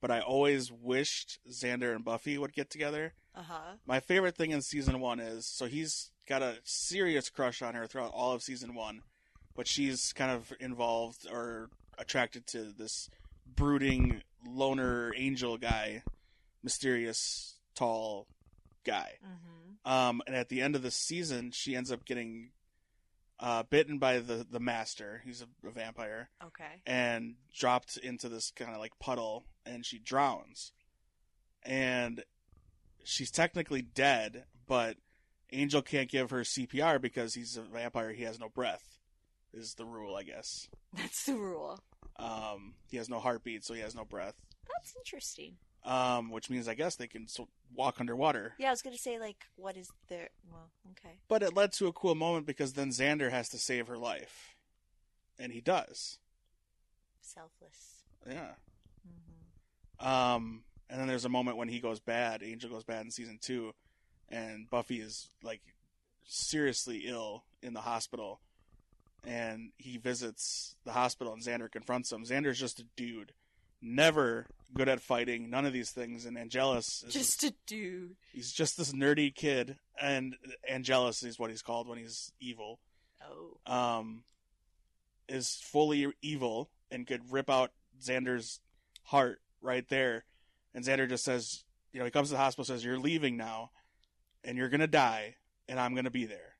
but 0.00 0.10
I 0.10 0.20
always 0.20 0.70
wished 0.70 1.38
Xander 1.50 1.94
and 1.94 2.04
Buffy 2.04 2.38
would 2.38 2.52
get 2.52 2.70
together. 2.70 3.14
Uh 3.34 3.42
huh. 3.42 3.74
My 3.86 4.00
favorite 4.00 4.36
thing 4.36 4.50
in 4.50 4.62
season 4.62 5.00
one 5.00 5.20
is 5.20 5.46
so 5.46 5.66
he's 5.66 6.10
got 6.28 6.42
a 6.42 6.56
serious 6.64 7.30
crush 7.30 7.62
on 7.62 7.74
her 7.74 7.86
throughout 7.86 8.12
all 8.12 8.32
of 8.32 8.42
season 8.42 8.74
one, 8.74 9.02
but 9.54 9.66
she's 9.66 10.12
kind 10.12 10.30
of 10.30 10.52
involved 10.60 11.26
or 11.30 11.70
attracted 11.98 12.46
to 12.48 12.72
this 12.76 13.08
brooding 13.46 14.22
loner 14.46 15.12
angel 15.16 15.56
guy, 15.56 16.02
mysterious 16.62 17.58
tall 17.74 18.26
guy. 18.84 19.14
Mm-hmm. 19.24 19.90
Um, 19.90 20.22
and 20.26 20.36
at 20.36 20.48
the 20.48 20.60
end 20.60 20.76
of 20.76 20.82
the 20.82 20.90
season, 20.90 21.50
she 21.50 21.74
ends 21.74 21.90
up 21.90 22.04
getting 22.04 22.50
uh, 23.40 23.62
bitten 23.64 23.98
by 23.98 24.18
the 24.18 24.46
the 24.50 24.60
master. 24.60 25.22
He's 25.24 25.42
a, 25.42 25.66
a 25.66 25.70
vampire, 25.70 26.30
Okay. 26.44 26.82
and 26.86 27.36
dropped 27.56 27.96
into 27.96 28.28
this 28.28 28.50
kind 28.50 28.72
of 28.72 28.78
like 28.78 28.98
puddle, 28.98 29.44
and 29.66 29.84
she 29.86 29.98
drowns. 29.98 30.72
And 31.62 32.24
she's 33.04 33.30
technically 33.30 33.82
dead, 33.82 34.44
but 34.66 34.96
Angel 35.52 35.82
can't 35.82 36.10
give 36.10 36.30
her 36.30 36.40
CPR 36.42 37.00
because 37.00 37.34
he's 37.34 37.56
a 37.56 37.62
vampire. 37.62 38.12
He 38.12 38.22
has 38.24 38.38
no 38.38 38.48
breath. 38.48 38.98
Is 39.52 39.74
the 39.74 39.84
rule, 39.86 40.14
I 40.14 40.22
guess. 40.24 40.68
That's 40.92 41.24
the 41.24 41.34
rule. 41.34 41.78
Um, 42.16 42.74
he 42.90 42.96
has 42.98 43.08
no 43.08 43.18
heartbeat, 43.18 43.64
so 43.64 43.74
he 43.74 43.80
has 43.80 43.94
no 43.94 44.04
breath. 44.04 44.34
That's 44.68 44.94
interesting. 44.96 45.56
Um, 45.84 46.30
which 46.30 46.50
means 46.50 46.68
I 46.68 46.74
guess 46.74 46.96
they 46.96 47.06
can 47.06 47.28
so- 47.28 47.48
walk 47.74 48.00
underwater. 48.00 48.54
Yeah, 48.58 48.68
I 48.68 48.70
was 48.72 48.82
gonna 48.82 48.98
say 48.98 49.18
like, 49.18 49.44
what 49.56 49.76
is 49.76 49.88
there? 50.08 50.28
Well, 50.50 50.70
okay. 50.90 51.14
But 51.28 51.42
it 51.42 51.54
led 51.54 51.72
to 51.74 51.86
a 51.86 51.92
cool 51.92 52.14
moment 52.14 52.46
because 52.46 52.72
then 52.74 52.90
Xander 52.90 53.30
has 53.30 53.48
to 53.50 53.58
save 53.58 53.86
her 53.88 53.96
life, 53.96 54.54
and 55.38 55.52
he 55.52 55.60
does. 55.60 56.18
Selfless. 57.20 58.02
Yeah. 58.28 58.54
hmm 60.00 60.06
Um, 60.06 60.64
and 60.90 61.00
then 61.00 61.06
there's 61.08 61.24
a 61.24 61.28
moment 61.30 61.56
when 61.56 61.68
he 61.68 61.78
goes 61.80 62.00
bad. 62.00 62.42
Angel 62.42 62.70
goes 62.70 62.84
bad 62.84 63.04
in 63.04 63.10
season 63.10 63.38
two, 63.40 63.72
and 64.28 64.68
Buffy 64.68 65.00
is 65.00 65.30
like 65.42 65.60
seriously 66.26 67.04
ill 67.06 67.44
in 67.62 67.72
the 67.72 67.80
hospital, 67.82 68.40
and 69.24 69.70
he 69.78 69.96
visits 69.96 70.74
the 70.84 70.92
hospital, 70.92 71.32
and 71.32 71.42
Xander 71.42 71.70
confronts 71.70 72.10
him. 72.12 72.24
Xander's 72.24 72.58
just 72.58 72.80
a 72.80 72.84
dude, 72.96 73.32
never 73.80 74.46
good 74.74 74.88
at 74.88 75.00
fighting, 75.00 75.48
none 75.50 75.64
of 75.64 75.72
these 75.72 75.90
things, 75.90 76.24
and 76.26 76.36
Angelus 76.36 77.02
is 77.06 77.12
Just 77.14 77.44
a 77.44 77.54
dude. 77.66 78.16
he's 78.32 78.52
just 78.52 78.76
this 78.76 78.92
nerdy 78.92 79.34
kid, 79.34 79.78
and 80.00 80.36
Angelus 80.68 81.22
is 81.22 81.38
what 81.38 81.50
he's 81.50 81.62
called 81.62 81.88
when 81.88 81.98
he's 81.98 82.32
evil. 82.40 82.78
Oh. 83.20 83.72
um, 83.72 84.22
is 85.28 85.58
fully 85.62 86.06
evil 86.22 86.70
and 86.90 87.06
could 87.06 87.32
rip 87.32 87.50
out 87.50 87.72
Xander's 88.00 88.60
heart 89.02 89.40
right 89.60 89.86
there. 89.88 90.24
And 90.74 90.84
Xander 90.84 91.08
just 91.08 91.24
says, 91.24 91.64
you 91.92 91.98
know, 91.98 92.04
he 92.04 92.10
comes 92.12 92.28
to 92.28 92.34
the 92.34 92.38
hospital, 92.38 92.64
says, 92.64 92.84
"You're 92.84 92.98
leaving 92.98 93.36
now, 93.36 93.70
and 94.44 94.56
you're 94.56 94.68
gonna 94.68 94.86
die, 94.86 95.36
and 95.68 95.80
I'm 95.80 95.94
gonna 95.94 96.10
be 96.10 96.24
there." 96.26 96.56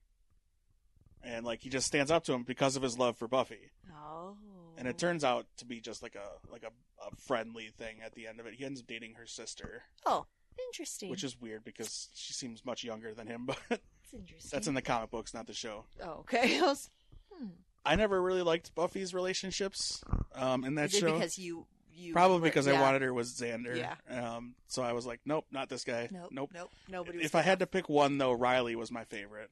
And 1.22 1.46
like 1.46 1.60
he 1.62 1.68
just 1.70 1.86
stands 1.86 2.10
up 2.10 2.24
to 2.24 2.32
him 2.32 2.42
because 2.42 2.74
of 2.76 2.82
his 2.82 2.98
love 2.98 3.16
for 3.16 3.28
Buffy, 3.28 3.70
Oh. 3.94 4.36
And 4.78 4.88
it 4.88 4.96
turns 4.98 5.24
out 5.24 5.46
to 5.58 5.64
be 5.66 5.80
just 5.80 6.02
like 6.02 6.14
a 6.14 6.50
like 6.52 6.62
a, 6.62 6.68
a 7.06 7.10
friendly 7.26 7.68
thing 7.76 7.96
at 8.04 8.14
the 8.14 8.26
end 8.26 8.40
of 8.40 8.46
it. 8.46 8.54
He 8.54 8.64
ends 8.64 8.80
up 8.80 8.86
dating 8.86 9.14
her 9.14 9.26
sister, 9.26 9.82
Oh, 10.06 10.26
interesting. 10.66 11.10
which 11.10 11.24
is 11.24 11.40
weird 11.40 11.64
because 11.64 12.08
she 12.14 12.32
seems 12.32 12.64
much 12.64 12.84
younger 12.84 13.12
than 13.14 13.26
him, 13.26 13.44
but 13.46 13.58
that's 13.68 14.14
interesting. 14.14 14.50
that's 14.52 14.66
in 14.68 14.74
the 14.74 14.82
comic 14.82 15.10
books, 15.10 15.34
not 15.34 15.46
the 15.46 15.52
show. 15.54 15.84
Oh, 16.02 16.20
okay. 16.20 16.58
I 16.62 16.62
was- 16.62 16.90
hmm. 17.32 17.46
I 17.86 17.94
never 17.96 18.20
really 18.20 18.42
liked 18.42 18.74
Buffy's 18.74 19.14
relationships 19.14 20.02
um, 20.34 20.64
in 20.64 20.74
that 20.74 20.86
Is 20.90 20.96
it 20.96 21.00
show. 21.00 21.12
because 21.14 21.38
you 21.38 21.66
you 21.94 22.12
Probably 22.12 22.38
were- 22.38 22.44
because 22.44 22.68
I 22.68 22.72
yeah. 22.72 22.80
wanted 22.82 23.02
her 23.02 23.12
was 23.14 23.32
Xander. 23.32 23.76
Yeah. 23.76 23.94
Um, 24.36 24.54
so 24.68 24.82
I 24.82 24.92
was 24.92 25.04
like, 25.06 25.20
nope, 25.24 25.46
not 25.50 25.68
this 25.68 25.84
guy. 25.84 26.08
Nope. 26.12 26.28
Nope. 26.30 26.50
Nope. 26.54 26.70
Nobody. 26.88 27.18
Was 27.18 27.26
If 27.26 27.34
I 27.34 27.42
had 27.42 27.58
to 27.60 27.66
pick 27.66 27.88
one 27.88 28.18
though, 28.18 28.32
Riley 28.32 28.76
was 28.76 28.90
my 28.92 29.04
favorite. 29.04 29.50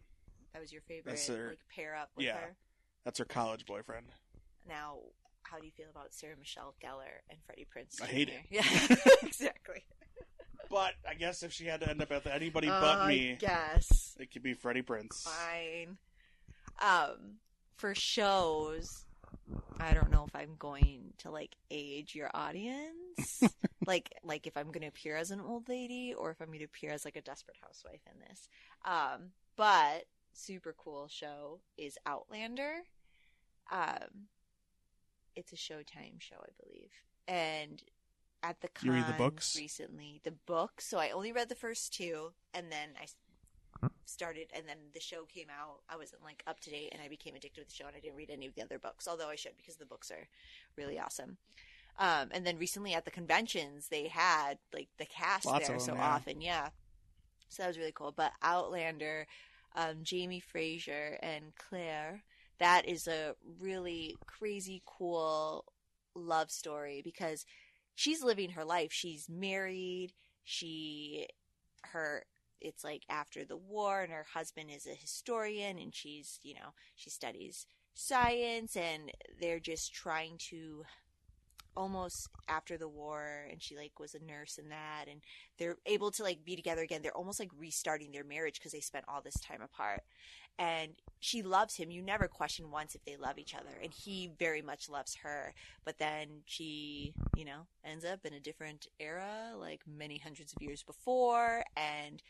that 0.52 0.60
was 0.60 0.70
your 0.72 0.82
favorite. 0.82 1.12
That's 1.12 1.26
her- 1.28 1.48
like 1.50 1.58
pair 1.74 1.96
up 1.96 2.10
with 2.16 2.26
yeah. 2.26 2.34
her. 2.36 2.56
That's 3.04 3.18
her 3.20 3.24
college 3.24 3.64
boyfriend. 3.66 4.06
Now, 4.68 4.98
how 5.42 5.58
do 5.58 5.64
you 5.66 5.72
feel 5.72 5.90
about 5.90 6.12
Sarah 6.12 6.36
Michelle 6.38 6.74
Gellar 6.82 7.22
and 7.30 7.38
Freddie 7.46 7.66
Prinze? 7.74 8.02
I 8.02 8.06
hate 8.06 8.28
it. 8.28 8.40
Yeah, 8.50 8.62
exactly. 9.22 9.84
But 10.68 10.94
I 11.08 11.14
guess 11.14 11.42
if 11.42 11.52
she 11.52 11.64
had 11.66 11.80
to 11.80 11.88
end 11.88 12.02
up 12.02 12.10
with 12.10 12.26
anybody 12.26 12.68
Uh, 12.68 12.80
but 12.80 12.98
I 12.98 13.08
me, 13.08 13.36
guess. 13.38 14.16
it 14.18 14.32
could 14.32 14.42
be 14.42 14.54
Freddie 14.54 14.82
Prinze. 14.82 15.22
Fine. 15.22 15.98
Um, 16.82 17.36
for 17.76 17.94
shows, 17.94 19.04
I 19.78 19.94
don't 19.94 20.10
know 20.10 20.24
if 20.26 20.34
I'm 20.34 20.56
going 20.58 21.12
to 21.18 21.30
like 21.30 21.54
age 21.70 22.14
your 22.16 22.30
audience. 22.34 23.42
like, 23.86 24.12
like 24.24 24.46
if 24.48 24.56
I'm 24.56 24.66
going 24.66 24.80
to 24.80 24.88
appear 24.88 25.16
as 25.16 25.30
an 25.30 25.40
old 25.40 25.68
lady 25.68 26.12
or 26.12 26.30
if 26.32 26.40
I'm 26.40 26.48
going 26.48 26.58
to 26.58 26.64
appear 26.64 26.90
as 26.90 27.04
like 27.04 27.16
a 27.16 27.22
desperate 27.22 27.56
housewife 27.62 28.00
in 28.12 28.18
this. 28.28 28.48
Um, 28.84 29.30
but 29.56 30.04
super 30.32 30.74
cool 30.76 31.06
show 31.08 31.60
is 31.78 31.96
Outlander. 32.04 32.78
Um, 33.70 34.26
it's 35.36 35.52
a 35.52 35.56
Showtime 35.56 36.20
show, 36.20 36.36
I 36.36 36.50
believe, 36.64 36.90
and 37.28 37.82
at 38.42 38.60
the 38.60 38.68
You 38.82 38.92
read 38.92 39.06
the 39.08 39.12
books? 39.12 39.56
recently. 39.56 40.20
The 40.24 40.32
book, 40.32 40.80
so 40.80 40.98
I 40.98 41.10
only 41.10 41.32
read 41.32 41.48
the 41.48 41.54
first 41.54 41.92
two, 41.92 42.32
and 42.54 42.70
then 42.70 42.90
I 43.00 43.06
started 44.04 44.48
and 44.54 44.66
then 44.66 44.76
the 44.94 45.00
show 45.00 45.24
came 45.24 45.48
out 45.50 45.80
i 45.88 45.96
wasn't 45.96 46.22
like 46.22 46.42
up 46.46 46.60
to 46.60 46.70
date 46.70 46.88
and 46.92 47.02
i 47.02 47.08
became 47.08 47.34
addicted 47.34 47.62
to 47.62 47.68
the 47.68 47.74
show 47.74 47.86
and 47.86 47.96
i 47.96 48.00
didn't 48.00 48.16
read 48.16 48.30
any 48.30 48.46
of 48.46 48.54
the 48.54 48.62
other 48.62 48.78
books 48.78 49.06
although 49.08 49.28
i 49.28 49.34
should 49.34 49.56
because 49.56 49.76
the 49.76 49.84
books 49.84 50.10
are 50.10 50.28
really 50.76 50.98
awesome 50.98 51.36
um, 51.98 52.28
and 52.32 52.46
then 52.46 52.58
recently 52.58 52.94
at 52.94 53.04
the 53.04 53.10
conventions 53.10 53.88
they 53.88 54.08
had 54.08 54.58
like 54.72 54.88
the 54.98 55.06
cast 55.06 55.46
Lots 55.46 55.66
there 55.66 55.76
of 55.76 55.82
so 55.82 55.94
yeah. 55.94 56.14
often 56.14 56.40
yeah 56.40 56.68
so 57.48 57.62
that 57.62 57.68
was 57.68 57.78
really 57.78 57.92
cool 57.92 58.12
but 58.16 58.32
outlander 58.42 59.26
um, 59.74 59.96
jamie 60.02 60.40
fraser 60.40 61.18
and 61.22 61.52
claire 61.56 62.22
that 62.58 62.88
is 62.88 63.06
a 63.06 63.34
really 63.60 64.16
crazy 64.26 64.82
cool 64.86 65.64
love 66.14 66.50
story 66.50 67.02
because 67.04 67.44
she's 67.94 68.22
living 68.22 68.50
her 68.50 68.64
life. 68.64 68.92
She's 68.92 69.28
married. 69.28 70.12
She 70.44 71.26
her 71.84 72.24
it's 72.60 72.82
like 72.82 73.02
after 73.08 73.44
the 73.44 73.56
war 73.56 74.00
and 74.02 74.12
her 74.12 74.26
husband 74.32 74.70
is 74.74 74.86
a 74.86 74.94
historian 74.94 75.78
and 75.78 75.94
she's 75.94 76.40
you 76.42 76.54
know 76.54 76.72
she 76.96 77.10
studies 77.10 77.66
science 77.94 78.76
and 78.76 79.12
they're 79.40 79.60
just 79.60 79.92
trying 79.92 80.36
to 80.38 80.84
almost 81.76 82.28
after 82.48 82.78
the 82.78 82.88
war 82.88 83.46
and 83.50 83.62
she 83.62 83.76
like 83.76 84.00
was 84.00 84.14
a 84.14 84.24
nurse 84.24 84.58
and 84.58 84.70
that 84.70 85.04
and 85.10 85.20
they're 85.58 85.76
able 85.84 86.10
to 86.10 86.22
like 86.22 86.44
be 86.44 86.56
together 86.56 86.82
again. 86.82 87.00
They're 87.02 87.16
almost 87.16 87.38
like 87.38 87.50
restarting 87.58 88.12
their 88.12 88.24
marriage 88.24 88.58
because 88.58 88.72
they 88.72 88.80
spent 88.80 89.04
all 89.08 89.20
this 89.22 89.38
time 89.40 89.60
apart 89.62 90.02
and 90.58 90.92
she 91.20 91.42
loves 91.42 91.76
him 91.76 91.90
you 91.90 92.02
never 92.02 92.28
question 92.28 92.70
once 92.70 92.94
if 92.94 93.04
they 93.04 93.16
love 93.16 93.38
each 93.38 93.54
other 93.54 93.76
and 93.82 93.92
he 93.92 94.30
very 94.38 94.62
much 94.62 94.88
loves 94.88 95.16
her 95.22 95.54
but 95.84 95.98
then 95.98 96.28
she 96.44 97.12
you 97.36 97.44
know 97.44 97.66
ends 97.84 98.04
up 98.04 98.24
in 98.24 98.32
a 98.32 98.40
different 98.40 98.86
era 99.00 99.52
like 99.58 99.80
many 99.86 100.18
hundreds 100.18 100.52
of 100.52 100.62
years 100.62 100.82
before 100.82 101.64
and 101.76 102.22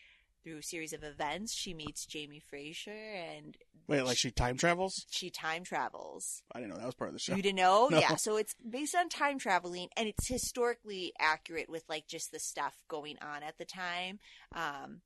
through 0.44 0.58
a 0.58 0.62
series 0.62 0.92
of 0.92 1.02
events 1.02 1.52
she 1.54 1.74
meets 1.74 2.06
jamie 2.06 2.40
fraser 2.48 2.90
and 2.92 3.56
Wait, 3.88 4.02
like 4.02 4.16
she 4.16 4.32
time 4.32 4.56
travels? 4.56 5.06
she 5.10 5.30
time 5.30 5.62
travels 5.62 6.42
I 6.52 6.58
didn't 6.58 6.70
know 6.70 6.78
that 6.78 6.86
was 6.86 6.94
part 6.94 7.08
of 7.08 7.14
the 7.14 7.20
show. 7.20 7.36
you 7.36 7.42
didn't 7.42 7.56
know? 7.58 7.88
No. 7.90 8.00
Yeah. 8.00 8.16
So 8.16 8.36
it's 8.36 8.54
based 8.68 8.96
on 8.96 9.08
time 9.08 9.38
traveling 9.38 9.88
and 9.96 10.08
it's 10.08 10.26
historically 10.26 11.12
accurate 11.20 11.68
with 11.68 11.84
like 11.88 12.08
just 12.08 12.32
the 12.32 12.40
stuff 12.40 12.74
going 12.88 13.16
on 13.22 13.44
at 13.44 13.58
the 13.58 13.64
time. 13.64 14.18
Um, 14.56 15.02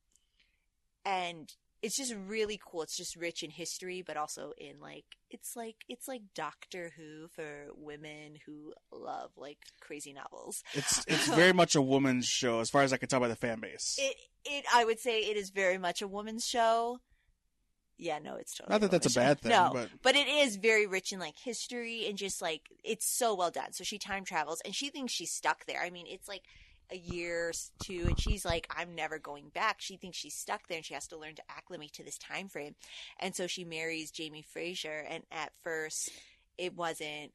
and 1.05 1.53
it's 1.81 1.97
just 1.97 2.13
really 2.27 2.59
cool. 2.63 2.83
It's 2.83 2.95
just 2.95 3.15
rich 3.15 3.43
in 3.43 3.49
history, 3.49 4.03
but 4.05 4.17
also 4.17 4.53
in 4.57 4.79
like, 4.79 5.05
it's 5.29 5.55
like, 5.55 5.77
it's 5.89 6.07
like 6.07 6.21
Doctor 6.35 6.91
Who 6.95 7.27
for 7.29 7.67
women 7.75 8.37
who 8.45 8.73
love 8.91 9.31
like 9.35 9.57
crazy 9.79 10.13
novels. 10.13 10.63
It's 10.73 11.03
it's 11.07 11.27
very 11.27 11.53
much 11.53 11.75
a 11.75 11.81
woman's 11.81 12.27
show, 12.27 12.59
as 12.59 12.69
far 12.69 12.83
as 12.83 12.93
I 12.93 12.97
can 12.97 13.09
tell 13.09 13.19
by 13.19 13.27
the 13.27 13.35
fan 13.35 13.59
base. 13.59 13.97
It, 13.99 14.15
it, 14.45 14.65
I 14.73 14.85
would 14.85 14.99
say 14.99 15.21
it 15.21 15.37
is 15.37 15.49
very 15.49 15.77
much 15.77 16.01
a 16.01 16.07
woman's 16.07 16.45
show. 16.45 16.99
Yeah, 17.97 18.17
no, 18.17 18.35
it's 18.35 18.55
totally. 18.55 18.73
Not 18.73 18.81
that 18.81 18.91
that's 18.91 19.15
a 19.15 19.19
bad 19.19 19.39
thing, 19.39 19.51
No, 19.51 19.69
but 19.71 19.89
but 20.01 20.15
it 20.15 20.27
is 20.27 20.55
very 20.55 20.87
rich 20.87 21.11
in 21.11 21.19
like 21.19 21.35
history 21.37 22.07
and 22.07 22.17
just 22.17 22.41
like 22.41 22.61
it's 22.83 23.05
so 23.05 23.35
well 23.35 23.51
done. 23.51 23.73
So 23.73 23.83
she 23.83 23.99
time 23.99 24.25
travels 24.25 24.59
and 24.65 24.73
she 24.73 24.89
thinks 24.89 25.13
she's 25.13 25.31
stuck 25.31 25.65
there. 25.67 25.81
I 25.83 25.91
mean, 25.91 26.07
it's 26.07 26.27
like 26.27 26.41
a 26.91 26.97
year 26.97 27.49
or 27.49 27.53
two 27.81 28.05
and 28.07 28.19
she's 28.19 28.45
like 28.45 28.67
I'm 28.75 28.95
never 28.95 29.19
going 29.19 29.49
back. 29.49 29.77
She 29.79 29.97
thinks 29.97 30.17
she's 30.17 30.35
stuck 30.35 30.67
there 30.67 30.77
and 30.77 30.85
she 30.85 30.93
has 30.93 31.07
to 31.07 31.17
learn 31.17 31.35
to 31.35 31.43
acclimate 31.49 31.93
to 31.93 32.03
this 32.03 32.17
time 32.17 32.49
frame. 32.49 32.75
And 33.19 33.35
so 33.35 33.47
she 33.47 33.63
marries 33.63 34.11
Jamie 34.11 34.45
Fraser 34.47 35.05
and 35.09 35.23
at 35.31 35.51
first 35.63 36.09
it 36.57 36.75
wasn't 36.75 37.31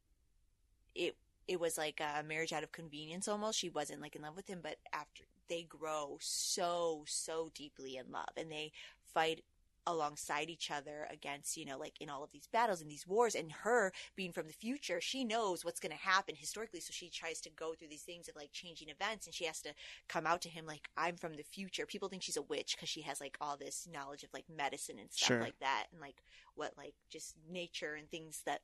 it 0.95 1.16
it 1.49 1.61
was 1.61 1.79
like 1.79 2.01
a 2.01 2.23
marriage 2.23 2.53
out 2.53 2.64
of 2.64 2.73
convenience 2.73 3.29
almost. 3.29 3.59
She 3.59 3.69
wasn't 3.69 4.03
like 4.03 4.16
in 4.16 4.23
love 4.23 4.37
with 4.37 4.49
him, 4.49 4.61
but 4.62 4.77
after 4.92 5.25
they 5.49 5.62
grow 5.62 6.19
so 6.21 7.05
so 7.07 7.51
deeply 7.55 7.97
in 7.97 8.11
love 8.11 8.29
and 8.37 8.51
they 8.51 8.73
fight 9.14 9.42
alongside 9.87 10.51
each 10.51 10.70
other 10.70 11.07
against, 11.11 11.57
you 11.57 11.64
know, 11.64 11.79
like 11.79 12.01
in 12.01 12.11
all 12.11 12.25
of 12.25 12.33
these 12.33 12.49
battles 12.53 12.81
and 12.81 12.90
these 12.90 13.07
wars. 13.07 13.35
And 13.35 13.53
her 13.53 13.92
being 14.16 14.33
from 14.33 14.46
the 14.46 14.53
future, 14.53 15.01
she 15.01 15.25
knows 15.25 15.64
what's 15.64 15.81
going 15.81 15.92
to 15.92 15.99
happen 15.99 16.35
historically. 16.37 16.81
So 16.81 16.92
she 16.92 17.09
tries 17.09 17.40
to 17.42 17.51
go 17.51 17.75
through 17.75 17.88
these 17.88 18.03
things 18.03 18.29
of 18.29 18.37
like 18.37 18.53
changing 18.53 18.88
events 18.88 19.27
and 19.27 19.35
she 19.35 19.44
has 19.44 19.61
to 19.62 19.75
come 20.09 20.27
out 20.27 20.42
to 20.42 20.49
him 20.49 20.66
like, 20.66 20.88
I'm 20.96 21.16
from 21.16 21.35
the 21.37 21.42
future. 21.42 21.87
People 21.87 22.09
think 22.09 22.22
she's 22.22 22.37
a 22.37 22.42
witch 22.42 22.77
because 22.77 22.88
she 22.88 23.03
has 23.03 23.20
like 23.20 23.37
all 23.40 23.57
this 23.57 23.88
knowledge 23.92 24.22
of 24.22 24.33
like 24.33 24.44
medicine 24.55 24.99
and 24.99 25.11
stuff 25.12 25.29
Sure. 25.29 25.40
like 25.40 25.59
that 25.61 25.87
and 25.92 26.01
like 26.01 26.22
what 26.55 26.72
like 26.77 26.94
just 27.11 27.35
nature 27.51 27.94
and 27.94 28.11
things 28.11 28.42
that 28.46 28.61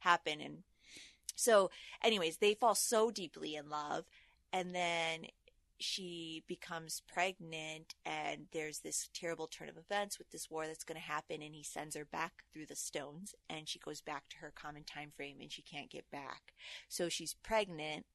happen. 0.00 0.40
And 0.40 0.58
so, 1.34 1.70
anyways, 2.02 2.38
they 2.38 2.54
fall 2.54 2.74
so 2.74 3.10
deeply 3.10 3.56
in 3.56 3.68
love. 3.70 4.04
And 4.52 4.74
then 4.74 5.26
she 5.82 6.44
becomes 6.46 7.02
pregnant 7.12 7.94
and 8.06 8.46
there's 8.52 8.80
this 8.80 9.08
terrible 9.12 9.46
turn 9.46 9.68
of 9.68 9.76
events 9.76 10.18
with 10.18 10.30
this 10.30 10.50
war 10.50 10.66
that's 10.66 10.84
going 10.84 10.96
to 10.96 11.06
happen 11.06 11.42
and 11.42 11.54
he 11.54 11.62
sends 11.62 11.96
her 11.96 12.04
back 12.04 12.44
through 12.52 12.66
the 12.66 12.76
stones 12.76 13.34
and 13.50 13.68
she 13.68 13.78
goes 13.78 14.00
back 14.00 14.28
to 14.28 14.38
her 14.38 14.52
common 14.54 14.84
time 14.84 15.12
frame 15.14 15.36
and 15.40 15.50
she 15.52 15.62
can't 15.62 15.90
get 15.90 16.10
back. 16.10 16.52
So 16.88 17.08
she's 17.08 17.34
pregnant. 17.34 18.06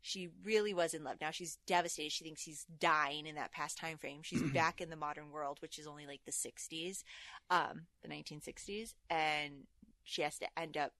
She 0.00 0.28
really 0.44 0.74
was 0.74 0.92
in 0.92 1.02
love. 1.02 1.16
Now 1.20 1.30
she's 1.30 1.58
devastated. 1.66 2.12
She 2.12 2.24
thinks 2.24 2.42
he's 2.42 2.66
dying 2.78 3.26
in 3.26 3.36
that 3.36 3.52
past 3.52 3.78
time 3.78 3.96
frame. 3.96 4.20
She's 4.22 4.42
back 4.52 4.80
in 4.80 4.90
the 4.90 4.96
modern 4.96 5.30
world 5.30 5.58
which 5.60 5.78
is 5.78 5.86
only 5.86 6.06
like 6.06 6.20
the 6.24 6.32
60s 6.32 7.02
um 7.50 7.86
the 8.02 8.08
1960s 8.08 8.94
and 9.10 9.64
she 10.02 10.22
has 10.22 10.38
to 10.38 10.46
end 10.58 10.76
up 10.76 10.92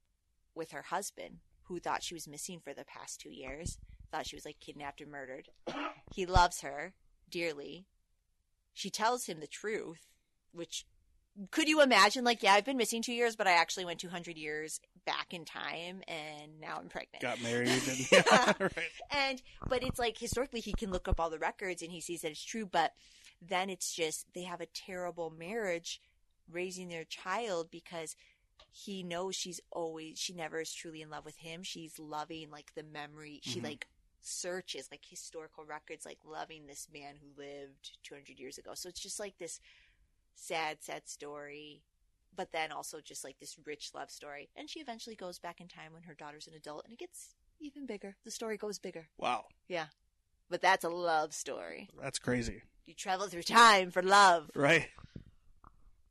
with 0.55 0.71
her 0.71 0.83
husband 0.83 1.39
who 1.65 1.79
thought 1.79 2.03
she 2.03 2.15
was 2.15 2.29
missing 2.29 2.61
for 2.63 2.73
the 2.75 2.85
past 2.85 3.21
two 3.21 3.31
years 3.31 3.79
thought 4.15 4.27
she 4.27 4.37
was 4.37 4.45
like 4.45 4.61
kidnapped 4.61 5.01
and 5.01 5.11
murdered 5.11 5.49
he 6.15 6.27
loves 6.27 6.61
her 6.61 6.95
dearly. 7.29 7.87
She 8.73 8.91
tells 8.91 9.27
him 9.27 9.41
the 9.41 9.47
truth, 9.47 10.07
which 10.53 10.87
could 11.51 11.69
you 11.69 11.81
imagine? 11.83 12.23
Like, 12.23 12.43
yeah, 12.45 12.53
I've 12.53 12.65
been 12.65 12.77
missing 12.77 13.03
two 13.03 13.13
years, 13.13 13.35
but 13.35 13.49
I 13.49 13.53
actually 13.53 13.85
went 13.85 13.99
200 13.99 14.37
years 14.37 14.81
back 15.05 15.35
in 15.35 15.45
time 15.45 16.03
and 16.07 16.61
now 16.61 16.79
I'm 16.81 16.89
pregnant. 16.89 17.23
got 17.23 17.43
married 17.43 17.69
and 17.89 18.07
yeah, 18.13 18.53
right. 18.61 18.73
And, 19.11 19.43
but 19.69 19.83
it's 19.83 19.99
like 19.99 20.17
historically 20.19 20.61
he 20.61 20.73
can 20.73 20.93
look 20.93 21.09
up 21.09 21.19
all 21.19 21.31
the 21.31 21.39
records 21.39 21.83
and 21.83 21.91
he 21.91 22.01
sees 22.01 22.21
that 22.23 22.31
it's 22.31 22.45
true, 22.45 22.67
but 22.67 22.93
then 23.43 23.69
it's 23.71 23.93
just 23.93 24.27
they 24.35 24.43
have 24.45 24.61
a 24.61 24.67
terrible 24.67 25.31
marriage 25.37 26.01
raising 26.51 26.89
their 26.89 27.05
child 27.05 27.69
because 27.73 28.15
he 28.71 29.03
knows 29.03 29.35
she's 29.35 29.61
always, 29.73 30.19
she 30.19 30.33
never 30.35 30.61
is 30.61 30.73
truly 30.73 31.03
in 31.03 31.11
love 31.11 31.25
with 31.25 31.39
him. 31.39 31.63
She's 31.65 31.99
loving 31.99 32.51
like 32.51 32.73
the 32.77 32.85
memory. 32.85 33.41
She 33.43 33.61
Mhm. 33.61 33.65
like 33.65 33.87
searches 34.27 34.89
like 34.91 35.03
historical 35.09 35.65
records, 35.65 36.05
like 36.07 36.19
loving 36.25 36.67
this 36.67 36.89
man 36.93 37.15
who 37.21 37.41
lived 37.41 37.99
200 38.03 38.39
years 38.41 38.59
ago. 38.59 38.73
So 38.75 38.89
it's 38.89 39.01
just 39.01 39.21
like 39.21 39.39
this 39.39 39.61
sad, 40.35 40.79
sad 40.81 41.09
story, 41.09 41.83
but 42.35 42.51
then 42.53 42.73
also 42.73 43.01
just 43.01 43.23
like 43.25 43.39
this 43.39 43.57
rich 43.65 43.91
love 43.95 44.11
story. 44.11 44.49
And 44.57 44.69
she 44.69 44.81
eventually 44.81 45.15
goes 45.17 45.39
back 45.39 45.61
in 45.61 45.69
time 45.69 45.93
when 45.93 46.03
her 46.05 46.15
daughter's 46.15 46.47
an 46.49 46.55
adult 46.55 46.85
and 46.85 46.93
it 46.93 46.99
gets 46.99 47.35
even 47.61 47.87
bigger. 47.87 48.17
The 48.25 48.31
story 48.31 48.57
goes 48.57 48.79
bigger. 48.79 49.07
Wow, 49.19 49.45
Yeah. 49.69 49.87
But 50.51 50.61
that's 50.61 50.85
a 50.85 50.89
love 50.91 51.33
story. 51.33 51.89
that's 52.01 52.19
crazy, 52.19 52.63
You 52.87 52.93
travel 52.95 53.27
through 53.29 53.43
time 53.45 53.91
for 53.91 54.03
love. 54.03 54.51
right? 54.55 54.89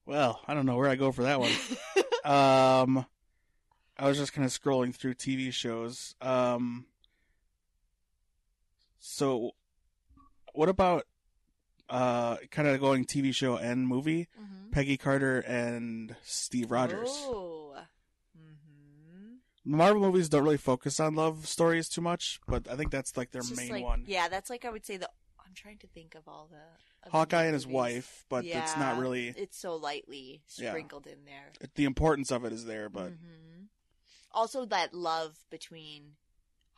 Well, 0.06 0.42
I 0.48 0.54
don't 0.54 0.66
know 0.66 0.76
where 0.76 0.90
I 0.90 0.96
go 0.96 1.12
for 1.12 1.24
that 1.24 1.40
one. 1.40 1.52
um, 2.26 3.06
I 3.98 4.08
was 4.08 4.18
just 4.18 4.34
kind 4.34 4.44
of 4.46 4.52
scrolling 4.52 4.94
through 4.94 5.14
TV 5.14 5.54
shows. 5.54 6.16
Um, 6.20 6.86
so 9.06 9.52
what 10.54 10.70
about 10.70 11.06
uh, 11.90 12.38
kind 12.52 12.68
of 12.70 12.80
going 12.80 13.06
TV 13.06 13.36
show 13.36 13.58
and 13.58 13.86
movie? 13.86 14.30
Mhm. 14.40 14.72
Peggy 14.72 14.98
Carter 14.98 15.40
and 15.42 16.16
Steve 16.24 16.72
Rogers. 16.72 17.10
Oh. 17.12 17.76
hmm 18.36 19.36
Marvel 19.66 20.02
movies 20.02 20.30
don't 20.30 20.44
really 20.44 20.58
focus 20.58 21.00
on 21.00 21.16
love 21.16 21.46
stories 21.48 21.90
too 21.90 22.02
much, 22.02 22.40
but 22.48 22.68
I 22.70 22.76
think 22.76 22.92
that's 22.92 23.16
like 23.18 23.32
their 23.32 23.44
main 23.56 23.70
like- 23.72 23.84
one. 23.84 24.04
Yeah, 24.08 24.30
that's 24.30 24.50
like 24.50 24.66
I 24.66 24.70
would 24.70 24.86
say 24.86 24.98
the. 24.98 25.10
I'm 25.46 25.54
trying 25.54 25.78
to 25.80 25.88
think 25.88 26.16
of 26.16 26.28
all 26.28 26.48
the. 26.50 26.56
of 26.58 27.06
the 27.06 27.10
Hawkeye 27.12 27.44
and 27.44 27.54
his 27.54 27.68
wife, 27.68 28.26
but 28.30 28.46
it's 28.46 28.78
not 28.78 28.98
really 28.98 29.28
It's 29.28 29.58
so 29.60 29.76
lightly 29.76 30.42
Yeah. 30.58 30.70
sprinkled 30.70 31.06
in 31.08 31.26
there. 31.26 31.52
the 31.76 31.84
importance 31.86 32.32
of 32.32 32.46
it 32.46 32.54
is 32.54 32.66
there, 32.66 32.88
but 32.90 33.12
Mhm. 33.12 33.68
Also, 34.32 34.66
that 34.66 34.94
love 34.96 35.38
between 35.52 36.16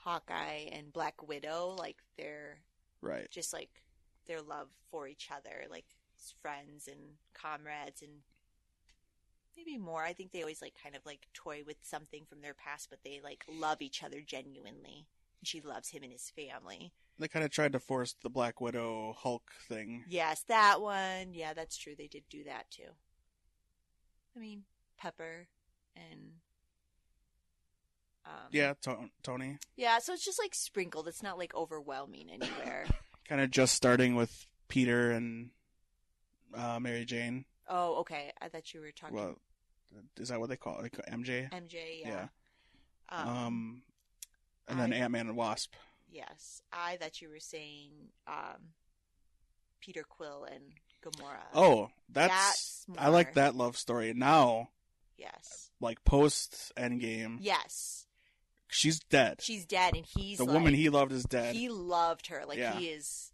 Hawkeye 0.05 0.69
and 0.71 0.93
Black 0.93 1.27
Widow, 1.27 1.75
like 1.79 1.97
they're 2.17 2.59
Right. 3.01 3.29
just 3.31 3.51
like 3.53 3.81
their 4.27 4.41
love 4.41 4.69
for 4.91 5.07
each 5.07 5.29
other, 5.31 5.65
like 5.69 5.85
friends 6.41 6.87
and 6.87 7.17
comrades, 7.33 8.01
and 8.03 8.21
maybe 9.57 9.77
more. 9.77 10.03
I 10.03 10.13
think 10.13 10.31
they 10.31 10.41
always 10.41 10.61
like 10.61 10.75
kind 10.81 10.95
of 10.95 11.05
like 11.05 11.27
toy 11.33 11.63
with 11.65 11.77
something 11.81 12.23
from 12.29 12.41
their 12.41 12.53
past, 12.53 12.89
but 12.89 12.99
they 13.03 13.19
like 13.23 13.43
love 13.49 13.81
each 13.81 14.03
other 14.03 14.21
genuinely. 14.21 15.07
And 15.41 15.47
she 15.47 15.59
loves 15.59 15.89
him 15.89 16.03
and 16.03 16.11
his 16.11 16.29
family. 16.29 16.93
They 17.17 17.27
kind 17.27 17.45
of 17.45 17.49
tried 17.51 17.71
to 17.73 17.79
force 17.79 18.13
the 18.21 18.29
Black 18.29 18.61
Widow 18.61 19.13
Hulk 19.17 19.51
thing. 19.67 20.03
Yes, 20.07 20.43
that 20.47 20.81
one. 20.81 21.33
Yeah, 21.33 21.53
that's 21.53 21.77
true. 21.77 21.95
They 21.97 22.07
did 22.07 22.23
do 22.29 22.43
that 22.43 22.69
too. 22.69 22.91
I 24.35 24.39
mean, 24.39 24.63
Pepper 24.97 25.47
and 25.95 26.33
um, 28.25 28.31
Yeah, 28.51 28.73
to- 28.81 29.09
Tony. 29.23 29.57
yeah. 29.75 29.99
So 29.99 30.13
it's 30.13 30.25
just 30.25 30.39
like 30.41 30.55
sprinkled. 30.55 31.07
It's 31.07 31.23
not 31.23 31.37
like 31.37 31.53
overwhelming 31.55 32.29
anywhere. 32.31 32.85
Kind 33.27 33.41
of 33.41 33.51
just 33.51 33.73
starting 33.75 34.15
with 34.15 34.45
Peter 34.67 35.11
and 35.11 35.49
uh, 36.55 36.79
Mary 36.79 37.05
Jane. 37.05 37.45
oh, 37.67 37.95
okay. 38.01 38.31
I 38.41 38.49
thought 38.49 38.73
you 38.73 38.81
were 38.81 38.91
talking 38.91 39.15
Well, 39.15 39.35
is 40.17 40.29
that 40.29 40.39
what 40.39 40.49
they 40.49 40.57
call 40.57 40.79
it? 40.81 40.91
Call 40.91 41.05
it 41.07 41.11
MJ? 41.11 41.49
MJ. 41.51 42.01
Yeah. 42.01 42.09
Yeah. 42.09 42.27
Um, 43.09 43.27
Um, 43.27 43.81
and 44.67 44.79
then 44.79 44.93
Ant 44.93 45.11
Man 45.11 45.27
and 45.27 45.35
Wasp. 45.37 45.73
yes, 46.11 46.61
I 46.73 46.97
thought 46.97 47.21
you 47.21 47.29
were 47.29 47.39
saying 47.39 47.91
um, 48.27 48.73
Peter 49.79 50.03
Quill 50.07 50.45
and 50.51 50.63
Gamora. 51.03 51.43
Oh, 51.53 51.89
that's, 52.11 52.85
That's 52.87 52.99
I 52.99 53.09
like 53.09 53.35
that 53.35 53.55
love 53.55 53.77
story. 53.77 54.13
Now, 54.15 54.69
yes, 55.17 55.69
like 55.79 56.03
post 56.03 56.71
Endgame, 56.77 57.37
yes. 57.41 58.07
She's 58.67 58.99
dead. 58.99 59.39
She's 59.41 59.65
dead, 59.65 59.95
and 59.95 60.05
he's 60.05 60.37
the 60.37 60.45
like, 60.45 60.53
woman 60.53 60.73
he 60.73 60.89
loved 60.89 61.11
is 61.11 61.23
dead. 61.23 61.55
He 61.55 61.69
loved 61.69 62.27
her. 62.27 62.43
Like 62.47 62.57
Yeah. 62.57 62.77
he 62.77 62.87
is 62.87 63.31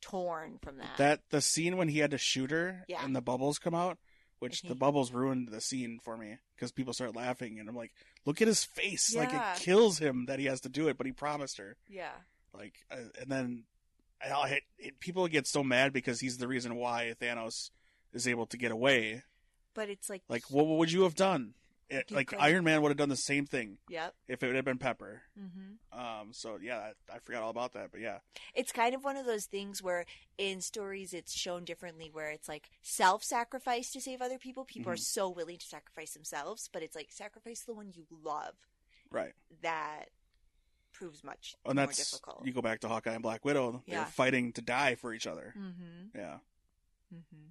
torn 0.00 0.58
from 0.62 0.76
that. 0.78 0.96
that 0.98 1.20
the 1.30 1.40
scene 1.40 1.76
when 1.76 1.88
he 1.88 1.98
had 1.98 2.10
to 2.10 2.18
shoot 2.18 2.50
her 2.50 2.84
Yeah. 2.88 3.04
and 3.04 3.16
the 3.16 3.22
bubbles 3.22 3.58
come 3.58 3.74
out, 3.74 3.98
which 4.38 4.60
the 4.62 4.68
he- 4.68 4.74
bubbles 4.74 5.12
ruined 5.12 5.48
the 5.48 5.60
scene 5.60 5.98
for 6.02 6.16
me 6.16 6.36
because 6.54 6.72
people 6.72 6.92
start 6.92 7.16
laughing 7.16 7.58
and 7.58 7.68
I'm 7.68 7.76
like, 7.76 7.92
look 8.26 8.42
at 8.42 8.48
his 8.48 8.64
face, 8.64 9.14
like 9.14 9.32
Yeah. 9.32 9.54
it 9.54 9.60
kills 9.60 9.98
him 9.98 10.26
that 10.26 10.38
he 10.38 10.44
has 10.46 10.60
to 10.62 10.68
do 10.68 10.88
it, 10.88 10.98
but 10.98 11.06
he 11.06 11.12
promised 11.12 11.56
her. 11.58 11.76
yeah. 11.88 12.12
Like, 12.52 12.74
uh, 12.88 12.96
and 13.20 13.28
then 13.32 13.64
I, 14.24 14.30
I, 14.30 14.60
it, 14.78 15.00
people 15.00 15.26
get 15.26 15.46
so 15.48 15.64
mad 15.64 15.92
because 15.92 16.20
he's 16.20 16.38
the 16.38 16.46
reason 16.46 16.76
why 16.76 17.14
Thanos 17.20 17.70
is 18.12 18.28
able 18.28 18.46
to 18.46 18.56
get 18.56 18.70
away. 18.70 19.24
But 19.74 19.88
it's 19.90 20.08
like, 20.08 20.22
Like, 20.28 20.48
what 20.50 20.64
would 20.66 20.92
you 20.92 21.02
have 21.02 21.16
done? 21.16 21.54
It, 21.90 22.10
like 22.10 22.28
couldn't. 22.28 22.42
Iron 22.44 22.64
Man 22.64 22.80
would 22.82 22.88
have 22.88 22.96
done 22.96 23.08
the 23.10 23.16
same 23.16 23.46
thing 23.46 23.78
yep. 23.88 24.14
if 24.26 24.42
it 24.42 24.54
had 24.54 24.64
been 24.64 24.78
Pepper. 24.78 25.22
Mm-hmm. 25.38 25.98
Um, 25.98 26.32
so 26.32 26.58
yeah, 26.60 26.78
I, 26.78 27.16
I 27.16 27.18
forgot 27.20 27.42
all 27.42 27.50
about 27.50 27.74
that, 27.74 27.90
but 27.92 28.00
yeah, 28.00 28.18
It's 28.54 28.72
kind 28.72 28.94
of 28.94 29.04
one 29.04 29.16
of 29.16 29.26
those 29.26 29.44
things 29.46 29.82
where 29.82 30.06
in 30.38 30.60
stories 30.60 31.12
it's 31.12 31.32
shown 31.34 31.64
differently, 31.64 32.08
where 32.12 32.30
it's 32.30 32.48
like 32.48 32.70
self-sacrifice 32.82 33.90
to 33.92 34.00
save 34.00 34.22
other 34.22 34.38
people. 34.38 34.64
People 34.64 34.92
are 34.92 34.96
Mhm. 34.96 35.00
so 35.00 35.28
willing 35.28 35.58
to 35.58 35.66
sacrifice 35.66 36.14
themselves, 36.14 36.68
but 36.72 36.82
it's 36.82 36.96
like 36.96 37.12
sacrifice 37.12 37.60
the 37.62 37.74
one 37.74 37.92
you 37.94 38.06
love. 38.10 38.54
right. 39.10 39.34
That 39.62 40.06
proves 40.92 41.22
much 41.22 41.54
And 41.66 41.74
more 41.76 41.86
that's 41.86 41.98
difficult. 42.10 42.46
you 42.46 42.52
go 42.52 42.62
back 42.62 42.80
to 42.80 42.88
Hawkeye 42.88 43.12
and 43.14 43.22
Black 43.22 43.44
Widow. 43.44 43.82
They're 43.86 43.98
Yeah. 43.98 44.04
fighting 44.06 44.52
to 44.54 44.62
die 44.62 44.94
for 44.94 45.12
each 45.12 45.26
other. 45.26 45.52
Mm-hmm. 45.56 46.16
Yeah. 46.18 46.38
Mm-hmm. 47.14 47.46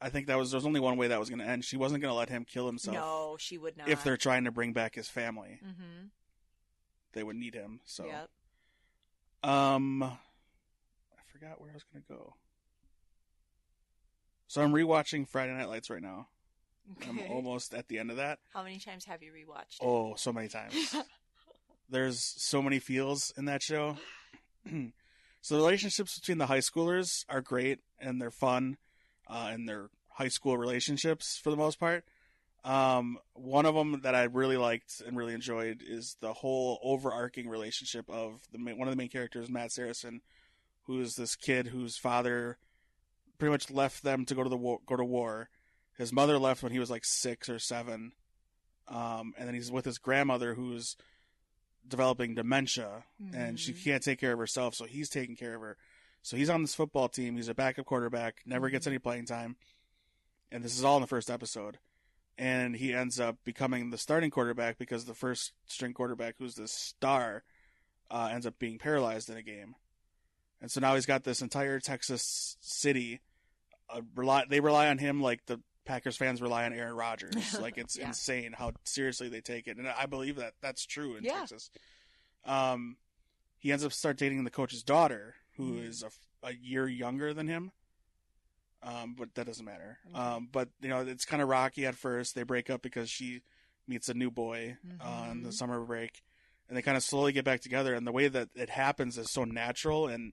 I 0.00 0.10
think 0.10 0.28
that 0.28 0.38
was 0.38 0.50
there's 0.52 0.64
only 0.66 0.80
one 0.80 0.96
way 0.96 1.08
that 1.08 1.18
was 1.18 1.28
going 1.28 1.40
to 1.40 1.44
end. 1.46 1.64
She 1.64 1.76
wasn't 1.76 2.00
going 2.02 2.12
to 2.12 2.16
let 2.18 2.28
him 2.28 2.44
kill 2.44 2.66
himself. 2.66 2.96
No, 2.96 3.36
she 3.38 3.58
would 3.58 3.76
not. 3.76 3.88
If 3.88 4.04
they're 4.04 4.16
trying 4.16 4.44
to 4.44 4.52
bring 4.52 4.72
back 4.72 4.94
his 4.94 5.08
family, 5.08 5.60
Mm-hmm. 5.64 6.06
they 7.14 7.22
would 7.24 7.36
need 7.36 7.54
him. 7.54 7.80
So, 7.84 8.06
Yep. 8.06 9.50
um, 9.50 10.02
I 10.02 10.16
forgot 11.32 11.60
where 11.60 11.70
I 11.70 11.74
was 11.74 11.84
going 11.92 12.02
to 12.02 12.08
go. 12.08 12.34
So 14.46 14.62
I'm 14.62 14.72
rewatching 14.72 15.28
Friday 15.28 15.52
Night 15.52 15.68
Lights 15.68 15.90
right 15.90 16.00
now. 16.02 16.28
I'm 17.06 17.20
almost 17.30 17.74
at 17.74 17.88
the 17.88 17.98
end 17.98 18.10
of 18.10 18.16
that. 18.16 18.38
How 18.54 18.62
many 18.62 18.78
times 18.78 19.04
have 19.04 19.22
you 19.22 19.30
rewatched 19.32 19.80
it? 19.80 19.84
Oh, 19.84 20.14
so 20.16 20.32
many 20.32 20.48
times. 20.48 20.94
There's 21.90 22.20
so 22.20 22.62
many 22.62 22.78
feels 22.78 23.30
in 23.36 23.44
that 23.46 23.62
show. 23.62 23.98
so 24.70 25.54
the 25.54 25.60
relationships 25.60 26.18
between 26.18 26.38
the 26.38 26.46
high 26.46 26.58
schoolers 26.60 27.24
are 27.28 27.42
great 27.42 27.80
and 27.98 28.20
they're 28.22 28.30
fun, 28.30 28.78
uh, 29.28 29.50
and 29.52 29.68
they're 29.68 29.90
high 30.08 30.28
school 30.28 30.56
relationships 30.58 31.38
for 31.42 31.50
the 31.50 31.56
most 31.56 31.78
part. 31.78 32.04
Um, 32.64 33.18
one 33.34 33.66
of 33.66 33.74
them 33.74 34.00
that 34.02 34.14
I 34.14 34.24
really 34.24 34.56
liked 34.56 35.00
and 35.06 35.16
really 35.16 35.32
enjoyed 35.34 35.82
is 35.86 36.16
the 36.20 36.32
whole 36.32 36.78
overarching 36.82 37.48
relationship 37.48 38.08
of 38.10 38.40
the 38.52 38.58
one 38.74 38.88
of 38.88 38.92
the 38.92 38.96
main 38.98 39.08
characters, 39.08 39.48
Matt 39.48 39.72
Saracen, 39.72 40.20
who 40.82 41.00
is 41.00 41.14
this 41.14 41.36
kid 41.36 41.68
whose 41.68 41.96
father 41.96 42.58
pretty 43.38 43.52
much 43.52 43.70
left 43.70 44.02
them 44.02 44.24
to 44.24 44.34
go 44.34 44.42
to 44.42 44.48
the 44.48 44.56
war, 44.56 44.80
go 44.86 44.96
to 44.96 45.04
war. 45.04 45.48
His 45.96 46.12
mother 46.12 46.38
left 46.38 46.62
when 46.62 46.72
he 46.72 46.78
was 46.80 46.90
like 46.90 47.04
six 47.04 47.48
or 47.48 47.58
seven, 47.60 48.12
um, 48.88 49.34
and 49.38 49.46
then 49.46 49.54
he's 49.54 49.70
with 49.70 49.84
his 49.84 49.98
grandmother 49.98 50.54
who's 50.54 50.96
developing 51.86 52.34
dementia 52.34 53.04
and 53.32 53.58
she 53.58 53.72
Mhm. 53.72 53.84
can't 53.84 54.02
take 54.02 54.18
care 54.20 54.32
of 54.32 54.38
herself, 54.38 54.74
so 54.74 54.84
he's 54.84 55.08
taking 55.08 55.36
care 55.36 55.54
of 55.54 55.60
her. 55.62 55.76
So 56.22 56.36
he's 56.36 56.50
on 56.50 56.62
this 56.62 56.74
football 56.74 57.08
team. 57.08 57.36
He's 57.36 57.48
a 57.48 57.54
backup 57.54 57.86
quarterback, 57.86 58.42
never 58.44 58.68
gets 58.70 58.84
Mhm. 58.86 58.90
any 58.90 58.98
playing 58.98 59.26
time, 59.26 59.56
and 60.50 60.62
this 60.62 60.76
is 60.76 60.84
all 60.84 60.96
in 60.96 61.00
the 61.00 61.06
first 61.06 61.30
episode. 61.30 61.78
And 62.36 62.76
he 62.76 62.94
ends 62.94 63.18
up 63.18 63.42
becoming 63.44 63.90
the 63.90 63.98
starting 63.98 64.30
quarterback 64.30 64.78
because 64.78 65.04
the 65.06 65.14
first 65.14 65.52
string 65.66 65.92
quarterback, 65.92 66.36
who's 66.38 66.54
the 66.54 66.68
star, 66.68 67.42
uh, 68.10 68.28
ends 68.32 68.46
up 68.46 68.58
being 68.58 68.78
paralyzed 68.78 69.28
in 69.28 69.36
a 69.36 69.42
game. 69.42 69.74
And 70.60 70.70
so 70.70 70.80
now 70.80 70.94
he's 70.94 71.06
got 71.06 71.24
this 71.24 71.42
entire 71.42 71.80
Texas 71.80 72.56
city. 72.60 73.20
Uh, 73.88 74.02
rely 74.14 74.44
they 74.48 74.60
rely 74.60 74.88
on 74.88 74.98
him 74.98 75.20
like 75.22 75.46
the 75.46 75.60
Packers 75.84 76.16
fans 76.16 76.42
rely 76.42 76.64
on 76.66 76.72
Aaron 76.74 76.94
Rodgers. 76.94 77.54
like 77.60 77.78
it's 77.78 77.96
Yeah. 77.96 78.08
insane 78.08 78.52
how 78.52 78.72
seriously 78.84 79.28
they 79.28 79.40
take 79.40 79.66
it, 79.66 79.76
and 79.78 79.88
I 79.88 80.06
believe 80.06 80.36
that 80.36 80.54
that's 80.60 80.84
true 80.84 81.16
in 81.16 81.24
Yeah. 81.24 81.38
Texas. 81.40 81.70
Um, 82.44 82.98
he 83.58 83.72
ends 83.72 83.84
up 83.84 83.92
start 83.92 84.16
dating 84.16 84.44
the 84.44 84.50
coach's 84.50 84.82
daughter, 84.82 85.34
who 85.58 85.74
Mhm. 85.74 85.84
is 85.88 86.02
a, 86.02 86.10
a 86.46 86.54
year 86.54 86.88
younger 86.88 87.34
than 87.34 87.46
him. 87.48 87.72
Um, 88.82 89.14
but 89.18 89.34
that 89.34 89.46
doesn't 89.46 89.64
matter. 89.64 89.98
Okay. 90.08 90.18
Um, 90.18 90.48
but 90.50 90.68
you 90.80 90.88
know 90.88 91.00
it's 91.00 91.24
kind 91.24 91.42
of 91.42 91.48
rocky 91.48 91.84
at 91.84 91.96
first. 91.96 92.34
They 92.34 92.44
break 92.44 92.70
up 92.70 92.80
because 92.80 93.10
she 93.10 93.42
meets 93.88 94.08
a 94.08 94.14
new 94.14 94.30
boy 94.30 94.76
on 95.00 95.42
the 95.42 95.50
summer 95.52 95.80
break, 95.80 96.22
and 96.68 96.76
they 96.76 96.82
kind 96.82 96.96
of 96.96 97.02
slowly 97.02 97.32
get 97.32 97.44
back 97.44 97.60
together. 97.60 97.94
And 97.94 98.06
the 98.06 98.12
way 98.12 98.28
that 98.28 98.50
it 98.54 98.70
happens 98.70 99.18
is 99.18 99.30
so 99.32 99.44
natural 99.44 100.06
and 100.06 100.32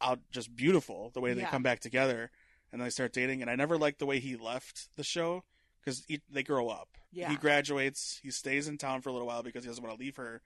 out 0.00 0.20
just 0.30 0.54
beautiful. 0.54 1.10
The 1.14 1.20
way 1.20 1.32
they 1.32 1.40
Yeah. 1.42 1.50
come 1.50 1.62
back 1.62 1.80
together 1.80 2.30
and 2.70 2.82
they 2.82 2.90
start 2.90 3.12
dating. 3.14 3.40
And 3.40 3.50
I 3.50 3.54
never 3.56 3.78
liked 3.78 3.98
the 3.98 4.06
way 4.06 4.20
he 4.20 4.36
left 4.36 4.94
the 4.96 5.02
show 5.04 5.42
because 5.80 6.06
they 6.28 6.42
grow 6.42 6.68
up. 6.68 6.98
Yeah. 7.10 7.30
He 7.30 7.36
graduates. 7.36 8.20
He 8.22 8.30
stays 8.30 8.68
in 8.68 8.76
town 8.78 9.00
for 9.00 9.08
a 9.08 9.12
little 9.12 9.26
while 9.26 9.42
because 9.42 9.64
he 9.64 9.68
doesn't 9.70 9.82
want 9.82 9.96
to 9.96 10.00
leave 10.04 10.16
her. 10.16 10.42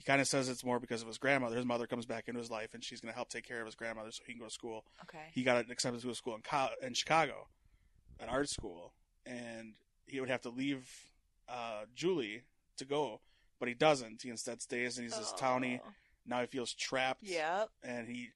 He 0.00 0.04
kind 0.04 0.22
of 0.22 0.26
says 0.26 0.48
it's 0.48 0.64
more 0.64 0.80
because 0.80 1.02
of 1.02 1.08
his 1.08 1.18
grandmother. 1.18 1.56
His 1.56 1.66
mother 1.66 1.86
comes 1.86 2.06
back 2.06 2.26
into 2.26 2.40
his 2.40 2.50
life, 2.50 2.72
and 2.72 2.82
she's 2.82 3.02
going 3.02 3.12
to 3.12 3.14
help 3.14 3.28
take 3.28 3.46
care 3.46 3.60
of 3.60 3.66
his 3.66 3.74
grandmother 3.74 4.10
so 4.10 4.22
he 4.26 4.32
can 4.32 4.40
go 4.40 4.46
to 4.46 4.50
school. 4.50 4.86
Okay. 5.02 5.26
He 5.34 5.42
got 5.42 5.70
accepted 5.70 6.00
to 6.00 6.08
a 6.08 6.14
school 6.14 6.34
in, 6.34 6.40
co- 6.40 6.70
in 6.80 6.94
Chicago, 6.94 7.48
an 8.18 8.30
art 8.30 8.48
school, 8.48 8.94
and 9.26 9.74
he 10.06 10.18
would 10.18 10.30
have 10.30 10.40
to 10.40 10.48
leave 10.48 10.88
uh, 11.50 11.82
Julie 11.94 12.44
to 12.78 12.86
go, 12.86 13.20
but 13.58 13.68
he 13.68 13.74
doesn't. 13.74 14.22
He 14.22 14.30
instead 14.30 14.62
stays, 14.62 14.96
and 14.96 15.06
he's 15.06 15.18
this 15.18 15.34
townie. 15.38 15.80
Oh. 15.84 15.88
Now 16.26 16.40
he 16.40 16.46
feels 16.46 16.72
trapped, 16.72 17.22
Yep. 17.24 17.68
and 17.82 18.08
he 18.08 18.30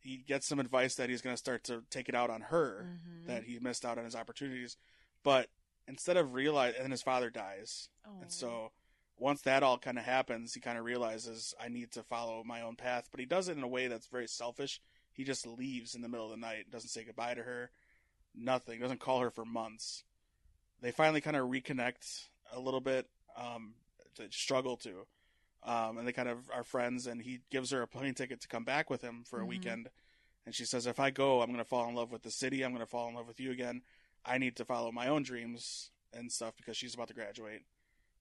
he 0.00 0.18
gets 0.18 0.46
some 0.46 0.60
advice 0.60 0.94
that 0.96 1.08
he's 1.08 1.22
going 1.22 1.32
to 1.34 1.38
start 1.38 1.64
to 1.64 1.82
take 1.90 2.08
it 2.10 2.14
out 2.14 2.28
on 2.30 2.42
her 2.42 2.86
Mhm. 2.86 3.26
that 3.26 3.44
he 3.44 3.58
missed 3.58 3.84
out 3.86 3.96
on 3.98 4.04
his 4.04 4.14
opportunities. 4.14 4.76
But 5.22 5.48
instead 5.88 6.16
of 6.18 6.34
realize, 6.34 6.74
and 6.78 6.92
his 6.92 7.02
father 7.02 7.30
dies, 7.30 7.88
Oh. 8.06 8.20
and 8.20 8.30
so 8.30 8.72
once 9.20 9.42
that 9.42 9.62
all 9.62 9.78
kind 9.78 9.98
of 9.98 10.04
happens, 10.04 10.54
he 10.54 10.60
kind 10.60 10.78
of 10.78 10.84
realizes 10.84 11.54
I 11.60 11.68
need 11.68 11.92
to 11.92 12.02
follow 12.02 12.42
my 12.44 12.62
own 12.62 12.76
path. 12.76 13.08
But 13.10 13.20
he 13.20 13.26
does 13.26 13.48
it 13.48 13.56
in 13.56 13.62
a 13.62 13.68
way 13.68 13.88
that's 13.88 14.06
very 14.06 14.28
selfish. 14.28 14.80
He 15.12 15.24
just 15.24 15.46
leaves 15.46 15.94
in 15.94 16.02
the 16.02 16.08
middle 16.08 16.26
of 16.26 16.30
the 16.30 16.36
night, 16.36 16.70
doesn't 16.70 16.90
say 16.90 17.04
goodbye 17.04 17.34
to 17.34 17.42
her, 17.42 17.70
nothing, 18.34 18.80
doesn't 18.80 19.00
call 19.00 19.20
her 19.20 19.30
for 19.30 19.44
months. 19.44 20.04
They 20.80 20.92
finally 20.92 21.20
kind 21.20 21.36
of 21.36 21.48
reconnect 21.48 22.26
a 22.52 22.60
little 22.60 22.80
bit, 22.80 23.08
um, 23.36 23.74
to 24.16 24.30
struggle 24.30 24.76
to. 24.78 25.06
Um, 25.64 25.98
and 25.98 26.06
they 26.06 26.12
kind 26.12 26.28
of 26.28 26.48
are 26.54 26.62
friends, 26.62 27.08
and 27.08 27.20
he 27.20 27.40
gives 27.50 27.70
her 27.72 27.82
a 27.82 27.88
plane 27.88 28.14
ticket 28.14 28.40
to 28.42 28.48
come 28.48 28.64
back 28.64 28.88
with 28.88 29.02
him 29.02 29.24
for 29.24 29.40
a 29.40 29.44
Mhm. 29.44 29.48
weekend. 29.48 29.90
And 30.46 30.54
she 30.54 30.64
says, 30.64 30.86
If 30.86 31.00
I 31.00 31.10
go, 31.10 31.42
I'm 31.42 31.48
going 31.48 31.58
to 31.58 31.64
fall 31.64 31.88
in 31.88 31.94
love 31.96 32.12
with 32.12 32.22
the 32.22 32.30
city. 32.30 32.62
I'm 32.62 32.70
going 32.72 32.84
to 32.84 32.86
fall 32.86 33.08
in 33.08 33.14
love 33.14 33.26
with 33.26 33.40
you 33.40 33.50
again. 33.50 33.82
I 34.24 34.38
need 34.38 34.56
to 34.56 34.64
follow 34.64 34.92
my 34.92 35.08
own 35.08 35.24
dreams 35.24 35.90
and 36.12 36.30
stuff 36.32 36.56
because 36.56 36.76
she's 36.76 36.94
about 36.94 37.08
to 37.08 37.14
graduate 37.14 37.62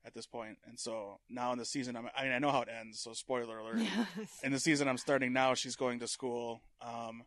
at 0.07 0.13
this 0.15 0.25
point. 0.25 0.57
And 0.65 0.79
so 0.79 1.19
now 1.29 1.51
in 1.51 1.59
the 1.59 1.65
season, 1.65 1.95
I'm, 1.95 2.07
I 2.17 2.23
mean, 2.23 2.31
I 2.31 2.39
know 2.39 2.49
how 2.51 2.61
it 2.61 2.69
ends, 2.69 3.01
so 3.01 3.13
spoiler 3.13 3.59
alert. 3.59 3.79
Yes. 3.79 4.39
in 4.41 4.51
the 4.53 4.59
season 4.59 4.87
I'm 4.87 4.97
starting 4.97 5.33
now, 5.33 5.53
she's 5.53 5.75
going 5.75 5.99
to 5.99 6.07
school, 6.07 6.61
um, 6.81 7.23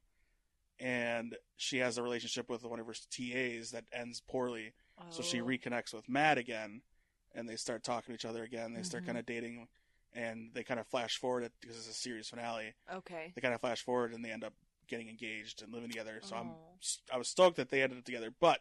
and 0.80 1.36
she 1.56 1.78
has 1.78 1.98
a 1.98 2.02
relationship 2.02 2.48
with 2.48 2.64
one 2.64 2.80
of 2.80 2.86
her 2.86 2.94
TAs 3.10 3.70
that 3.72 3.84
ends 3.92 4.20
poorly. 4.26 4.72
So 5.10 5.22
she 5.22 5.40
Oh. 5.40 5.44
reconnects 5.46 5.94
with 5.94 6.08
Matt 6.08 6.36
again, 6.38 6.82
and 7.34 7.48
they 7.48 7.56
start 7.56 7.82
talking 7.84 8.12
to 8.12 8.14
each 8.14 8.24
other 8.26 8.42
again. 8.42 8.74
They 8.74 8.82
start 8.82 9.02
Mhm. 9.04 9.06
kind 9.06 9.18
of 9.18 9.24
dating, 9.26 9.68
and 10.12 10.52
they 10.52 10.62
kind 10.64 10.78
of 10.80 10.86
flash 10.88 11.16
forward 11.16 11.44
it 11.44 11.52
because 11.60 11.76
it's 11.78 11.88
a 11.88 11.94
series 11.94 12.28
finale. 12.28 12.74
Okay. 12.90 13.32
They 13.34 13.40
kind 13.40 13.54
of 13.54 13.60
flash 13.60 13.80
forward 13.82 14.12
and 14.12 14.22
they 14.24 14.30
end 14.30 14.44
up 14.44 14.52
getting 14.88 15.08
engaged 15.08 15.62
and 15.62 15.72
living 15.72 15.88
together. 15.88 16.20
So 16.22 16.36
I'm 16.36 16.50
Oh. 16.50 16.78
I 17.12 17.16
was 17.16 17.28
stoked 17.28 17.56
that 17.56 17.68
they 17.70 17.82
ended 17.82 17.98
up 17.98 18.04
together. 18.04 18.30
But 18.30 18.60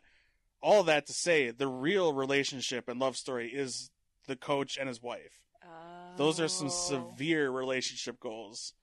all 0.61 0.83
that 0.83 1.05
to 1.07 1.13
say, 1.13 1.49
the 1.51 1.67
real 1.67 2.13
relationship 2.13 2.87
and 2.87 2.99
love 2.99 3.17
story 3.17 3.51
is 3.53 3.89
the 4.29 4.35
coach 4.37 4.77
and 4.77 4.87
his 4.87 5.01
wife. 5.01 5.41
Those 6.15 6.39
are 6.39 6.47
some 6.47 6.67
Oh. 6.67 6.69
severe 6.69 7.49
relationship 7.51 8.19
goals. 8.19 8.73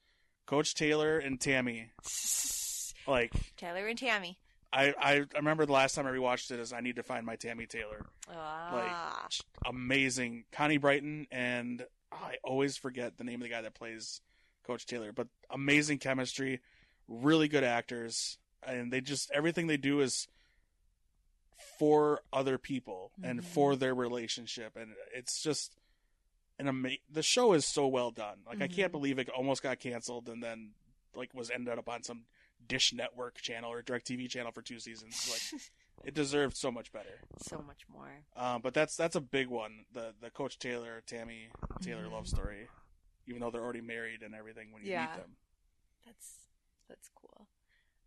Coach 0.47 0.75
Taylor 0.75 1.19
and 1.19 1.41
Tammy, 1.41 1.91
like 3.07 3.33
Taylor 3.57 3.87
and 3.87 3.99
Tammy. 3.99 4.39
I, 4.73 4.93
I 5.01 5.25
remember 5.37 5.65
the 5.65 5.73
last 5.73 5.95
time 5.95 6.07
I 6.07 6.11
rewatched 6.11 6.51
it 6.51 6.61
is 6.61 6.73
I 6.73 6.81
need 6.81 6.97
to 6.97 7.03
find 7.03 7.25
my 7.25 7.37
Tammy 7.37 7.67
Taylor. 7.67 8.05
Ah. 8.31 9.27
Amazing, 9.65 10.45
Connie 10.53 10.77
Britton 10.77 11.27
and 11.31 11.85
I 12.13 12.37
always 12.45 12.77
forget 12.77 13.17
the 13.17 13.25
name 13.25 13.37
of 13.41 13.43
the 13.43 13.49
guy 13.49 13.63
that 13.63 13.75
plays 13.75 14.21
Coach 14.67 14.87
Taylor, 14.87 15.13
but 15.13 15.29
amazing 15.51 15.99
chemistry, 15.99 16.61
really 17.09 17.49
good 17.49 17.65
actors, 17.65 18.39
and 18.67 18.93
they 18.93 19.01
just 19.01 19.31
everything 19.33 19.67
they 19.67 19.77
do 19.77 20.01
is 20.01 20.29
for 21.79 22.23
other 22.33 22.59
people 22.59 23.13
and 23.23 23.41
Mhm. 23.41 23.45
for 23.45 23.77
their 23.77 23.95
relationship, 23.95 24.77
and 24.77 24.95
it's 25.15 25.43
just 25.43 25.77
an 26.59 26.69
ama- 26.69 26.97
The 27.11 27.23
show 27.23 27.53
is 27.53 27.67
so 27.67 27.87
well 27.87 28.11
done. 28.11 28.43
Like 28.47 28.63
I 28.63 28.69
can't 28.69 28.91
Mhm. 28.91 28.93
believe 28.93 29.19
it 29.19 29.29
almost 29.29 29.63
got 29.63 29.79
canceled 29.81 30.29
and 30.29 30.43
then 30.43 30.75
like 31.15 31.33
was 31.35 31.51
ended 31.51 31.79
up 31.79 31.89
on 31.89 32.03
some 32.03 32.27
Dish 32.67 32.93
Network 32.93 33.41
channel 33.41 33.71
or 33.73 33.83
DirecTV 33.83 34.29
channel 34.29 34.53
for 34.53 34.63
two 34.63 34.79
seasons. 34.81 35.29
Like 35.31 35.63
it 36.05 36.15
deserved 36.15 36.57
so 36.57 36.71
much 36.71 36.93
better. 36.93 37.21
so 37.39 37.59
much 37.59 37.87
more. 37.89 38.25
Um, 38.35 38.63
but 38.63 38.73
that's 38.75 38.97
that's 38.97 39.17
a 39.17 39.21
big 39.21 39.49
one. 39.49 39.85
The 39.93 40.15
the 40.21 40.31
Coach 40.31 40.59
Taylor 40.59 41.03
Tammy 41.07 41.51
Taylor 41.83 42.07
Mhm. 42.07 42.13
love 42.13 42.29
story, 42.29 42.69
even 43.27 43.41
though 43.41 43.51
they're 43.51 43.63
already 43.63 43.81
married 43.83 44.23
and 44.23 44.35
everything 44.35 44.73
when 44.73 44.83
you 44.85 44.91
Yeah. 44.93 45.07
meet 45.07 45.17
them. 45.23 45.37
That's 46.07 46.49
that's 46.89 47.09
cool. 47.15 47.49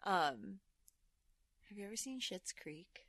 Um, 0.03 0.59
have 1.67 1.77
you 1.77 1.85
ever 1.85 1.95
seen 1.95 2.19
Schitt's 2.19 2.51
Creek? 2.53 3.08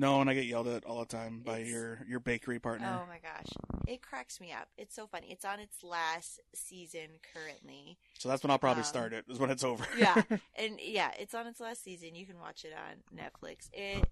No, 0.00 0.22
and 0.22 0.30
I 0.30 0.34
get 0.34 0.46
yelled 0.46 0.66
at 0.66 0.86
all 0.86 1.00
the 1.00 1.04
time 1.04 1.40
by 1.40 1.58
It's- 1.58 1.68
your 1.70 2.04
your 2.08 2.20
bakery 2.20 2.58
partner. 2.58 3.02
Oh 3.02 3.06
my 3.06 3.18
gosh, 3.18 3.52
it 3.86 4.00
cracks 4.00 4.40
me 4.40 4.50
up. 4.50 4.68
It's 4.78 4.94
so 4.94 5.06
funny. 5.06 5.30
It's 5.30 5.44
on 5.44 5.60
its 5.60 5.82
last 5.84 6.40
season 6.54 7.20
currently. 7.34 7.98
So 8.18 8.30
that's 8.30 8.42
when 8.42 8.50
I'll 8.50 8.58
probably 8.58 8.80
um, 8.80 8.86
start 8.88 9.12
it. 9.12 9.26
Is 9.28 9.38
when 9.38 9.50
it's 9.50 9.62
over. 9.62 9.86
Yeah, 9.98 10.22
and 10.56 10.80
yeah, 10.82 11.10
it's 11.18 11.34
on 11.34 11.46
its 11.46 11.60
last 11.60 11.84
season. 11.84 12.14
You 12.14 12.24
can 12.24 12.38
watch 12.38 12.64
it 12.64 12.72
on 12.72 13.02
Netflix. 13.14 13.68
It 13.74 14.08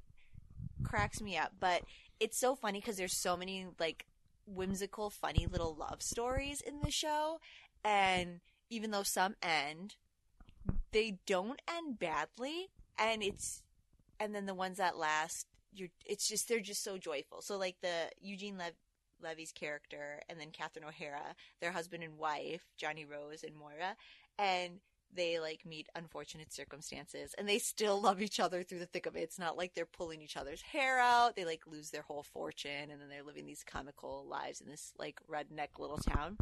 cracks 0.84 1.22
me 1.22 1.38
up, 1.38 1.52
but 1.58 1.82
it's 2.20 2.38
so 2.38 2.54
funny 2.54 2.80
because 2.80 2.98
there's 2.98 3.16
so 3.16 3.34
many 3.36 3.66
like 3.80 4.04
whimsical, 4.46 5.08
funny 5.08 5.46
little 5.50 5.74
love 5.74 6.02
stories 6.02 6.60
in 6.60 6.80
the 6.82 6.90
show, 6.90 7.40
and 7.82 8.40
even 8.68 8.90
though 8.90 9.02
some 9.04 9.36
end, 9.42 9.94
they 10.92 11.18
don't 11.26 11.62
end 11.66 11.98
badly, 11.98 12.68
and 12.98 13.22
it's 13.22 13.62
and 14.20 14.34
then 14.34 14.44
the 14.46 14.54
ones 14.54 14.76
that 14.78 14.98
last, 14.98 15.46
you're 15.72 15.88
it's 16.06 16.28
just 16.28 16.48
they're 16.48 16.60
just 16.60 16.82
so 16.84 16.98
joyful. 16.98 17.42
So 17.42 17.56
like 17.58 17.76
the 17.82 18.10
Eugene 18.20 18.58
Lev- 18.58 18.74
Levy's 19.22 19.52
character, 19.52 20.22
and 20.28 20.40
then 20.40 20.50
Catherine 20.52 20.84
O'Hara, 20.84 21.34
their 21.60 21.72
husband 21.72 22.02
and 22.04 22.18
wife, 22.18 22.62
Johnny 22.76 23.04
Rose 23.04 23.42
and 23.42 23.54
Moira, 23.56 23.96
and 24.38 24.80
they 25.14 25.38
like 25.40 25.64
meet 25.64 25.88
unfortunate 25.94 26.52
circumstances 26.52 27.34
and 27.38 27.48
they 27.48 27.58
still 27.58 28.00
love 28.00 28.20
each 28.20 28.40
other 28.40 28.62
through 28.62 28.78
the 28.78 28.86
thick 28.86 29.06
of 29.06 29.16
it. 29.16 29.20
It's 29.20 29.38
not 29.38 29.56
like 29.56 29.74
they're 29.74 29.86
pulling 29.86 30.22
each 30.22 30.36
other's 30.36 30.62
hair 30.62 30.98
out. 30.98 31.36
They 31.36 31.44
like 31.44 31.66
lose 31.66 31.90
their 31.90 32.02
whole 32.02 32.22
fortune 32.22 32.90
and 32.90 33.00
then 33.00 33.08
they're 33.08 33.22
living 33.22 33.46
these 33.46 33.64
comical 33.64 34.26
lives 34.28 34.60
in 34.60 34.68
this 34.68 34.92
like 34.98 35.20
redneck 35.30 35.78
little 35.78 35.98
town. 35.98 36.36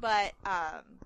But 0.00 0.32
um 0.44 0.98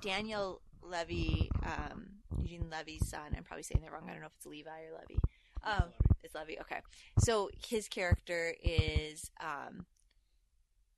Daniel 0.00 0.60
Levy, 0.82 1.50
um 1.64 2.06
Eugene 2.38 2.68
Levy's 2.70 3.08
son, 3.08 3.34
I'm 3.36 3.44
probably 3.44 3.62
saying 3.62 3.82
that 3.82 3.92
wrong. 3.92 4.04
I 4.08 4.12
don't 4.12 4.20
know 4.20 4.26
if 4.26 4.34
it's 4.36 4.46
Levi 4.46 4.70
or 4.70 4.98
Levy. 5.00 5.20
Um 5.64 5.90
it's 6.26 6.34
Levy. 6.34 6.60
Okay. 6.60 6.80
So 7.18 7.48
his 7.66 7.88
character 7.88 8.54
is 8.62 9.30
um 9.40 9.86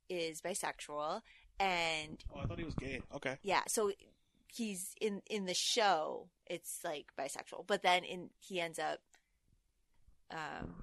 is 0.09 0.41
bisexual 0.41 1.20
and 1.61 2.18
Oh, 2.35 2.41
I 2.41 2.47
thought 2.47 2.59
he 2.59 2.64
was 2.64 2.74
gay. 2.74 3.01
Okay. 3.14 3.37
yeah 3.43 3.61
so 3.68 3.93
he's 4.55 4.95
in 5.01 5.20
in 5.29 5.45
the 5.45 5.53
show 5.55 6.29
it's 6.47 6.81
like 6.83 7.07
bisexual 7.18 7.66
but 7.66 7.83
then 7.83 8.05
in 8.05 8.31
he 8.41 8.59
ends 8.61 8.79
up 8.79 9.01
um 10.31 10.74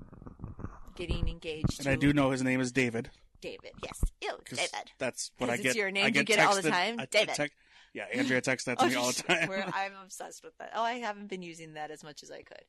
getting 0.96 1.28
engaged 1.28 1.80
And 1.80 1.88
I 1.90 1.96
do 1.96 2.14
know 2.14 2.30
his 2.32 2.44
name 2.44 2.62
is 2.62 2.72
David. 2.72 3.10
david 3.42 3.72
yes 3.84 4.00
Ew, 4.22 4.38
david 4.50 4.92
That's 5.00 5.32
what 5.40 5.50
I 5.50 5.54
it's 5.56 5.64
get. 5.64 5.76
your 5.76 5.92
name, 5.92 6.04
I 6.06 6.08
you 6.08 6.14
get, 6.14 6.26
get 6.28 6.40
it 6.40 6.46
all 6.46 6.56
the 6.56 6.70
time? 6.70 7.00
I- 7.00 7.04
I 7.04 7.06
David. 7.06 7.52
Yeah, 7.96 8.06
Andrea 8.14 8.42
texts 8.42 8.66
that 8.68 8.78
to 8.78 8.88
me 8.88 8.94
all 8.96 9.08
the 9.08 9.24
time. 9.28 9.50
I'm 9.74 9.94
obsessed 10.04 10.44
with 10.44 10.56
that 10.60 10.72
oh 10.76 10.84
i 10.84 10.94
haven't 10.94 11.28
been 11.30 11.42
using 11.42 11.74
that 11.74 11.90
as 11.90 12.04
much 12.04 12.22
as 12.22 12.30
i 12.30 12.42
could 12.42 12.64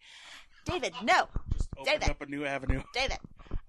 david 0.64 0.95
no 1.03 1.29
Just 1.53 1.68
opened 1.77 2.01
David. 2.01 2.11
up 2.11 2.22
a 2.22 2.27
new 2.27 2.45
avenue. 2.47 2.83
David. 2.95 3.18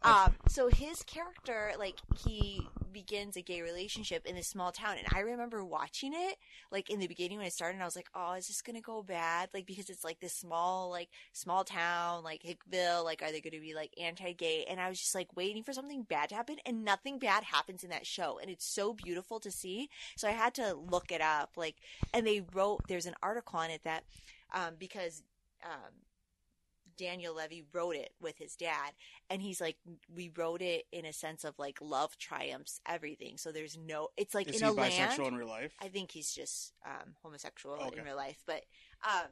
Um, 0.04 0.36
so 0.48 0.68
his 0.70 1.04
character, 1.04 1.74
like, 1.78 1.96
he 2.26 2.62
begins 2.98 3.38
a 3.38 3.42
gay 3.44 3.62
relationship 3.62 4.26
in 4.26 4.36
this 4.36 4.48
small 4.48 4.72
town, 4.72 4.96
and 4.98 5.06
I 5.14 5.20
remember 5.20 5.64
watching 5.64 6.14
it, 6.16 6.38
like, 6.72 6.90
in 6.90 6.98
the 7.00 7.06
beginning 7.06 7.38
when 7.38 7.46
it 7.46 7.54
started, 7.54 7.76
and 7.76 7.84
I 7.84 7.86
was 7.86 7.96
like, 7.96 8.10
oh, 8.16 8.34
is 8.34 8.48
this 8.48 8.64
gonna 8.64 8.82
go 8.82 9.04
bad? 9.04 9.50
Like, 9.54 9.68
because 9.68 9.92
it's 9.92 10.04
like 10.04 10.20
this 10.20 10.34
small, 10.34 10.90
like, 10.90 11.10
small 11.32 11.64
town, 11.64 12.24
like 12.24 12.42
Hickville, 12.42 13.06
like, 13.06 13.22
are 13.22 13.32
they 13.32 13.40
gonna 13.40 13.62
be, 13.62 13.76
like, 13.76 13.94
anti-gay? 14.02 14.66
And 14.68 14.80
I 14.82 14.90
was 14.90 15.00
just, 15.00 15.14
like, 15.14 15.28
waiting 15.36 15.64
for 15.64 15.74
something 15.74 16.02
bad 16.10 16.30
to 16.30 16.36
happen, 16.36 16.56
and 16.66 16.84
nothing 16.84 17.20
bad 17.20 17.44
happens 17.44 17.84
in 17.84 17.92
that 17.92 18.08
show, 18.08 18.40
and 18.42 18.50
it's 18.50 18.66
so 18.66 18.94
beautiful 18.94 19.40
to 19.42 19.52
see, 19.52 19.90
so 20.16 20.28
I 20.28 20.32
had 20.32 20.56
to 20.56 20.74
look 20.74 21.12
it 21.12 21.22
up, 21.22 21.52
like, 21.56 21.76
and 22.16 22.26
they 22.26 22.42
wrote, 22.52 22.82
there's 22.88 23.06
an 23.06 23.16
article 23.22 23.60
on 23.60 23.70
it 23.70 23.84
that, 23.84 24.06
um, 24.56 24.74
because, 24.80 25.22
um, 25.64 25.94
Daniel 26.98 27.36
Levy 27.36 27.64
wrote 27.74 27.96
it 27.96 28.12
with 28.20 28.38
his 28.38 28.56
dad, 28.56 28.92
and 29.30 29.42
he's 29.42 29.62
like, 29.62 29.78
we 30.14 30.32
wrote 30.36 30.62
it 30.62 30.86
in 30.92 31.06
a 31.06 31.14
sense 31.14 31.44
of 31.44 31.58
like 31.60 31.78
love 31.82 32.18
triumphs 32.18 32.80
everything. 32.88 33.38
So 33.38 33.52
there's 33.52 33.78
no, 33.78 34.10
it's 34.18 34.34
like 34.36 34.50
Is 34.50 34.62
in 34.62 34.68
he 34.68 34.74
a 34.74 34.76
bisexual 34.76 35.18
land. 35.20 35.28
in 35.28 35.36
real 35.36 35.48
life? 35.48 35.74
I 35.82 35.88
think 35.88 36.12
he's 36.12 36.34
just 36.34 36.74
um, 36.86 37.14
homosexual 37.22 37.76
Okay. 37.76 38.00
in 38.00 38.06
real 38.06 38.16
life, 38.16 38.42
but 38.46 38.64
um, 39.08 39.28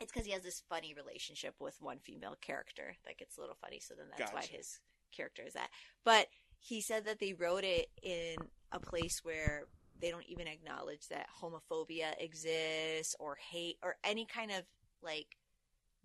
it's 0.00 0.12
because 0.12 0.26
he 0.26 0.32
has 0.32 0.42
this 0.42 0.62
funny 0.68 0.94
relationship 0.94 1.54
with 1.60 1.76
one 1.80 1.98
female 1.98 2.36
character 2.40 2.94
that 3.06 3.18
gets 3.18 3.36
a 3.38 3.40
little 3.40 3.56
funny. 3.60 3.80
So 3.80 3.94
then 3.96 4.06
that's 4.16 4.32
why 4.32 4.42
his 4.44 4.80
character 5.14 5.42
is 5.46 5.54
that. 5.54 5.70
But 6.04 6.26
he 6.58 6.80
said 6.80 7.04
that 7.06 7.18
they 7.20 7.32
wrote 7.32 7.64
it 7.64 7.88
in 8.02 8.36
a 8.72 8.80
place 8.80 9.20
where 9.24 9.64
they 10.00 10.10
don't 10.10 10.26
even 10.28 10.46
acknowledge 10.46 11.08
that 11.08 11.26
homophobia 11.42 12.14
exists 12.20 13.16
or 13.18 13.36
hate 13.50 13.78
or 13.82 13.96
any 14.04 14.26
kind 14.26 14.50
of 14.52 14.62
like 15.02 15.37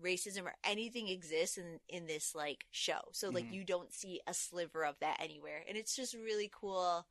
racism 0.03 0.43
or 0.45 0.53
anything 0.63 1.07
exists 1.07 1.57
in 1.57 1.79
in 1.89 2.05
this 2.07 2.35
like 2.35 2.65
show. 2.71 2.99
So 3.11 3.29
like 3.29 3.45
Mhm. 3.45 3.53
you 3.53 3.63
don't 3.63 3.93
see 3.93 4.21
a 4.27 4.33
sliver 4.33 4.83
of 4.85 4.99
that 4.99 5.17
anywhere, 5.21 5.63
and 5.67 5.77
it's 5.77 5.95
just 5.95 6.13
really 6.13 6.49
cool 6.51 7.07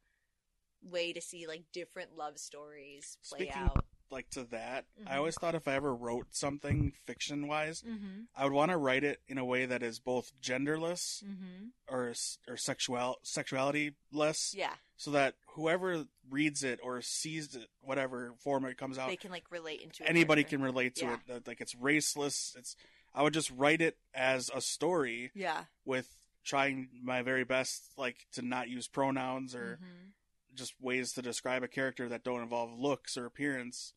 way 0.82 1.12
to 1.12 1.20
see 1.20 1.46
like 1.46 1.64
different 1.72 2.16
love 2.16 2.38
stories 2.38 3.16
play 3.28 3.38
Speaking 3.46 3.62
out. 3.62 3.84
Like 4.10 4.28
to 4.30 4.44
that, 4.44 4.84
I 5.06 5.14
Mhm. 5.14 5.16
always 5.18 5.36
thought 5.36 5.54
if 5.54 5.66
I 5.66 5.74
ever 5.74 5.94
wrote 5.94 6.34
something 6.34 6.92
fiction 7.06 7.46
wise, 7.48 7.80
Mm-hmm. 7.82 8.24
I 8.34 8.44
would 8.44 8.52
want 8.52 8.70
to 8.70 8.76
write 8.76 9.04
it 9.04 9.22
in 9.26 9.38
a 9.38 9.44
way 9.44 9.64
that 9.64 9.82
is 9.82 10.00
both 10.00 10.32
genderless 10.40 11.22
Mm-hmm. 11.24 11.68
or 11.88 12.12
or 12.46 12.56
sexual 12.58 13.18
sexuality 13.22 13.94
less, 14.10 14.52
Yeah, 14.54 14.76
so 15.02 15.10
that 15.10 15.34
whoever 15.56 16.04
reads 16.30 16.62
it 16.62 16.78
or 16.80 17.02
sees 17.02 17.56
it, 17.56 17.68
whatever 17.80 18.34
form 18.38 18.64
it 18.66 18.78
comes 18.78 18.98
out, 18.98 19.08
they 19.08 19.16
can 19.16 19.32
like 19.32 19.50
relate 19.50 19.80
into 19.82 20.04
a 20.04 20.06
anybody 20.06 20.44
can 20.44 20.62
relate 20.62 20.94
to 20.94 21.06
Yeah. 21.06 21.36
it. 21.36 21.46
Like 21.48 21.60
it's 21.60 21.74
raceless. 21.74 22.54
It's 22.56 22.76
I 23.12 23.24
would 23.24 23.34
just 23.34 23.50
write 23.50 23.80
it 23.80 23.98
as 24.14 24.48
a 24.54 24.60
story 24.60 25.32
Yeah. 25.34 25.64
with 25.84 26.08
trying 26.44 26.88
my 27.02 27.22
very 27.22 27.42
best, 27.42 27.92
like 27.98 28.26
to 28.34 28.42
not 28.42 28.68
use 28.68 28.86
pronouns 28.86 29.56
or 29.56 29.80
Mhm. 29.82 30.12
just 30.54 30.80
ways 30.80 31.12
to 31.14 31.22
describe 31.22 31.64
a 31.64 31.68
character 31.68 32.08
that 32.08 32.22
don't 32.22 32.40
involve 32.42 32.72
looks 32.78 33.16
or 33.16 33.26
appearance. 33.26 33.94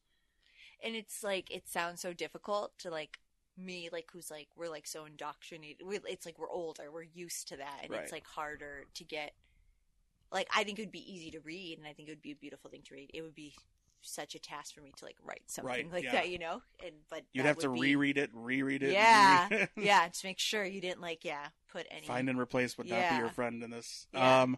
And 0.84 0.96
it's 0.96 1.24
like 1.24 1.52
it 1.52 1.68
sounds 1.68 2.02
so 2.02 2.14
difficult 2.14 2.78
to 2.80 2.90
like 2.90 3.20
me, 3.56 3.90
like 3.92 4.10
who's 4.12 4.32
like 4.32 4.48
we're 4.56 4.70
like 4.70 4.88
so 4.88 5.06
indoctrinated. 5.06 5.86
we 5.86 5.98
it's 6.08 6.26
like 6.26 6.40
we're 6.40 6.50
older, 6.50 6.92
we're 6.92 7.04
used 7.04 7.48
to 7.50 7.58
that, 7.58 7.82
and 7.84 7.92
Right. 7.92 8.02
it's 8.02 8.12
like 8.12 8.26
harder 8.26 8.86
to 8.96 9.04
get. 9.04 9.36
Like 10.32 10.48
I 10.56 10.64
think 10.64 10.80
it 10.80 10.84
would 10.84 10.92
be 10.92 11.14
easy 11.14 11.32
to 11.32 11.40
read, 11.40 11.78
and 11.78 11.88
I 11.88 11.94
think 11.94 12.10
it 12.10 12.12
would 12.12 12.22
be 12.22 12.32
a 12.32 12.36
beautiful 12.36 12.70
thing 12.70 12.82
to 12.88 12.94
read. 12.94 13.12
It 13.14 13.22
would 13.22 13.36
be 13.36 13.54
such 14.02 14.36
a 14.36 14.40
task 14.40 14.76
for 14.76 14.82
me 14.82 14.92
to 14.96 15.04
like 15.06 15.16
write 15.24 15.42
something 15.48 15.68
Right, 15.68 15.92
like 15.92 16.04
yeah. 16.04 16.12
that, 16.12 16.30
you 16.30 16.38
know. 16.38 16.62
And 16.86 16.94
but 17.10 17.24
You'd 17.34 17.46
have 17.46 17.58
to 17.60 17.70
be- 17.70 17.80
reread 17.82 18.18
it, 18.18 18.30
reread 18.34 18.84
it, 18.84 18.92
Yeah, 18.94 19.48
reread 19.50 19.62
it. 19.64 19.70
yeah, 19.84 20.08
to 20.08 20.28
make 20.28 20.38
sure 20.40 20.64
you 20.64 20.82
didn't 20.82 21.02
like 21.02 21.24
yeah 21.26 21.48
put 21.72 21.88
any. 21.90 22.06
Find 22.06 22.30
and 22.30 22.40
replace 22.40 22.78
would 22.78 22.88
not 22.90 23.10
be 23.10 23.16
your 23.18 23.30
friend 23.30 23.64
in 23.64 23.72
this. 23.72 24.08
Yeah. 24.14 24.42
Um, 24.44 24.58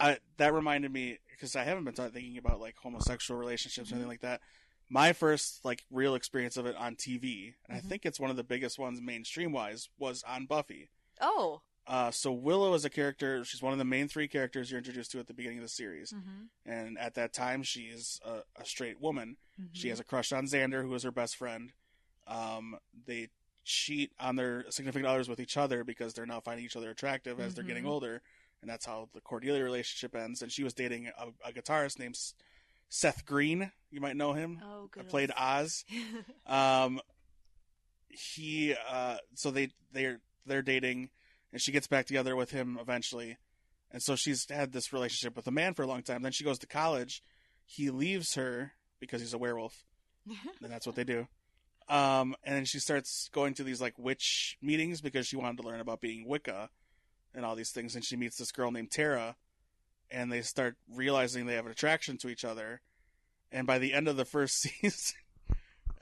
I 0.00 0.18
that 0.38 0.52
reminded 0.52 0.92
me 0.92 1.18
because 1.30 1.54
I 1.54 1.62
haven't 1.64 1.84
been 1.84 1.94
thinking 1.94 2.36
about 2.38 2.60
like 2.60 2.76
homosexual 2.82 3.38
relationships 3.38 3.90
or 3.90 3.94
Mhm. 3.94 3.96
anything 3.98 4.08
like 4.08 4.20
that. 4.22 4.40
My 4.90 5.12
first 5.12 5.64
like 5.64 5.84
real 5.90 6.14
experience 6.14 6.56
of 6.56 6.66
it 6.66 6.76
on 6.76 6.96
TV, 6.96 7.54
and 7.68 7.76
Mhm. 7.80 7.84
I 7.84 7.88
think 7.88 8.04
it's 8.04 8.18
one 8.20 8.30
of 8.30 8.36
the 8.36 8.44
biggest 8.44 8.78
ones 8.78 9.00
mainstream 9.00 9.52
wise, 9.52 9.88
was 9.98 10.22
on 10.24 10.46
Buffy. 10.46 10.90
Oh, 11.20 11.62
Uh, 11.86 12.10
so 12.10 12.32
Willow 12.32 12.72
is 12.74 12.84
a 12.84 12.90
character. 12.90 13.44
She's 13.44 13.60
one 13.62 13.72
of 13.72 13.78
the 13.78 13.84
main 13.84 14.08
three 14.08 14.26
characters 14.28 14.70
you're 14.70 14.78
introduced 14.78 15.10
to 15.12 15.18
at 15.20 15.26
the 15.26 15.34
beginning 15.34 15.58
of 15.58 15.64
the 15.64 15.68
series, 15.68 16.12
Mm-hmm. 16.12 16.70
and 16.70 16.98
at 16.98 17.14
that 17.14 17.32
time 17.34 17.62
she 17.62 17.82
is 17.82 18.20
a, 18.24 18.38
a 18.60 18.64
straight 18.64 19.00
woman. 19.00 19.36
Mm-hmm. 19.60 19.68
She 19.74 19.88
has 19.90 20.00
a 20.00 20.04
crush 20.04 20.32
on 20.32 20.46
Xander, 20.46 20.82
who 20.82 20.94
is 20.94 21.02
her 21.02 21.10
best 21.10 21.36
friend. 21.36 21.72
Um, 22.26 22.76
they 23.06 23.28
cheat 23.64 24.12
on 24.18 24.36
their 24.36 24.64
significant 24.70 25.06
others 25.06 25.28
with 25.28 25.40
each 25.40 25.56
other 25.58 25.84
because 25.84 26.14
they're 26.14 26.24
now 26.26 26.40
finding 26.40 26.64
each 26.64 26.76
other 26.76 26.90
attractive 26.90 27.38
as 27.40 27.54
they're 27.54 27.64
getting 27.64 27.84
Mhm. 27.84 27.88
older, 27.90 28.22
and 28.62 28.70
that's 28.70 28.86
how 28.86 29.08
the 29.12 29.20
Cordelia 29.20 29.62
relationship 29.62 30.14
ends. 30.14 30.40
And 30.40 30.50
she 30.50 30.64
was 30.64 30.72
dating 30.72 31.08
a, 31.18 31.28
a 31.48 31.52
guitarist 31.52 31.98
named 31.98 32.18
Seth 32.88 33.26
Green. 33.26 33.70
You 33.90 34.00
might 34.00 34.16
know 34.16 34.32
him. 34.32 34.60
Oh, 34.64 34.84
I 34.84 34.88
good. 34.90 35.08
played 35.10 35.32
Oz. 35.36 35.84
Um, 36.46 37.00
he 38.08 38.74
uh, 38.88 39.16
so 39.34 39.50
they 39.50 39.70
they're 39.92 40.20
they're 40.46 40.62
dating, 40.62 41.10
and 41.54 41.62
she 41.62 41.70
gets 41.70 41.86
back 41.86 42.04
together 42.04 42.34
with 42.34 42.50
him 42.50 42.76
eventually, 42.80 43.38
and 43.92 44.02
so 44.02 44.16
she's 44.16 44.44
had 44.50 44.72
this 44.72 44.92
relationship 44.92 45.36
with 45.36 45.46
a 45.46 45.52
man 45.52 45.72
for 45.72 45.84
a 45.84 45.86
long 45.86 46.02
time. 46.02 46.20
Then 46.20 46.32
she 46.32 46.42
goes 46.42 46.58
to 46.58 46.66
college. 46.66 47.22
He 47.64 47.90
leaves 47.90 48.34
her 48.34 48.72
because 48.98 49.20
he's 49.20 49.34
a 49.34 49.38
werewolf, 49.38 49.84
and 50.26 50.72
that's 50.72 50.84
what 50.84 50.96
they 50.96 51.04
do. 51.04 51.28
Um, 51.88 52.34
and 52.42 52.56
then 52.56 52.64
she 52.64 52.80
starts 52.80 53.30
going 53.32 53.54
to 53.54 53.62
these 53.62 53.80
like 53.80 53.96
witch 53.96 54.58
meetings 54.60 55.00
because 55.00 55.28
she 55.28 55.36
wanted 55.36 55.62
to 55.62 55.68
learn 55.68 55.78
about 55.78 56.00
being 56.00 56.26
Wicca 56.26 56.70
and 57.32 57.44
all 57.44 57.54
these 57.54 57.70
things. 57.70 57.94
And 57.94 58.04
she 58.04 58.16
meets 58.16 58.36
this 58.36 58.50
girl 58.50 58.72
named 58.72 58.90
Tara, 58.90 59.36
and 60.10 60.32
they 60.32 60.42
start 60.42 60.74
realizing 60.92 61.46
they 61.46 61.54
have 61.54 61.66
an 61.66 61.72
attraction 61.72 62.18
to 62.18 62.28
each 62.28 62.44
other. 62.44 62.80
And 63.52 63.64
by 63.64 63.78
the 63.78 63.92
end 63.92 64.08
of 64.08 64.16
the 64.16 64.24
first 64.24 64.60
season, 64.60 65.14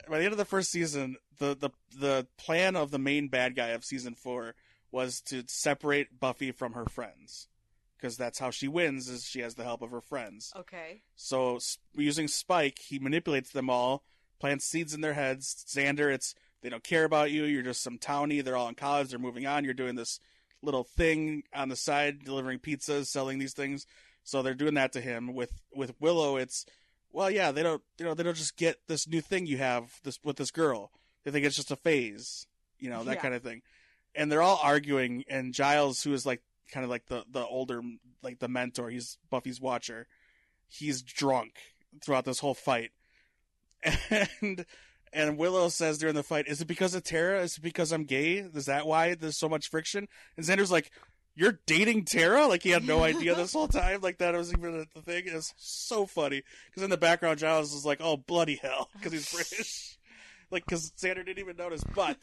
by 0.09 0.17
the 0.17 0.23
end 0.23 0.33
of 0.33 0.39
the 0.39 0.45
first 0.45 0.71
season, 0.71 1.17
the 1.37 1.55
the 1.55 1.69
the 1.95 2.27
plan 2.37 2.75
of 2.75 2.89
the 2.89 2.97
main 2.97 3.27
bad 3.27 3.55
guy 3.55 3.67
of 3.67 3.85
season 3.85 4.15
four 4.15 4.55
was 4.93 5.19
to 5.21 5.43
separate 5.47 6.19
Buffy 6.19 6.51
from 6.51 6.73
her 6.73 6.85
friends, 6.85 7.47
because 7.97 8.15
that's 8.15 8.39
how 8.39 8.51
she 8.51 8.67
wins. 8.67 9.09
Is 9.09 9.25
she 9.25 9.41
has 9.41 9.55
the 9.55 9.63
help 9.65 9.81
of 9.81 9.91
her 9.91 9.99
friends. 10.01 10.53
okay. 10.55 11.01
So 11.15 11.59
using 11.95 12.27
Spike, 12.29 12.79
he 12.79 12.99
manipulates 12.99 13.51
them 13.51 13.69
all, 13.69 14.03
plants 14.39 14.65
seeds 14.65 14.93
in 14.93 15.01
their 15.01 15.13
heads. 15.15 15.65
Xander, 15.67 16.13
it's 16.13 16.35
they 16.61 16.69
don't 16.69 16.83
care 16.83 17.03
about 17.03 17.31
you. 17.31 17.43
You're 17.43 17.63
just 17.63 17.81
some 17.83 17.97
townie. 17.97 18.41
They're 18.43 18.55
all 18.55 18.69
in 18.69 18.75
college. 18.75 19.09
They're 19.09 19.19
moving 19.19 19.45
on. 19.47 19.65
You're 19.65 19.73
doing 19.73 19.95
this 19.95 20.19
little 20.61 20.83
thing 20.85 21.43
on 21.53 21.67
the 21.69 21.75
side, 21.75 22.23
delivering 22.23 22.59
pizzas, 22.59 23.07
selling 23.07 23.39
these 23.39 23.53
things. 23.53 23.85
So 24.23 24.41
they're 24.41 24.53
doing 24.53 24.75
that 24.75 24.93
to 24.93 25.01
him. 25.01 25.33
With 25.33 25.51
with 25.75 25.93
Willow, 25.99 26.37
it's 26.37 26.65
well, 27.11 27.29
yeah, 27.31 27.51
they 27.51 27.63
don't 27.63 27.81
you 27.97 28.05
know 28.05 28.13
they 28.13 28.23
don't 28.23 28.37
just 28.37 28.55
get 28.57 28.77
this 28.87 29.07
new 29.07 29.21
thing 29.21 29.45
you 29.47 29.57
have 29.57 29.99
this 30.03 30.19
with 30.23 30.37
this 30.37 30.51
girl. 30.51 30.91
They 31.23 31.31
think 31.31 31.45
it's 31.45 31.55
just 31.55 31.71
a 31.71 31.75
phase, 31.77 32.45
you 32.79 32.89
know 32.91 33.03
that 33.05 33.15
Yeah. 33.15 33.21
kind 33.21 33.33
of 33.33 33.41
thing. 33.43 33.61
And 34.15 34.31
they're 34.31 34.41
all 34.41 34.59
arguing. 34.61 35.23
And 35.27 35.53
Giles, 35.53 36.03
who 36.03 36.13
is 36.13 36.25
like 36.25 36.41
kind 36.71 36.83
of 36.83 36.89
like 36.89 37.05
the 37.07 37.23
the 37.29 37.45
older 37.45 37.81
like 38.21 38.39
the 38.39 38.47
mentor, 38.47 38.89
he's 38.89 39.17
Buffy's 39.29 39.59
watcher 39.61 40.07
he's 40.73 41.01
drunk 41.01 41.53
throughout 42.03 42.25
this 42.25 42.39
whole 42.39 42.55
fight. 42.55 42.91
And 44.41 44.65
and 45.15 45.37
Willow 45.37 45.69
says 45.69 45.99
during 45.99 46.15
the 46.15 46.23
fight, 46.23 46.47
"Is 46.47 46.61
it 46.61 46.67
because 46.67 46.95
of 46.95 47.03
Tara? 47.03 47.41
Is 47.43 47.57
it 47.57 47.61
because 47.61 47.91
I'm 47.91 48.05
gay? 48.05 48.37
Is 48.37 48.65
that 48.65 48.87
why 48.87 49.13
there's 49.13 49.37
so 49.37 49.47
much 49.47 49.69
friction?" 49.69 50.07
And 50.35 50.45
Xander's 50.45 50.71
like, 50.71 50.89
"You're 51.35 51.59
dating 51.67 52.05
Tara?" 52.05 52.47
Like 52.47 52.63
he 52.63 52.71
had 52.71 52.87
no 52.87 53.03
idea 53.03 53.35
this 53.35 53.53
whole 53.53 53.67
time. 53.67 54.01
Like 54.01 54.17
that 54.17 54.33
was 54.33 54.51
even 54.51 54.87
the 54.93 55.01
thing. 55.01 55.25
It 55.27 55.33
was 55.35 55.53
so 55.57 56.07
funny 56.07 56.41
because 56.65 56.81
in 56.81 56.89
the 56.89 56.97
background, 56.97 57.37
Giles 57.37 57.73
is 57.73 57.85
like, 57.85 57.99
"Oh 58.01 58.17
bloody 58.17 58.55
hell," 58.55 58.89
because 58.93 59.11
he's 59.11 59.31
British. 59.31 59.99
like 60.49 60.65
because 60.65 60.91
Xander 60.91 61.23
didn't 61.23 61.39
even 61.39 61.57
notice. 61.57 61.83
But 61.93 62.17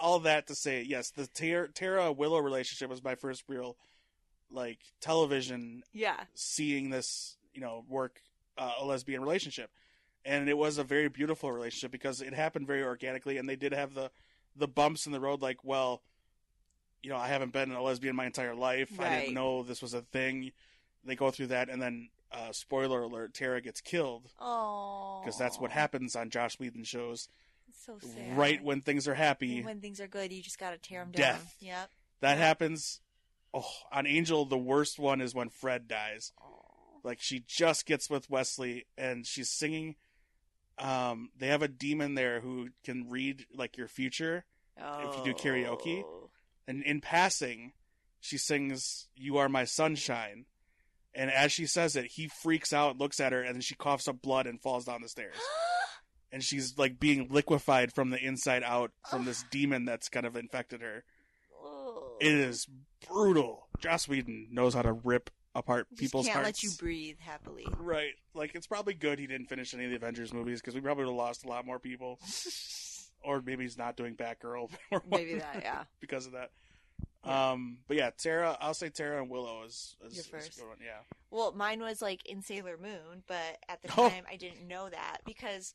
all 0.00 0.20
that 0.20 0.46
to 0.48 0.54
say, 0.54 0.82
yes, 0.82 1.10
the 1.10 1.26
Tara, 1.26 1.68
Tara 1.68 2.12
Willow 2.12 2.38
relationship 2.38 2.88
was 2.90 3.02
my 3.02 3.14
first 3.14 3.44
real 3.48 3.76
like 4.50 4.78
television 5.00 5.82
Yeah. 5.92 6.20
seeing 6.34 6.90
this, 6.90 7.36
you 7.52 7.60
know, 7.60 7.84
work 7.88 8.20
uh, 8.56 8.72
a 8.78 8.84
lesbian 8.84 9.20
relationship, 9.22 9.70
and 10.24 10.48
it 10.48 10.56
was 10.56 10.78
a 10.78 10.84
very 10.84 11.08
beautiful 11.08 11.50
relationship 11.50 11.90
because 11.90 12.20
it 12.20 12.32
happened 12.34 12.66
very 12.66 12.82
organically, 12.84 13.36
and 13.38 13.48
they 13.48 13.56
did 13.56 13.72
have 13.72 13.94
the 13.94 14.10
the 14.56 14.68
bumps 14.68 15.06
in 15.06 15.12
the 15.12 15.18
road, 15.18 15.42
like, 15.42 15.64
well, 15.64 16.00
you 17.02 17.10
know, 17.10 17.16
I 17.16 17.26
haven't 17.26 17.52
been 17.52 17.72
a 17.72 17.82
lesbian 17.82 18.14
my 18.14 18.26
entire 18.26 18.54
life. 18.54 19.00
I 19.00 19.08
didn't 19.20 19.34
know 19.34 19.64
this 19.64 19.82
was 19.82 19.92
a 19.94 20.02
thing. 20.02 20.52
They 21.04 21.16
go 21.16 21.30
through 21.32 21.48
that, 21.48 21.68
and 21.68 21.82
then 21.82 22.08
uh, 22.30 22.52
spoiler 22.52 23.02
alert: 23.02 23.34
Tara 23.34 23.60
gets 23.60 23.80
killed 23.80 24.30
Oh. 24.40 25.20
because 25.24 25.36
that's 25.36 25.58
what 25.58 25.72
happens 25.72 26.14
on 26.14 26.30
Joss 26.30 26.58
Whedon 26.60 26.84
shows. 26.84 27.28
So 27.86 27.98
sad. 28.00 28.36
Right 28.36 28.62
when 28.62 28.80
things 28.80 29.06
are 29.08 29.14
happy, 29.14 29.62
when 29.62 29.80
things 29.80 30.00
are 30.00 30.06
good, 30.08 30.32
you 30.32 30.42
just 30.42 30.58
gotta 30.58 30.78
tear 30.78 31.00
them 31.00 31.12
down. 31.12 31.34
Death. 31.34 31.56
Yep. 31.60 31.90
that 32.20 32.38
happens. 32.38 33.00
Oh, 33.52 33.68
on 33.92 34.06
Angel, 34.06 34.44
the 34.46 34.58
worst 34.58 34.98
one 34.98 35.20
is 35.20 35.34
when 35.34 35.48
Fred 35.48 35.86
dies. 35.86 36.32
Oh. 36.42 37.00
like 37.04 37.20
she 37.20 37.44
just 37.46 37.84
gets 37.86 38.08
with 38.08 38.30
Wesley 38.30 38.86
and 38.96 39.26
she's 39.26 39.48
singing 39.50 39.96
um 40.78 41.30
they 41.38 41.46
have 41.48 41.62
a 41.62 41.68
demon 41.68 42.14
there 42.16 42.40
who 42.40 42.68
can 42.82 43.08
read 43.10 43.46
like 43.54 43.76
your 43.76 43.86
future 43.86 44.44
If 44.76 45.18
you 45.18 45.24
do 45.24 45.34
karaoke? 45.34 46.02
Oh. 46.04 46.30
and 46.66 46.82
in 46.82 47.00
passing 47.00 47.72
she 48.20 48.38
sings 48.38 49.06
you 49.14 49.36
are 49.36 49.48
my 49.48 49.64
sunshine 49.66 50.46
and 51.14 51.30
as 51.30 51.52
she 51.52 51.66
says 51.66 51.94
it 51.94 52.06
he 52.06 52.26
freaks 52.26 52.72
out 52.72 52.98
looks 52.98 53.20
at 53.20 53.30
her 53.32 53.40
and 53.42 53.54
then 53.54 53.60
she 53.60 53.76
coughs 53.76 54.08
up 54.08 54.20
blood 54.20 54.48
and 54.48 54.60
falls 54.60 54.86
down 54.86 55.00
the 55.02 55.08
stairs 55.08 55.36
and 56.34 56.42
she's 56.44 56.76
like 56.76 57.00
being 57.00 57.28
liquefied 57.30 57.92
from 57.94 58.10
the 58.10 58.18
inside 58.22 58.62
out 58.62 58.90
from 59.08 59.24
this 59.24 59.42
demon 59.50 59.86
that's 59.86 60.08
kind 60.10 60.26
of 60.26 60.36
infected 60.36 60.82
her 60.82 61.02
Oh. 61.64 62.16
it 62.20 62.32
is 62.32 62.66
brutal 63.08 63.68
Joss 63.80 64.06
Whedon 64.08 64.48
knows 64.50 64.74
how 64.74 64.82
to 64.82 64.92
rip 64.92 65.30
apart 65.54 65.86
Just 65.90 66.00
people's 66.00 66.26
can't 66.26 66.42
hearts 66.42 66.62
let 66.62 66.62
you 66.64 66.70
breathe 66.78 67.18
happily. 67.20 67.64
Right. 67.78 68.12
Like 68.34 68.54
it's 68.54 68.66
probably 68.66 68.92
good 68.94 69.18
he 69.20 69.26
didn't 69.28 69.46
finish 69.46 69.72
any 69.72 69.84
of 69.84 69.90
the 69.90 69.96
Avengers 69.96 70.32
movies 70.32 70.60
because 70.60 70.74
we 70.74 70.80
probably 70.80 71.04
would 71.04 71.10
have 71.10 71.16
lost 71.16 71.44
a 71.44 71.48
lot 71.48 71.64
more 71.64 71.78
people. 71.78 72.18
Or 73.26 73.40
maybe 73.40 73.62
he's 73.62 73.78
not 73.78 73.96
doing 73.96 74.16
Batgirl 74.16 74.68
or 74.90 75.02
Maybe 75.10 75.36
that, 75.36 75.60
yeah. 75.62 75.84
because 76.00 76.26
of 76.26 76.32
that. 76.32 76.50
Yeah. 77.24 77.52
Um, 77.52 77.78
but 77.88 77.96
yeah, 77.96 78.10
Tara. 78.18 78.54
I'll 78.60 78.74
say 78.74 78.90
Tara 78.90 79.22
and 79.22 79.30
Willow 79.30 79.62
is, 79.64 79.96
is, 80.04 80.12
Your 80.14 80.20
is 80.20 80.26
a 80.26 80.30
first. 80.30 80.58
good 80.58 80.66
one. 80.68 80.76
Yeah. 80.84 80.98
Well, 81.30 81.52
mine 81.52 81.80
was 81.80 82.02
like 82.02 82.26
in 82.26 82.42
Sailor 82.42 82.76
Moon, 82.76 83.22
but 83.26 83.56
at 83.70 83.80
the 83.82 83.88
Oh. 83.96 84.10
time 84.10 84.24
I 84.30 84.36
didn't 84.36 84.68
know 84.68 84.90
that 84.90 85.18
because 85.24 85.74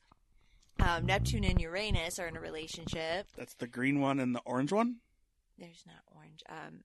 um, 0.79 1.05
Neptune 1.05 1.43
and 1.43 1.59
Uranus 1.59 2.19
are 2.19 2.27
in 2.27 2.37
a 2.37 2.41
relationship. 2.41 3.27
That's 3.37 3.55
the 3.55 3.67
green 3.67 3.99
one 3.99 4.19
and 4.19 4.35
the 4.35 4.41
orange 4.45 4.71
one. 4.71 4.97
There's 5.57 5.83
not 5.85 6.03
orange. 6.15 6.43
Um, 6.49 6.81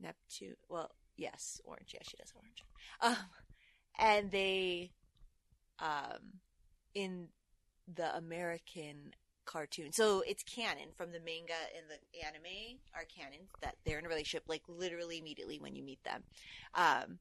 Neptune. 0.00 0.56
Well, 0.68 0.90
yes, 1.16 1.60
orange. 1.64 1.90
Yes, 1.94 2.08
she 2.08 2.16
does 2.16 2.32
orange. 2.34 2.64
Um, 3.00 3.26
and 3.98 4.30
they, 4.30 4.92
um, 5.78 6.40
in 6.94 7.28
the 7.92 8.16
American 8.16 9.14
cartoon, 9.44 9.92
so 9.92 10.22
it's 10.26 10.42
canon 10.42 10.88
from 10.96 11.12
the 11.12 11.20
manga 11.20 11.52
and 11.76 11.86
the 11.90 12.26
anime 12.26 12.78
are 12.94 13.04
canon 13.04 13.46
that 13.60 13.76
they're 13.84 13.98
in 13.98 14.06
a 14.06 14.08
relationship, 14.08 14.44
like 14.48 14.62
literally 14.68 15.18
immediately 15.18 15.58
when 15.58 15.76
you 15.76 15.82
meet 15.82 16.02
them. 16.04 16.22
Um, 16.74 17.18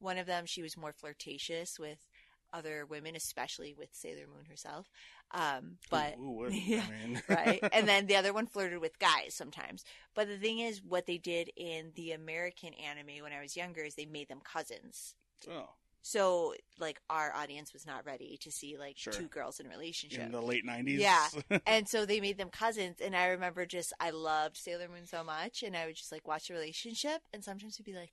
one 0.00 0.18
of 0.18 0.26
them, 0.26 0.46
she 0.46 0.62
was 0.62 0.76
more 0.76 0.92
flirtatious 0.92 1.78
with 1.78 2.08
other 2.52 2.86
women, 2.86 3.16
especially 3.16 3.74
with 3.76 3.88
Sailor 3.92 4.26
Moon 4.26 4.44
herself. 4.48 4.90
Um, 5.32 5.76
but 5.90 6.14
wouldn't? 6.18 6.60
Yeah. 6.66 6.84
I 7.02 7.06
mean, 7.06 7.22
right? 7.28 7.60
And 7.72 7.86
then 7.88 8.06
the 8.06 8.16
other 8.16 8.32
one 8.32 8.46
flirted 8.46 8.80
with 8.80 8.98
guys 8.98 9.34
sometimes. 9.34 9.84
But 10.14 10.28
the 10.28 10.36
thing 10.38 10.58
is, 10.58 10.82
what 10.82 11.06
they 11.06 11.18
did 11.18 11.50
in 11.56 11.92
the 11.94 12.12
American 12.12 12.74
anime 12.74 13.22
when 13.22 13.32
I 13.32 13.40
was 13.40 13.56
younger 13.56 13.82
is 13.82 13.94
they 13.94 14.06
made 14.06 14.28
them 14.28 14.40
cousins. 14.42 15.14
oh, 15.48 15.68
So, 16.02 16.54
like, 16.78 17.00
our 17.08 17.32
audience 17.34 17.72
was 17.72 17.86
not 17.86 18.04
ready 18.04 18.36
to 18.40 18.50
see 18.50 18.76
like 18.76 18.96
Sure. 18.98 19.12
two 19.12 19.28
girls 19.28 19.60
in 19.60 19.66
a 19.66 19.68
relationship. 19.68 20.22
in 20.24 20.32
the 20.32 20.40
late 20.42 20.64
nineties. 20.64 21.00
Yeah. 21.00 21.28
and 21.66 21.88
so 21.88 22.04
they 22.06 22.20
made 22.20 22.38
them 22.38 22.50
cousins. 22.50 22.96
And 23.00 23.14
I 23.14 23.26
remember 23.28 23.66
just, 23.66 23.92
I 24.00 24.10
loved 24.10 24.56
Sailor 24.56 24.88
Moon 24.88 25.06
so 25.06 25.22
much. 25.22 25.62
And 25.62 25.76
I 25.76 25.86
would 25.86 25.96
just 25.96 26.10
like 26.10 26.26
watch 26.26 26.48
the 26.48 26.54
relationship. 26.54 27.22
And 27.32 27.44
sometimes 27.44 27.76
it'd 27.76 27.86
be 27.86 27.92
like, 27.98 28.12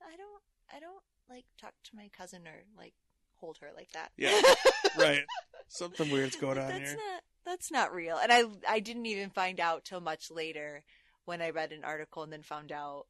I 0.00 0.16
don't, 0.16 0.42
I 0.74 0.80
don't 0.80 1.02
like 1.28 1.44
talk 1.60 1.74
to 1.84 1.96
my 1.96 2.08
cousin 2.16 2.46
or 2.46 2.62
like 2.78 2.94
hold 3.40 3.58
her 3.60 3.68
like 3.74 3.92
that. 3.92 4.10
Yeah. 4.16 4.40
right. 4.98 5.24
Something 5.68 6.10
weird's 6.10 6.36
going 6.36 6.58
on 6.58 6.68
that's 6.68 6.90
here. 6.90 6.96
not 6.96 7.22
that's 7.46 7.70
not 7.70 7.94
real 7.94 8.18
and 8.18 8.32
i 8.32 8.42
i 8.68 8.80
didn't 8.80 9.06
even 9.06 9.30
find 9.30 9.60
out 9.60 9.84
till 9.84 10.00
much 10.00 10.30
later 10.30 10.82
when 11.24 11.40
i 11.40 11.50
read 11.50 11.72
an 11.72 11.84
article 11.84 12.22
and 12.22 12.32
then 12.32 12.42
found 12.42 12.72
out 12.72 13.06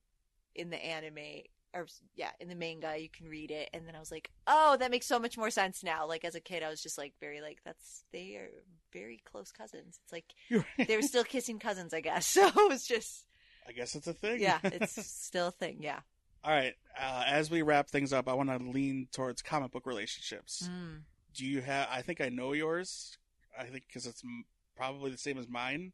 in 0.55 0.71
the 0.71 0.77
anime 0.77 1.43
or 1.75 1.87
yeah 2.15 2.31
in 2.39 2.49
the 2.49 2.55
manga 2.55 2.97
you 2.99 3.09
can 3.09 3.27
read 3.29 3.51
it 3.51 3.69
and 3.73 3.87
then 3.87 3.97
i 3.97 3.99
was 3.99 4.11
like 4.11 4.31
oh 4.47 4.77
that 4.79 4.91
makes 4.91 5.07
so 5.07 5.19
much 5.19 5.37
more 5.37 5.51
sense 5.51 5.83
now 5.83 6.07
like 6.07 6.25
as 6.25 6.35
a 6.35 6.41
kid 6.41 6.63
i 6.63 6.69
was 6.69 6.83
just 6.83 6.99
like 6.99 7.15
very 7.19 7.41
like 7.41 7.59
that's 7.65 8.05
they 8.13 8.37
are 8.37 8.49
very 8.93 9.21
close 9.31 9.51
cousins 9.51 9.99
it's 10.03 10.13
like 10.13 10.35
right. 10.51 10.89
they 10.89 10.97
were 10.97 11.03
still 11.03 11.25
kissing 11.25 11.59
cousins 11.59 11.93
i 11.93 12.01
guess 12.01 12.27
so 12.27 12.47
it 12.47 12.69
was 12.69 12.87
just 12.87 13.25
I 13.69 13.73
guess 13.73 13.97
it's 13.97 14.07
a 14.07 14.13
thing. 14.13 14.41
yeah 14.41 14.59
it's 14.65 15.05
still 15.11 15.49
a 15.49 15.53
thing 15.53 15.79
yeah 15.81 16.01
All 16.47 16.53
right. 16.53 16.75
Uh, 16.99 17.25
as 17.27 17.51
we 17.51 17.63
wrap 17.63 17.89
things 17.89 18.13
up, 18.13 18.29
I 18.29 18.35
want 18.35 18.49
to 18.49 18.71
lean 18.71 19.09
towards 19.13 19.43
comic 19.43 19.73
book 19.73 19.85
relationships. 19.85 20.71
mm. 20.73 21.01
do 21.35 21.45
you 21.45 21.61
have 21.61 21.87
i 21.91 22.01
think 22.01 22.23
i 22.23 22.31
know 22.31 22.55
yours 22.55 23.19
i 23.59 23.65
think 23.65 23.85
because 23.87 24.07
it's 24.07 24.23
m- 24.25 24.47
probably 24.75 25.11
the 25.11 25.19
same 25.19 25.37
as 25.37 25.47
mine 25.47 25.93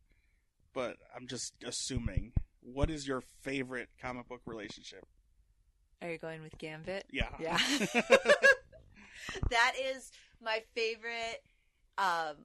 but 0.73 0.97
i'm 1.17 1.27
just 1.27 1.53
assuming 1.67 2.33
what 2.63 2.91
is 2.91 3.07
your 3.07 3.23
favorite 3.43 3.89
comic 4.01 4.29
book 4.29 4.41
relationship? 4.47 5.05
Are 6.01 6.11
you 6.11 6.19
going 6.19 6.43
with 6.43 6.57
Gambit? 6.59 7.05
Yeah. 7.11 7.29
Yeah. 7.39 7.59
that 9.51 9.73
is 9.81 10.11
my 10.43 10.63
favorite 10.75 11.43
um 11.99 12.37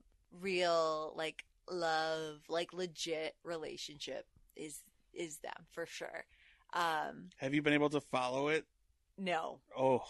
real 0.41 1.14
like 1.16 1.43
love 1.70 2.41
like 2.49 2.74
legit 2.74 3.36
relationship 3.43 4.26
is 4.55 4.82
is 5.14 5.38
them 5.38 5.66
for 5.72 5.86
sure 5.86 6.26
um 6.78 7.30
Have 7.38 7.53
you 7.53 7.61
been 7.61 7.73
able 7.73 7.89
to 7.89 8.01
follow 8.01 8.49
it? 8.49 8.65
no 9.17 9.59
Oh, 9.78 10.03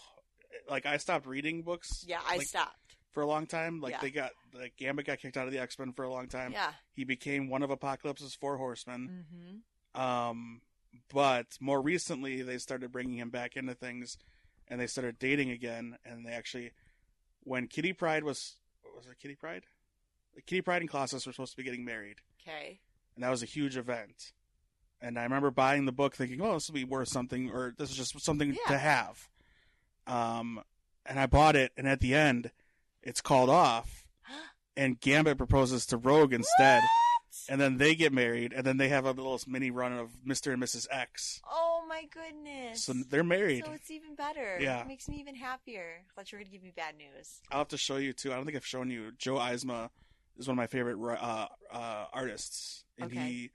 like 0.70 0.84
I 0.86 0.96
stopped 0.98 1.26
reading 1.26 1.62
books. 1.62 2.04
yeah 2.06 2.20
i 2.26 2.36
like, 2.36 2.46
stopped 2.46 2.74
for 3.12 3.22
a 3.22 3.26
long 3.26 3.46
time. 3.46 3.80
Like 3.80 3.92
Yeah. 3.92 4.00
they 4.02 4.10
got 4.10 4.32
like 4.54 4.74
Gambit 4.76 5.06
got 5.06 5.18
kicked 5.18 5.36
out 5.38 5.46
of 5.46 5.52
the 5.52 5.58
X 5.58 5.78
Men 5.78 5.92
for 5.94 6.04
a 6.04 6.10
long 6.10 6.28
time. 6.28 6.52
yeah 6.52 6.72
He 6.92 7.04
became 7.04 7.48
one 7.48 7.62
of 7.62 7.70
Apocalypse's 7.70 8.34
four 8.34 8.58
horsemen. 8.58 9.24
mm-hmm. 9.32 10.00
Um, 10.00 10.60
but 11.12 11.46
more 11.60 11.80
recently 11.80 12.42
they 12.42 12.58
started 12.58 12.92
bringing 12.92 13.16
him 13.18 13.30
back 13.30 13.56
into 13.56 13.74
things, 13.74 14.18
and 14.68 14.78
they 14.80 14.86
started 14.86 15.18
dating 15.18 15.50
again. 15.50 15.96
And 16.04 16.24
they 16.26 16.32
actually, 16.32 16.72
when 17.44 17.66
Kitty 17.66 17.92
Pryde 17.94 18.24
was 18.24 18.56
was 18.94 19.06
it 19.06 19.18
Kitty 19.20 19.34
Pryde? 19.36 19.64
Kitty 20.46 20.60
Pryde 20.60 20.82
and 20.82 20.90
Colossus 20.90 21.26
were 21.26 21.32
supposed 21.32 21.52
to 21.52 21.56
be 21.56 21.64
getting 21.64 21.84
married, 21.84 22.16
okay 22.46 22.78
and 23.16 23.24
that 23.24 23.30
was 23.30 23.42
a 23.42 23.46
huge 23.46 23.76
event. 23.76 24.32
And 25.00 25.18
I 25.18 25.22
remember 25.22 25.50
buying 25.50 25.84
the 25.84 25.92
book, 25.92 26.14
thinking, 26.16 26.40
"Oh, 26.40 26.54
this 26.54 26.68
will 26.68 26.74
be 26.74 26.84
worth 26.84 27.08
something, 27.08 27.50
or 27.50 27.74
this 27.76 27.90
is 27.90 27.96
just 27.96 28.20
something 28.20 28.50
Yeah. 28.54 28.72
to 28.72 28.78
have." 28.78 29.28
Um, 30.06 30.62
and 31.06 31.20
I 31.20 31.26
bought 31.26 31.56
it, 31.56 31.72
and 31.76 31.86
at 31.88 32.00
the 32.00 32.14
end, 32.14 32.50
it's 33.02 33.20
called 33.20 33.50
off, 33.50 34.06
and 34.76 35.00
Gambit 35.00 35.38
proposes 35.38 35.86
to 35.86 35.96
Rogue 35.96 36.32
instead, 36.32 36.82
and 37.48 37.60
then 37.60 37.76
they 37.76 37.94
get 37.94 38.12
married, 38.12 38.52
and 38.52 38.66
then 38.66 38.76
they 38.78 38.88
have 38.88 39.04
a 39.04 39.12
little 39.12 39.38
mini 39.46 39.70
run 39.70 39.92
of 39.92 40.24
Mister 40.26 40.52
and 40.52 40.62
Mrs. 40.62 40.86
X. 40.90 41.40
oh 41.48 41.84
my 41.88 42.04
goodness 42.06 42.84
So 42.84 42.92
they're 42.92 43.22
married. 43.24 43.64
so 43.64 43.72
it's 43.72 43.90
even 43.90 44.14
better 44.14 44.58
Yeah. 44.60 44.82
it 44.82 44.86
makes 44.88 45.08
me 45.08 45.16
even 45.20 45.34
happier 45.34 46.02
I 46.10 46.14
thought 46.14 46.30
you 46.32 46.38
were 46.38 46.44
gonna 46.44 46.52
give 46.52 46.62
me 46.62 46.72
bad 46.74 46.96
news 46.98 47.40
I'll 47.50 47.58
have 47.60 47.68
to 47.68 47.78
show 47.78 47.96
you 47.96 48.12
too. 48.12 48.30
I 48.32 48.36
don't 48.36 48.44
think 48.44 48.56
I've 48.56 48.66
shown 48.66 48.90
you. 48.90 49.12
Joe 49.12 49.36
Eisma 49.36 49.90
is 50.36 50.46
one 50.48 50.54
of 50.54 50.58
my 50.58 50.66
favorite 50.66 50.98
uh, 51.00 51.48
uh, 51.70 52.06
artists, 52.12 52.84
and 52.98 53.10
Okay. 53.10 53.28
he. 53.28 53.50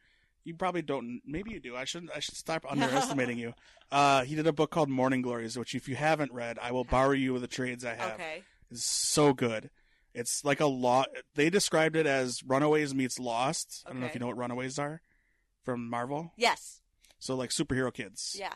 You 0.46 0.56
probably 0.56 0.82
don't. 0.82 1.22
Maybe 1.26 1.52
you 1.52 1.60
do. 1.60 1.76
I 1.76 1.86
should. 1.86 2.10
I 2.14 2.20
should 2.20 2.36
stop 2.36 2.66
underestimating 2.70 3.38
you. 3.38 3.54
Uh, 3.92 4.24
he 4.24 4.36
did 4.36 4.46
a 4.48 4.54
book 4.54 4.72
called 4.72 4.90
Morning 4.90 5.22
Glories, 5.22 5.58
which 5.58 5.74
if 5.76 5.88
you 5.88 5.96
haven't 5.96 6.34
read, 6.34 6.60
I 6.62 6.72
will 6.72 6.84
borrow 6.84 7.12
you 7.12 7.32
with 7.34 7.42
the 7.44 7.48
trades 7.48 7.86
I 7.86 7.96
have. 7.96 8.14
okay 8.16 8.44
It's 8.72 8.84
so 8.84 9.34
good. 9.34 9.70
It's 10.14 10.44
like 10.46 10.60
a 10.60 10.66
lot. 10.66 11.10
They 11.36 11.50
described 11.50 11.96
it 11.96 12.06
as 12.06 12.44
Runaways 12.44 12.94
meets 12.94 13.20
Lost. 13.20 13.84
I 13.86 13.90
don't 13.92 14.00
know 14.00 14.06
if 14.06 14.12
Okay. 14.12 14.18
you 14.18 14.20
know 14.20 14.28
what 14.28 14.38
Runaways 14.38 14.78
are 14.80 15.02
from 15.64 15.90
Marvel. 15.90 16.34
yes 16.38 16.82
So 17.20 17.36
like 17.36 17.50
superhero 17.52 17.92
kids. 17.94 18.36
yeah 18.38 18.54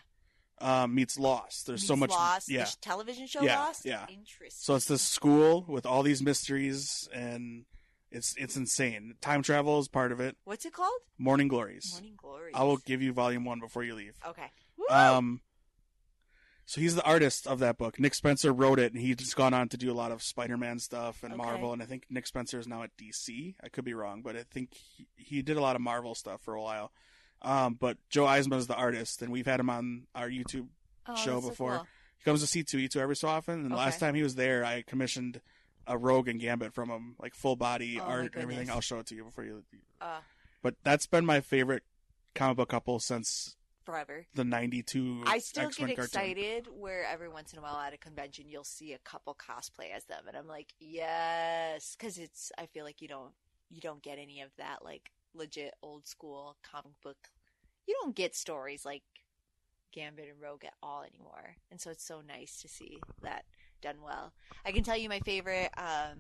Um, 0.59 0.93
meets 0.93 1.17
Lost. 1.17 1.67
There's 1.67 1.85
so 1.87 1.95
much. 1.95 2.09
Lost, 2.11 2.49
yeah. 2.49 2.65
the 2.65 2.69
sh- 2.69 2.75
television 2.81 3.27
show 3.27 3.41
Yeah, 3.43 3.59
Lost. 3.59 3.85
yeah. 3.85 4.05
Interesting. 4.09 4.49
So 4.51 4.75
it's 4.75 4.85
this 4.85 5.01
school 5.03 5.63
with 5.67 5.85
all 5.85 6.03
these 6.03 6.21
mysteries, 6.21 7.07
and 7.13 7.65
it's 8.11 8.35
it's 8.37 8.55
insane. 8.55 9.15
Time 9.21 9.41
travel 9.43 9.79
is 9.79 9.87
part 9.87 10.11
of 10.11 10.19
it. 10.19 10.35
What's 10.45 10.65
it 10.65 10.73
called? 10.73 10.99
Morning 11.17 11.47
Glories. 11.47 11.91
Morning 11.93 12.15
Glories. 12.17 12.53
I 12.55 12.63
will 12.63 12.77
give 12.77 13.01
you 13.01 13.13
volume 13.13 13.45
one 13.45 13.59
before 13.59 13.83
you 13.83 13.95
leave. 13.95 14.15
Okay. 14.27 14.51
Um, 14.89 15.41
so 16.65 16.81
he's 16.81 16.95
the 16.95 17.03
artist 17.03 17.47
of 17.47 17.59
that 17.59 17.77
book. 17.77 17.99
Nick 17.99 18.13
Spencer 18.13 18.51
wrote 18.53 18.77
it, 18.79 18.91
and 18.93 19.01
he's 19.01 19.15
just 19.17 19.35
gone 19.35 19.53
on 19.53 19.69
to 19.69 19.77
do 19.77 19.91
a 19.91 19.93
lot 19.95 20.11
of 20.11 20.21
Spider-Man 20.21 20.79
stuff 20.79 21.23
and 21.23 21.33
Okay. 21.33 21.41
Marvel. 21.41 21.71
And 21.73 21.81
I 21.81 21.85
think 21.85 22.05
Nick 22.09 22.27
Spencer 22.27 22.59
is 22.59 22.67
now 22.67 22.83
at 22.83 22.91
DC. 22.97 23.55
I 23.63 23.69
could 23.69 23.85
be 23.85 23.93
wrong, 23.93 24.21
but 24.21 24.35
I 24.35 24.43
think 24.43 24.73
he, 24.73 25.07
he 25.15 25.41
did 25.41 25.55
a 25.57 25.61
lot 25.61 25.75
of 25.77 25.81
Marvel 25.81 26.13
stuff 26.13 26.41
for 26.41 26.53
a 26.55 26.61
while. 26.61 26.91
Um, 27.41 27.75
but 27.79 27.97
Joe 28.09 28.25
Eisma 28.25 28.57
is 28.57 28.67
the 28.67 28.75
artist, 28.75 29.21
and 29.21 29.31
we've 29.31 29.45
had 29.45 29.59
him 29.59 29.69
on 29.69 30.07
our 30.15 30.29
YouTube 30.29 30.67
Oh, 31.09 31.15
show 31.15 31.33
that's 31.35 31.43
so 31.45 31.49
before. 31.51 31.77
cool. 31.77 31.87
He 32.17 32.23
comes 32.25 32.45
to 32.49 32.63
C2E2 32.63 32.97
every 32.97 33.15
so 33.15 33.29
often, 33.29 33.61
and 33.61 33.71
the 33.71 33.75
last 33.75 33.99
time 33.99 34.13
he 34.15 34.23
was 34.23 34.35
there, 34.35 34.65
I 34.65 34.81
commissioned 34.81 35.39
a 35.87 35.97
Rogue 35.97 36.27
and 36.27 36.39
Gambit 36.39 36.73
from 36.73 36.89
him, 36.89 37.15
like 37.19 37.33
full 37.35 37.55
body 37.55 37.99
Oh, 37.99 38.03
art 38.03 38.33
and 38.35 38.43
everything. 38.43 38.69
I'll 38.69 38.81
show 38.81 38.99
it 38.99 39.05
to 39.07 39.15
you 39.15 39.23
before 39.23 39.43
you. 39.45 39.63
Uh, 40.01 40.19
But 40.61 40.75
that's 40.83 41.07
been 41.07 41.25
my 41.25 41.41
favorite 41.41 41.83
comic 42.35 42.57
book 42.57 42.69
couple 42.69 42.99
since 42.99 43.55
forever. 43.85 44.25
the 44.35 44.43
'92 44.43 45.23
I 45.25 45.39
still 45.39 45.67
X-Men 45.67 45.87
get 45.89 45.95
cartoon. 45.97 46.21
excited 46.21 46.67
where 46.77 47.05
every 47.05 47.29
once 47.29 47.53
in 47.53 47.59
a 47.59 47.61
while 47.61 47.77
at 47.77 47.93
a 47.93 47.97
convention 47.97 48.45
you'll 48.49 48.63
see 48.63 48.93
a 48.93 48.99
couple 48.99 49.33
cosplay 49.35 49.91
as 49.95 50.03
them, 50.05 50.23
and 50.27 50.35
I'm 50.35 50.47
like, 50.47 50.73
yes, 50.79 51.95
because 51.97 52.17
it's. 52.17 52.51
I 52.57 52.65
feel 52.65 52.83
like 52.85 53.01
you 53.01 53.07
don't 53.07 53.31
you 53.69 53.81
don't 53.81 54.01
get 54.01 54.19
any 54.19 54.41
of 54.41 54.49
that 54.57 54.83
like 54.83 55.11
legit 55.33 55.73
old 55.81 56.05
school 56.07 56.57
comic 56.63 56.99
book. 57.01 57.17
You 57.87 57.95
don't 58.01 58.15
get 58.15 58.35
stories 58.35 58.83
like 58.85 59.03
Gambit 59.93 60.27
and 60.29 60.41
Rogue 60.41 60.65
at 60.65 60.73
all 60.83 61.03
anymore, 61.03 61.55
and 61.71 61.79
so 61.79 61.89
it's 61.91 62.03
so 62.03 62.21
nice 62.21 62.61
to 62.61 62.67
see 62.67 62.99
that 63.21 63.45
done 63.81 63.97
well. 64.03 64.33
I 64.65 64.71
can 64.71 64.83
tell 64.83 64.97
you 64.97 65.09
my 65.09 65.19
favorite 65.21 65.69
um, 65.77 66.19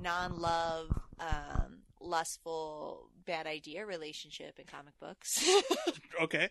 non-love, 0.00 0.90
um, 1.20 1.78
lustful, 2.00 3.08
bad 3.26 3.46
idea 3.46 3.84
relationship 3.86 4.58
in 4.58 4.64
comic 4.66 4.98
books. 5.00 5.44
Okay, 6.20 6.50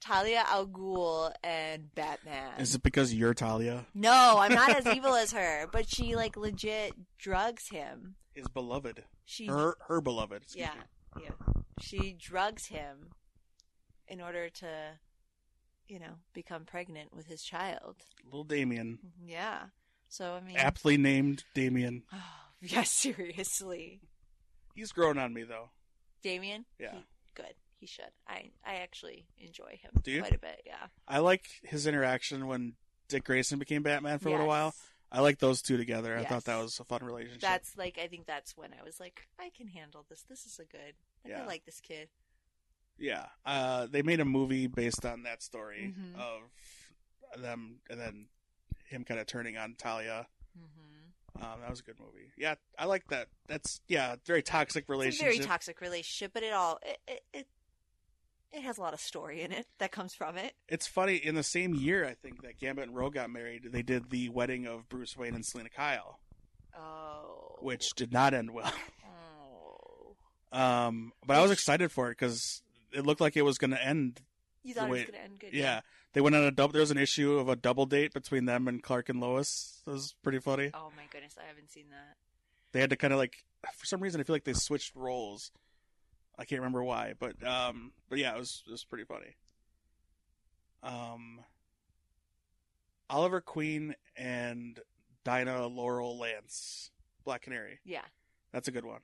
Talia 0.00 0.44
al 0.46 0.66
Ghul 0.68 1.32
and 1.42 1.92
Batman. 1.94 2.52
is 2.60 2.74
it 2.76 2.82
because 2.82 3.12
you're 3.12 3.34
Talia? 3.34 3.84
No, 3.92 4.36
I'm 4.38 4.54
not 4.54 4.70
as 4.76 4.86
evil 4.94 5.14
as 5.14 5.32
her, 5.32 5.66
but 5.72 5.88
she 5.88 6.14
like 6.14 6.36
legit 6.36 6.92
drugs 7.18 7.68
him. 7.68 8.14
His 8.34 8.46
beloved, 8.48 9.02
She 9.24 9.46
her 9.46 9.76
her 9.88 10.00
beloved. 10.00 10.44
yeah, 10.54 10.70
me. 11.16 11.22
yeah. 11.24 11.52
She 11.80 12.12
drugs 12.18 12.66
him 12.66 13.10
in 14.08 14.20
order 14.20 14.48
to 14.48 14.68
you 15.88 15.98
know, 16.00 16.16
become 16.32 16.64
pregnant 16.64 17.14
with 17.14 17.26
his 17.26 17.42
child. 17.42 17.96
little 18.24 18.44
Damian, 18.44 18.98
Yeah. 19.24 19.66
So 20.08 20.34
I 20.34 20.40
mean 20.40 20.56
aptly 20.56 20.96
named 20.96 21.44
Damian. 21.54 22.02
Oh, 22.12 22.18
yeah, 22.62 22.84
seriously. 22.84 24.00
He's 24.74 24.90
grown 24.92 25.18
on 25.18 25.32
me 25.34 25.42
though. 25.44 25.70
Damian? 26.22 26.64
Yeah. 26.78 26.92
He- 26.94 27.04
good. 27.34 27.54
He 27.78 27.86
should. 27.86 28.10
I 28.26 28.50
I 28.64 28.76
actually 28.76 29.26
enjoy 29.38 29.78
him 29.82 29.90
Do 30.02 30.10
you? 30.10 30.20
quite 30.20 30.34
a 30.34 30.38
bit, 30.38 30.62
yeah. 30.64 30.86
I 31.06 31.18
like 31.18 31.44
his 31.62 31.86
interaction 31.86 32.46
when 32.46 32.74
Dick 33.08 33.24
Grayson 33.24 33.58
became 33.58 33.82
Batman 33.82 34.18
for 34.18 34.28
a 34.28 34.32
little 34.32 34.46
Yes. 34.46 34.50
while. 34.50 34.74
I 35.12 35.20
like 35.20 35.38
those 35.38 35.60
two 35.62 35.76
together. 35.76 36.16
I 36.16 36.20
Yes. 36.22 36.28
thought 36.30 36.44
that 36.44 36.56
was 36.62 36.80
a 36.80 36.84
fun 36.84 37.04
relationship. 37.04 37.42
That's 37.42 37.76
like 37.76 37.98
I 38.02 38.08
think 38.08 38.26
that's 38.26 38.56
when 38.56 38.70
I 38.72 38.82
was 38.82 38.98
like, 38.98 39.28
I 39.38 39.50
can 39.56 39.68
handle 39.68 40.04
this. 40.08 40.22
This 40.22 40.46
is 40.46 40.58
a 40.58 40.64
good. 40.64 40.94
I 41.24 41.28
Yeah. 41.28 41.44
like 41.46 41.64
this 41.66 41.80
kid. 41.80 42.08
Yeah, 42.98 43.26
uh, 43.44 43.86
they 43.90 44.02
made 44.02 44.20
a 44.20 44.24
movie 44.24 44.66
based 44.68 45.04
on 45.04 45.24
that 45.24 45.42
story 45.42 45.94
Mhm. 45.96 46.18
of 46.18 47.40
them, 47.42 47.80
and 47.90 48.00
then 48.00 48.26
him 48.88 49.04
kind 49.04 49.20
of 49.20 49.26
turning 49.26 49.56
on 49.58 49.74
Talia. 49.76 50.26
Mm-hmm. 50.58 51.44
Um, 51.44 51.60
that 51.60 51.68
was 51.68 51.80
a 51.80 51.82
good 51.82 52.00
movie. 52.00 52.32
Yeah, 52.38 52.54
I 52.78 52.86
like 52.86 53.08
that. 53.08 53.28
That's 53.46 53.80
yeah, 53.88 54.16
very 54.24 54.42
toxic 54.42 54.88
relationship. 54.88 55.34
very 55.34 55.38
toxic 55.46 55.80
relationship, 55.82 56.32
but 56.32 56.42
it 56.42 56.52
all 56.54 56.78
it, 56.82 56.98
it 57.06 57.22
it 57.34 57.46
it 58.52 58.62
has 58.62 58.78
a 58.78 58.80
lot 58.80 58.94
of 58.94 59.00
story 59.00 59.42
in 59.42 59.52
it 59.52 59.66
that 59.78 59.92
comes 59.92 60.14
from 60.14 60.38
it. 60.38 60.54
it's 60.68 60.86
funny. 60.86 61.16
In 61.16 61.34
the 61.34 61.42
same 61.42 61.74
year, 61.74 62.06
I 62.06 62.14
think 62.14 62.40
that 62.42 62.58
Gambit 62.58 62.84
and 62.88 62.96
Rogue 62.96 63.14
got 63.14 63.28
married. 63.28 63.64
They 63.70 63.82
did 63.82 64.08
the 64.08 64.30
wedding 64.30 64.66
of 64.66 64.88
Bruce 64.88 65.14
Wayne 65.16 65.34
and 65.34 65.44
Selina 65.44 65.68
Kyle, 65.68 66.20
Oh, 66.74 67.56
which 67.60 67.90
did 67.96 68.12
not 68.12 68.32
end 68.32 68.52
well. 68.54 68.72
oh, 69.04 70.16
Um, 70.52 71.12
but 71.26 71.36
I 71.36 71.42
was 71.42 71.50
excited 71.50 71.92
for 71.92 72.08
it 72.08 72.12
because 72.18 72.62
it 72.96 73.06
looked 73.06 73.20
like 73.20 73.36
it 73.36 73.42
was 73.42 73.58
going 73.58 73.70
to 73.72 73.82
end. 73.84 74.20
you 74.62 74.74
thought 74.74 74.88
The 74.88 74.94
it 74.94 74.98
was 74.98 75.04
gonna 75.06 75.18
end 75.24 75.38
good? 75.40 75.52
Yeah, 75.52 75.80
they 76.12 76.20
went 76.20 76.34
on 76.36 76.42
a 76.44 76.50
double. 76.50 76.72
There 76.72 76.80
was 76.80 76.90
an 76.90 76.98
issue 76.98 77.38
of 77.38 77.48
a 77.48 77.56
double 77.56 77.86
date 77.86 78.12
between 78.12 78.44
them 78.46 78.66
and 78.68 78.82
Clark 78.82 79.08
and 79.08 79.20
Lois. 79.20 79.80
That 79.84 79.92
was 79.92 80.14
pretty 80.22 80.38
funny. 80.40 80.70
Oh 80.74 80.90
my 80.96 81.04
goodness, 81.10 81.36
I 81.42 81.46
haven't 81.46 81.70
seen 81.70 81.86
that. 81.90 82.16
they 82.72 82.80
had 82.80 82.90
to 82.90 82.96
kind 82.96 83.12
of 83.12 83.18
like 83.18 83.44
for 83.76 83.86
some 83.86 84.00
reason 84.00 84.20
I 84.20 84.24
feel 84.24 84.34
like 84.34 84.44
they 84.44 84.52
switched 84.52 84.94
roles. 84.96 85.50
I 86.38 86.44
can't 86.44 86.60
remember 86.60 86.82
why, 86.84 87.14
but 87.18 87.42
um, 87.46 87.92
but 88.08 88.18
yeah, 88.18 88.34
it 88.34 88.38
was 88.38 88.62
it 88.66 88.70
was 88.70 88.84
pretty 88.84 89.04
funny. 89.04 89.36
Um, 90.82 91.40
Oliver 93.08 93.40
Queen 93.40 93.94
and 94.16 94.78
Dinah 95.24 95.66
Laurel 95.66 96.18
Lance, 96.18 96.90
Black 97.24 97.42
Canary. 97.42 97.78
Yeah, 97.84 98.02
That's 98.52 98.68
a 98.68 98.72
good 98.72 98.84
one, 98.84 99.00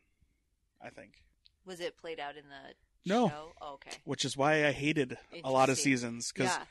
I 0.80 0.90
think. 0.90 1.22
was 1.64 1.80
it 1.80 1.96
played 1.96 2.20
out 2.20 2.36
in 2.36 2.44
the 2.48 2.74
No. 3.04 3.28
show? 3.28 3.52
Okay, 3.74 3.90
Which 4.04 4.24
is 4.24 4.36
why 4.36 4.66
I 4.66 4.72
hated 4.72 5.18
a 5.44 5.50
lot 5.50 5.68
of 5.68 5.78
seasons 5.78 6.32
because 6.32 6.50
yeah, 6.50 6.64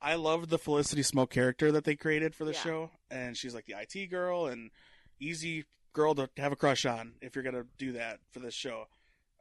I 0.00 0.14
loved 0.14 0.50
the 0.50 0.58
Felicity 0.58 1.02
Smoak 1.02 1.30
character 1.30 1.70
that 1.72 1.84
they 1.84 1.96
created 1.96 2.34
for 2.34 2.44
the 2.44 2.52
Yeah. 2.52 2.60
show, 2.62 2.90
and 3.10 3.36
she's 3.36 3.54
like 3.54 3.66
the 3.66 3.74
IT 3.78 4.06
girl 4.10 4.46
and 4.46 4.70
easy 5.18 5.64
girl 5.92 6.14
to 6.14 6.30
have 6.36 6.52
a 6.52 6.56
crush 6.56 6.84
on 6.86 7.14
if 7.20 7.34
you're 7.34 7.44
gonna 7.44 7.66
do 7.78 7.92
that 7.92 8.20
for 8.30 8.40
this 8.40 8.54
show. 8.54 8.86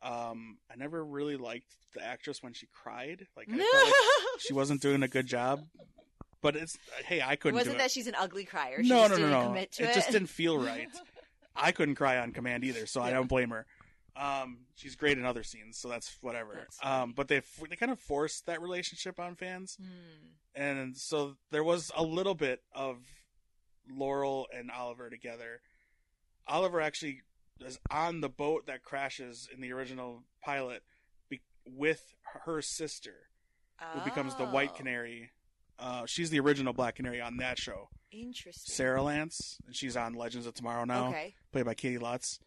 Um, 0.02 0.58
I 0.72 0.76
never 0.78 1.04
really 1.04 1.36
liked 1.38 1.76
the 1.94 2.04
actress 2.04 2.42
when 2.42 2.54
she 2.54 2.68
cried. 2.68 3.28
Like 3.36 3.50
I 3.52 3.58
felt 3.58 3.86
like 3.86 3.94
she 4.40 4.54
wasn't 4.54 4.82
doing 4.82 5.04
a 5.04 5.08
good 5.08 5.26
job. 5.28 5.66
But 6.42 6.56
it's 6.56 6.78
hey, 7.06 7.22
I 7.22 7.36
couldn't 7.36 7.56
wasn't 7.58 7.76
do 7.76 7.80
that 7.80 7.88
it. 7.88 7.92
she's 7.92 8.08
an 8.08 8.16
ugly 8.18 8.46
crier. 8.46 8.82
She 8.82 8.90
no, 8.90 9.08
just 9.08 9.12
no, 9.12 9.16
no, 9.18 9.22
didn't 9.24 9.32
no. 9.42 9.48
Commit 9.48 9.72
to 9.74 9.84
it 9.84 9.90
it, 9.90 9.94
just 9.94 10.12
didn't 10.12 10.30
feel 10.30 10.58
right. 10.58 10.88
I 11.56 11.74
couldn't 11.74 11.96
cry 11.96 12.18
on 12.20 12.32
command 12.32 12.64
either, 12.64 12.86
so 12.86 13.02
I 13.02 13.12
don't 13.12 13.28
blame 13.28 13.50
her. 13.50 13.66
Um, 14.20 14.66
she's 14.76 14.96
great 14.98 15.18
in 15.18 15.26
other 15.26 15.44
scenes, 15.44 15.78
so 15.80 15.88
that's 15.88 16.18
whatever. 16.22 16.54
That's 16.56 16.78
um, 16.84 17.14
but 17.16 17.30
they 17.30 17.42
they 17.70 17.76
kind 17.78 17.92
of 17.92 18.00
forced 18.00 18.46
that 18.48 18.62
relationship 18.62 19.18
on 19.20 19.36
fans, 19.36 19.78
Hmm. 19.80 20.62
and 20.62 20.98
so 20.98 21.38
there 21.52 21.64
was 21.64 21.90
a 21.96 22.04
little 22.04 22.36
bit 22.36 22.62
of 22.74 22.98
Laurel 23.90 24.48
and 24.54 24.70
Oliver 24.72 25.10
together. 25.10 25.62
Oliver 26.48 26.82
actually 26.82 27.22
is 27.62 27.80
on 27.92 28.22
the 28.22 28.30
boat 28.30 28.66
that 28.68 28.84
crashes 28.84 29.48
in 29.54 29.62
the 29.62 29.72
original 29.72 30.24
pilot 30.44 30.84
be- 31.30 31.42
with 31.66 32.14
her 32.46 32.62
sister, 32.62 33.30
who 33.94 34.02
becomes 34.02 34.36
the 34.36 34.46
White 34.46 34.72
Oh, 34.74 34.78
Canary. 34.78 35.32
Uh, 35.78 36.06
she's 36.06 36.30
the 36.30 36.40
original 36.40 36.74
Black 36.74 36.96
Canary 36.96 37.22
on 37.22 37.38
that 37.38 37.58
show. 37.58 37.90
Interesting. 38.12 38.74
Sara 38.74 39.02
Lance, 39.02 39.58
and 39.66 39.74
she's 39.76 39.96
on 39.96 40.14
Legends 40.14 40.46
of 40.46 40.54
Tomorrow 40.56 40.84
now, 40.86 41.10
Okay. 41.10 41.36
played 41.54 41.66
by 41.66 41.74
Caity 41.74 42.00
Lotz. 42.00 42.40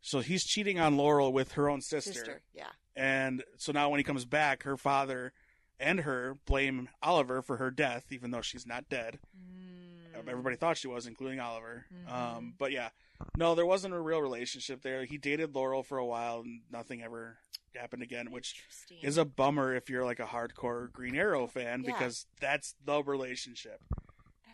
So 0.00 0.20
he's 0.20 0.44
cheating 0.44 0.78
on 0.80 0.96
Laurel 0.96 1.32
with 1.32 1.52
her 1.52 1.68
own 1.68 1.80
sister. 1.80 2.12
Sister. 2.12 2.40
Yeah. 2.54 2.68
And 2.96 3.44
so 3.56 3.72
now 3.72 3.90
when 3.90 3.98
he 3.98 4.04
comes 4.04 4.24
back, 4.24 4.62
her 4.64 4.76
father 4.76 5.32
and 5.78 6.00
her 6.00 6.36
blame 6.46 6.88
Oliver 7.02 7.42
for 7.42 7.56
her 7.58 7.70
death, 7.70 8.06
even 8.10 8.30
though 8.30 8.40
she's 8.42 8.66
not 8.66 8.88
dead. 8.88 9.18
Mm. 9.36 10.28
Everybody 10.28 10.56
thought 10.56 10.76
she 10.76 10.88
was, 10.88 11.06
including 11.06 11.40
Oliver. 11.40 11.86
Mhm. 11.92 12.12
Um, 12.12 12.54
but 12.58 12.72
yeah, 12.72 12.90
no, 13.36 13.54
there 13.54 13.64
wasn't 13.66 13.94
a 13.94 14.00
real 14.00 14.20
relationship 14.20 14.82
there. 14.82 15.04
He 15.04 15.16
dated 15.18 15.54
Laurel 15.54 15.82
for 15.82 15.96
a 15.98 16.04
while, 16.06 16.40
and 16.40 16.60
nothing 16.70 17.02
ever 17.02 17.38
happened 17.74 18.02
again, 18.02 18.30
which 18.30 18.62
is 19.02 19.16
a 19.16 19.24
bummer 19.24 19.74
if 19.74 19.88
you're 19.88 20.04
like 20.04 20.20
a 20.20 20.26
hardcore 20.26 20.92
Green 20.92 21.16
Arrow 21.16 21.46
fan 21.46 21.82
Yeah. 21.84 21.92
because 21.92 22.26
that's 22.40 22.74
the 22.84 23.02
relationship. 23.02 23.80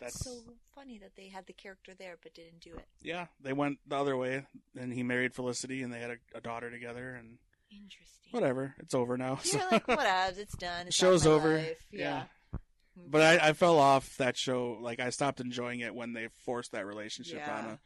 That's, 0.01 0.23
that's- 0.23 0.45
so 0.47 0.53
funny 0.77 0.99
that 0.99 1.17
they 1.17 1.29
had 1.29 1.47
the 1.47 1.53
character 1.53 1.93
there 1.99 2.17
but 2.23 2.35
didn't 2.35 2.61
do 2.61 2.75
it. 2.75 2.87
Yeah, 3.03 3.27
they 3.43 3.53
went 3.53 3.79
the 3.89 3.97
other 3.97 4.17
way, 4.17 4.47
and 4.79 4.93
he 4.93 5.03
married 5.03 5.35
Felicity, 5.35 5.83
and 5.83 5.93
they 5.93 5.99
had 6.01 6.11
a, 6.11 6.17
a 6.37 6.41
daughter 6.41 6.71
together, 6.71 7.15
and 7.15 7.39
Interesting. 7.71 8.31
whatever, 8.31 8.75
it's 8.79 8.95
over 8.95 9.17
now. 9.17 9.37
so- 9.43 9.59
You're 9.59 9.71
like, 9.73 9.89
whatever, 9.89 10.41
it's 10.41 10.57
done. 10.57 10.87
It's 10.89 10.97
Show's 10.97 11.27
over. 11.27 11.57
life. 11.59 11.77
Yeah. 11.91 12.25
But 13.09 13.23
I, 13.43 13.49
I 13.49 13.53
fell 13.53 13.79
off 13.79 14.17
that 14.19 14.37
show. 14.39 14.79
Like 14.81 15.01
I 15.01 15.11
stopped 15.11 15.41
enjoying 15.41 15.81
it 15.81 15.95
when 15.95 16.13
they 16.15 16.29
forced 16.45 16.73
that 16.73 16.87
relationship 16.87 17.41
Yeah. 17.47 17.59
on. 17.59 17.65
A, 17.67 17.79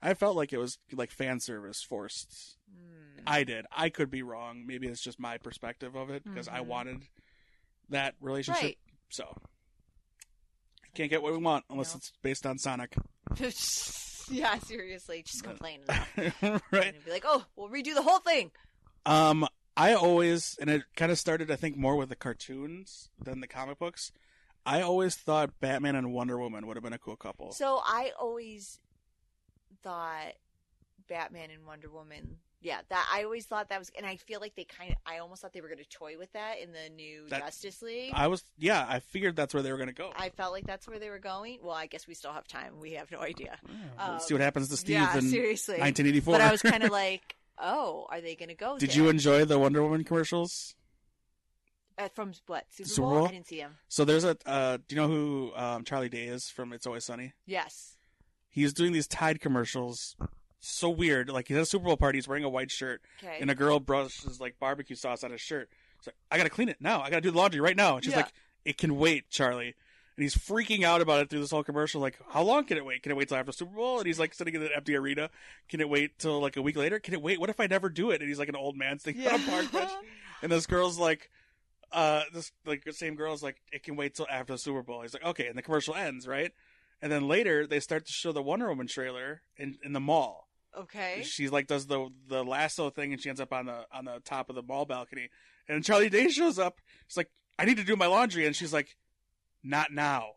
I 0.00 0.14
felt 0.14 0.36
like 0.36 0.52
it 0.52 0.58
was 0.58 0.78
like 0.92 1.10
fan 1.10 1.40
service 1.40 1.82
forced. 1.82 2.56
Mm. 2.72 3.22
I 3.26 3.42
did. 3.42 3.66
I 3.76 3.88
could 3.88 4.08
be 4.10 4.22
wrong. 4.22 4.64
Maybe 4.66 4.86
it's 4.86 5.00
just 5.00 5.18
my 5.18 5.38
perspective 5.38 5.96
of 5.96 6.10
it 6.10 6.22
because 6.24 6.46
I 6.46 6.60
Mhm. 6.60 6.66
wanted 6.66 7.02
that 7.90 8.14
relationship. 8.20 8.62
Right. 8.62 8.78
So 9.10 9.36
can't 10.94 11.10
get 11.10 11.22
what 11.22 11.32
we 11.32 11.38
want 11.38 11.64
unless 11.70 11.94
No. 11.94 11.98
it's 11.98 12.12
based 12.22 12.46
on 12.46 12.58
Sonic, 12.58 12.94
yeah, 14.30 14.58
seriously, 14.58 15.22
just 15.26 15.42
complain. 15.44 15.80
right? 16.16 16.62
And 16.72 17.04
be 17.04 17.10
like, 17.10 17.24
oh, 17.26 17.44
we'll 17.56 17.68
redo 17.68 17.94
the 17.94 18.02
whole 18.02 18.18
thing. 18.20 18.50
Um, 19.06 19.46
I 19.76 19.94
always, 19.94 20.56
and 20.60 20.68
it 20.70 20.82
kind 20.96 21.10
of 21.10 21.18
started, 21.18 21.50
I 21.50 21.56
think, 21.56 21.76
more 21.76 21.96
with 21.96 22.08
the 22.08 22.16
cartoons 22.16 23.08
than 23.22 23.40
the 23.40 23.46
comic 23.48 23.78
books. 23.78 24.12
I 24.64 24.80
always 24.82 25.16
thought 25.16 25.58
Batman 25.60 25.96
and 25.96 26.12
Wonder 26.12 26.38
Woman 26.38 26.66
would 26.66 26.76
have 26.76 26.84
been 26.84 26.92
a 26.92 26.98
cool 26.98 27.16
couple. 27.16 27.52
So 27.52 27.80
I 27.84 28.12
always 28.20 28.78
thought 29.82 30.34
Batman 31.08 31.50
and 31.50 31.66
Wonder 31.66 31.90
Woman. 31.90 32.36
Yeah, 32.62 32.78
that 32.90 33.08
I 33.12 33.24
always 33.24 33.44
thought 33.44 33.70
that 33.70 33.78
was, 33.80 33.90
and 33.96 34.06
I 34.06 34.14
feel 34.16 34.38
like 34.40 34.54
they 34.54 34.62
kind 34.62 34.92
of, 34.92 34.96
I 35.04 35.18
almost 35.18 35.42
thought 35.42 35.52
they 35.52 35.60
were 35.60 35.68
going 35.68 35.82
to 35.82 35.88
toy 35.88 36.16
with 36.16 36.32
that 36.34 36.60
in 36.62 36.70
the 36.72 36.94
new 36.94 37.28
That- 37.28 37.40
Justice 37.40 37.82
League. 37.82 38.12
I 38.14 38.28
was, 38.28 38.44
yeah, 38.56 38.86
I 38.88 39.00
figured 39.00 39.34
that's 39.34 39.52
where 39.52 39.64
they 39.64 39.72
were 39.72 39.78
going 39.78 39.88
to 39.88 39.94
go. 39.94 40.12
I 40.16 40.28
felt 40.28 40.52
like 40.52 40.64
that's 40.64 40.86
where 40.86 41.00
they 41.00 41.10
were 41.10 41.18
going. 41.18 41.58
Well, 41.60 41.74
I 41.74 41.86
guess 41.86 42.06
we 42.06 42.14
still 42.14 42.32
have 42.32 42.46
time. 42.46 42.74
We 42.80 42.92
have 42.92 43.10
no 43.10 43.18
idea. 43.20 43.58
We'll 43.98 44.10
Um, 44.14 44.20
see 44.20 44.32
what 44.34 44.40
happens 44.40 44.68
to 44.68 44.76
Steve 44.76 44.90
yeah, 44.94 45.16
in 45.18 45.28
seriously. 45.28 45.74
1984. 45.80 46.34
But 46.34 46.40
I 46.40 46.52
was 46.52 46.62
kind 46.62 46.84
of 46.84 46.90
like, 47.02 47.34
oh, 47.58 48.06
are 48.10 48.20
they 48.20 48.36
going 48.36 48.48
to 48.50 48.54
go? 48.54 48.78
Did 48.78 48.90
there? 48.90 48.96
you 48.96 49.08
enjoy 49.08 49.44
the 49.44 49.58
Wonder 49.58 49.82
Woman 49.82 50.04
commercials? 50.04 50.76
uh, 51.98 52.08
from 52.14 52.32
what 52.46 52.64
Super, 52.70 52.88
Super 52.88 53.02
Bowl? 53.08 53.18
Bowl? 53.18 53.28
I 53.28 53.30
didn't 53.32 53.46
see 53.48 53.58
him. 53.58 53.76
So 53.88 54.04
there's 54.04 54.24
a. 54.24 54.36
Uh, 54.46 54.78
do 54.88 54.94
you 54.94 55.00
know 55.02 55.08
who 55.08 55.52
um, 55.56 55.84
Charlie 55.84 56.08
Day 56.08 56.24
is 56.24 56.48
from 56.48 56.72
It's 56.72 56.86
Always 56.86 57.04
Sunny? 57.04 57.32
Yes. 57.44 57.96
He's 58.48 58.72
doing 58.72 58.92
these 58.92 59.06
Tide 59.08 59.40
commercials. 59.40 60.16
So 60.64 60.88
weird. 60.90 61.28
Like 61.28 61.48
he's 61.48 61.56
at 61.56 61.62
a 61.64 61.66
Super 61.66 61.84
Bowl 61.86 61.96
party. 61.96 62.18
He's 62.18 62.28
wearing 62.28 62.44
a 62.44 62.48
white 62.48 62.70
shirt, 62.70 63.02
Okay. 63.22 63.38
and 63.40 63.50
a 63.50 63.54
girl 63.54 63.80
brushes 63.80 64.40
like 64.40 64.58
barbecue 64.60 64.94
sauce 64.96 65.24
on 65.24 65.32
his 65.32 65.40
shirt. 65.40 65.68
It's 65.98 66.06
like 66.06 66.16
I 66.30 66.36
gotta 66.38 66.50
clean 66.50 66.68
it 66.68 66.76
now. 66.80 67.00
I 67.02 67.10
gotta 67.10 67.20
do 67.20 67.30
the 67.32 67.36
laundry 67.38 67.60
right 67.60 67.76
now. 67.76 67.96
And 67.96 68.04
she's 68.04 68.12
Yeah. 68.12 68.20
like, 68.20 68.32
"It 68.64 68.78
can 68.78 68.96
wait, 68.96 69.28
Charlie." 69.28 69.74
And 70.16 70.22
he's 70.22 70.36
freaking 70.36 70.84
out 70.84 71.00
about 71.00 71.20
it 71.22 71.30
through 71.30 71.40
this 71.40 71.50
whole 71.50 71.64
commercial. 71.64 72.00
Like, 72.00 72.18
how 72.30 72.42
long 72.42 72.64
can 72.64 72.76
it 72.76 72.84
wait? 72.84 73.02
Can 73.02 73.10
it 73.10 73.16
wait 73.16 73.28
till 73.28 73.38
after 73.38 73.50
Super 73.50 73.74
Bowl? 73.74 73.98
And 73.98 74.06
he's 74.06 74.18
like 74.20 74.34
sitting 74.34 74.54
in 74.54 74.62
an 74.62 74.68
empty 74.76 74.94
arena. 74.94 75.30
Can 75.68 75.80
it 75.80 75.88
wait 75.88 76.18
till 76.18 76.38
like 76.40 76.56
a 76.56 76.62
week 76.62 76.76
later? 76.76 77.00
Can 77.00 77.14
it 77.14 77.22
wait? 77.22 77.40
What 77.40 77.50
if 77.50 77.58
I 77.58 77.66
never 77.66 77.88
do 77.88 78.10
it? 78.10 78.20
And 78.20 78.28
he's 78.28 78.38
like 78.38 78.48
an 78.50 78.56
old 78.56 78.76
man 78.76 78.98
sitting 78.98 79.26
on 79.26 79.34
a 79.40 79.44
park 79.50 79.72
bench. 79.72 79.90
And 80.42 80.52
this 80.52 80.66
girl's 80.66 80.98
like, 80.98 81.30
uh, 81.92 82.22
this 82.32 82.52
like 82.66 82.84
same 82.92 83.14
girl's 83.16 83.42
like, 83.42 83.56
it 83.72 83.82
can 83.82 83.96
wait 83.96 84.14
till 84.14 84.26
after 84.30 84.52
the 84.52 84.58
Super 84.58 84.82
Bowl. 84.82 85.02
He's 85.02 85.14
like, 85.14 85.24
okay, 85.24 85.46
and 85.46 85.56
the 85.56 85.62
commercial 85.62 85.94
ends, 85.94 86.26
right? 86.28 86.52
And 87.00 87.10
then 87.10 87.26
later 87.26 87.66
they 87.66 87.80
start 87.80 88.06
to 88.06 88.12
show 88.12 88.32
the 88.32 88.42
Wonder 88.42 88.68
Woman 88.68 88.86
trailer 88.86 89.42
in 89.56 89.78
in 89.82 89.92
the 89.92 90.00
mall. 90.00 90.46
Okay. 90.78 91.22
She 91.24 91.48
like 91.48 91.66
does 91.66 91.86
the 91.86 92.08
the 92.28 92.44
lasso 92.44 92.90
thing, 92.90 93.12
and 93.12 93.20
she 93.22 93.28
ends 93.28 93.40
up 93.40 93.52
on 93.52 93.66
the 93.66 93.86
on 93.92 94.04
the 94.04 94.20
top 94.24 94.48
of 94.50 94.56
the 94.56 94.62
mall 94.62 94.84
balcony. 94.86 95.28
And 95.68 95.84
Charlie 95.84 96.08
Day 96.10 96.28
shows 96.28 96.58
up. 96.58 96.80
He's 97.06 97.16
like, 97.16 97.30
I 97.58 97.64
need 97.64 97.76
to 97.76 97.84
do 97.84 97.96
my 97.96 98.06
laundry, 98.06 98.46
and 98.46 98.54
she's 98.56 98.72
like, 98.72 98.96
not 99.62 99.92
now. 99.92 100.32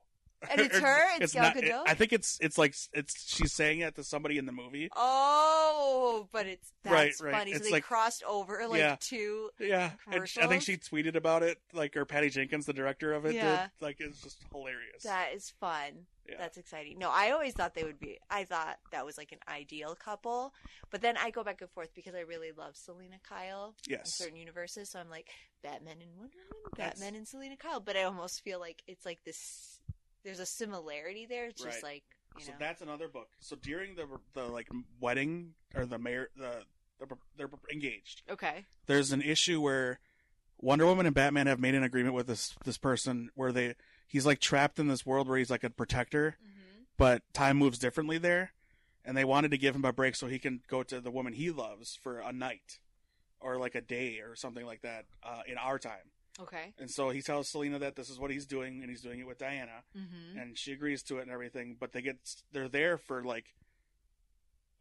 And 0.52 0.62
it's 0.62 0.78
her? 0.80 0.98
It's 1.20 1.34
Gal 1.34 1.44
not- 1.44 1.56
Gadot? 1.56 1.84
I 1.88 1.94
think 1.96 2.14
it's 2.14 2.38
it's 2.42 2.58
like 2.58 2.76
it's 2.94 3.34
she's 3.36 3.54
saying 3.54 3.80
it 3.80 3.96
to 3.96 4.04
somebody 4.04 4.38
in 4.38 4.46
the 4.46 4.52
movie. 4.52 4.90
Oh, 4.96 6.28
but 6.32 6.46
it's 6.46 6.72
that's 6.84 6.94
Right, 6.94 7.14
right. 7.32 7.34
funny. 7.40 7.52
It's 7.52 7.60
so 7.62 7.66
they 7.66 7.72
like- 7.72 7.84
crossed 7.84 8.24
over 8.24 8.68
like 8.68 8.80
Yeah. 8.80 8.98
two. 9.00 9.50
Yeah, 9.60 9.92
and 10.12 10.24
I 10.42 10.48
think 10.48 10.62
she 10.62 10.78
tweeted 10.78 11.16
about 11.16 11.42
it, 11.44 11.58
like 11.74 11.96
or 11.98 12.06
Patty 12.06 12.30
Jenkins, 12.30 12.66
the 12.66 12.74
director 12.74 13.14
of 13.14 13.26
it, 13.26 13.34
Yeah. 13.36 13.62
did. 13.64 13.70
Like 13.82 13.98
it's 14.00 14.22
just 14.22 14.38
hilarious. 14.52 15.04
That 15.04 15.30
is 15.34 15.50
fun. 15.60 16.06
Yeah. 16.28 16.36
That's 16.40 16.58
exciting. 16.58 16.98
No, 16.98 17.10
I 17.12 17.32
always 17.32 17.54
thought 17.54 17.76
they 17.76 17.84
would 17.84 18.00
be. 18.00 18.20
I 18.30 18.46
thought 18.46 18.78
that 18.92 19.06
was 19.06 19.18
like 19.18 19.32
an 19.32 19.40
ideal 19.48 19.96
couple, 19.96 20.54
but 20.90 21.02
then 21.02 21.18
I 21.18 21.30
go 21.30 21.44
back 21.44 21.62
and 21.62 21.70
forth 21.70 21.90
because 21.94 22.16
I 22.16 22.22
really 22.22 22.52
love 22.52 22.76
Selina 22.76 23.18
Kyle 23.28 23.76
in 23.88 23.92
yes, 23.94 24.14
certain 24.16 24.36
universes. 24.36 24.90
So 24.90 25.00
I'm 25.00 25.10
like 25.10 25.30
Batman 25.62 25.98
and 26.02 26.10
Wonder 26.18 26.38
Woman, 26.52 26.72
That's- 26.78 27.00
Batman 27.00 27.16
and 27.16 27.28
Selina 27.28 27.58
Kyle. 27.58 27.80
But 27.80 27.96
I 27.96 28.04
almost 28.04 28.44
feel 28.44 28.60
like 28.60 28.82
it's 28.88 29.06
like 29.06 29.20
this. 29.24 29.80
There's 30.24 30.40
a 30.40 30.46
similarity 30.46 31.28
there. 31.28 31.46
It's 31.46 31.62
just 31.62 31.84
Right. 31.84 31.94
like 31.94 32.04
you 32.40 32.46
so 32.46 32.52
know. 32.54 32.58
that's 32.60 32.82
another 32.82 33.08
book. 33.08 33.30
So 33.40 33.56
during 33.56 33.96
the 33.96 34.08
the 34.34 34.46
like 34.46 34.68
wedding 35.00 35.54
or 35.76 35.86
the 35.86 36.00
mayor 36.00 36.30
the 36.36 36.64
they're, 36.98 37.08
they're 37.38 37.50
engaged. 37.72 38.24
okay. 38.30 38.66
There's 38.88 39.12
an 39.12 39.22
issue 39.22 39.62
where 39.62 40.00
Wonder 40.60 40.86
Woman 40.86 41.06
and 41.06 41.14
Batman 41.14 41.46
have 41.48 41.60
made 41.60 41.76
an 41.76 41.84
agreement 41.84 42.16
with 42.16 42.26
this 42.28 42.56
this 42.64 42.78
person 42.80 43.30
where 43.36 43.52
they 43.52 43.76
he's 44.08 44.26
like 44.26 44.40
trapped 44.40 44.80
in 44.80 44.88
this 44.88 45.06
world 45.06 45.28
where 45.28 45.38
he's 45.38 45.50
like 45.52 45.64
a 45.64 45.70
protector, 45.70 46.38
hmm 46.42 46.52
but 46.98 47.22
time 47.34 47.58
moves 47.58 47.78
differently 47.78 48.18
there, 48.18 48.54
and 49.04 49.18
they 49.18 49.26
wanted 49.26 49.52
to 49.52 49.58
give 49.58 49.76
him 49.76 49.84
a 49.84 49.92
break 49.92 50.16
so 50.16 50.28
he 50.28 50.40
can 50.40 50.62
go 50.70 50.82
to 50.82 51.02
the 51.02 51.12
woman 51.12 51.34
he 51.34 51.52
loves 51.52 52.00
for 52.02 52.20
a 52.20 52.32
night 52.32 52.80
or 53.42 53.58
like 53.60 53.76
a 53.76 53.82
day 53.82 54.20
or 54.20 54.34
something 54.34 54.66
like 54.66 54.82
that 54.82 55.04
uh, 55.22 55.42
in 55.46 55.58
our 55.58 55.78
time. 55.78 56.12
Okay. 56.42 56.74
And 56.80 56.90
so 56.90 57.10
he 57.10 57.22
tells 57.22 57.50
Selina 57.50 57.80
that 57.80 57.98
this 57.98 58.10
is 58.10 58.18
what 58.18 58.32
he's 58.32 58.46
doing, 58.46 58.80
and 58.82 58.90
he's 58.90 59.02
doing 59.02 59.20
it 59.20 59.28
with 59.28 59.38
Diana, 59.40 59.84
hmm 59.94 60.38
and 60.40 60.58
she 60.58 60.72
agrees 60.72 61.04
to 61.04 61.18
it 61.18 61.24
and 61.24 61.32
everything. 61.32 61.76
But 61.80 61.92
they 61.92 62.02
get 62.02 62.18
they're 62.54 62.70
there 62.70 62.98
for 62.98 63.24
like, 63.24 63.56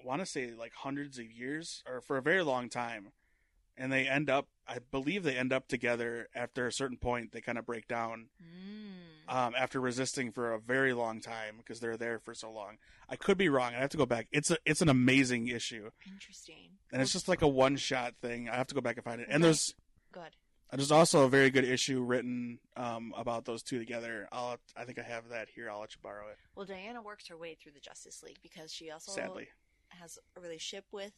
I 0.01 0.07
want 0.07 0.21
to 0.21 0.27
say 0.27 0.53
like 0.57 0.73
hundreds 0.75 1.19
of 1.19 1.31
years 1.31 1.83
or 1.87 2.01
for 2.01 2.17
a 2.17 2.23
very 2.23 2.43
long 2.43 2.69
time, 2.69 3.09
and 3.77 3.93
they 3.93 4.07
end 4.07 4.31
up. 4.31 4.47
I 4.67 4.79
believe 4.91 5.23
they 5.25 5.37
end 5.37 5.53
up 5.53 5.69
together 5.69 6.29
after 6.35 6.67
a 6.67 6.73
certain 6.73 6.97
point. 6.97 7.33
They 7.33 7.41
kind 7.41 7.59
of 7.59 7.67
break 7.67 7.87
down 7.89 8.29
Mm. 8.43 9.33
um, 9.35 9.55
after 9.59 9.81
resisting 9.81 10.33
for 10.33 10.53
a 10.53 10.59
very 10.61 10.93
long 10.93 11.21
time 11.21 11.57
because 11.59 11.81
they're 11.81 11.97
there 11.97 12.19
for 12.19 12.35
so 12.35 12.51
long. 12.51 12.79
I 13.09 13.17
could 13.17 13.37
be 13.39 13.49
wrong. 13.49 13.75
I 13.75 13.79
have 13.79 13.91
to 13.91 13.97
go 13.97 14.07
back. 14.07 14.27
It's 14.33 14.51
a 14.51 14.57
it's 14.65 14.81
an 14.83 14.89
amazing 14.89 15.49
issue, 15.49 15.91
Interesting. 16.07 16.71
and 16.93 17.03
it's 17.03 17.13
just 17.13 17.29
like 17.29 17.43
a 17.43 17.49
one 17.49 17.77
shot 17.77 18.15
thing. 18.23 18.49
I 18.49 18.57
have 18.57 18.67
to 18.69 18.75
go 18.75 18.81
back 18.81 18.97
and 18.97 19.05
find 19.05 19.21
it. 19.21 19.27
And 19.29 19.37
Okay. 19.43 19.49
there's 19.49 19.75
Good. 20.13 20.37
there's 20.73 20.91
also 20.93 21.25
a 21.25 21.29
very 21.29 21.51
good 21.51 21.65
issue 21.65 22.03
written 22.03 22.59
um, 22.77 23.13
about 23.17 23.45
those 23.45 23.63
two 23.63 23.79
together. 23.79 24.29
I'll 24.33 24.59
I 24.77 24.85
think 24.85 24.99
I 24.99 25.03
have 25.03 25.29
that 25.29 25.49
here. 25.55 25.71
I'll 25.71 25.81
let 25.81 25.95
you 25.95 26.01
borrow 26.03 26.29
it. 26.29 26.39
Well, 26.55 26.65
Diana 26.67 27.03
works 27.03 27.29
her 27.29 27.37
way 27.37 27.55
through 27.55 27.73
the 27.73 27.81
Justice 27.81 28.23
League 28.23 28.39
because 28.43 28.73
she 28.73 28.91
also 28.91 29.13
Sadly, 29.13 29.49
has 29.91 30.19
a 30.37 30.41
relationship 30.41 30.87
with 30.93 31.13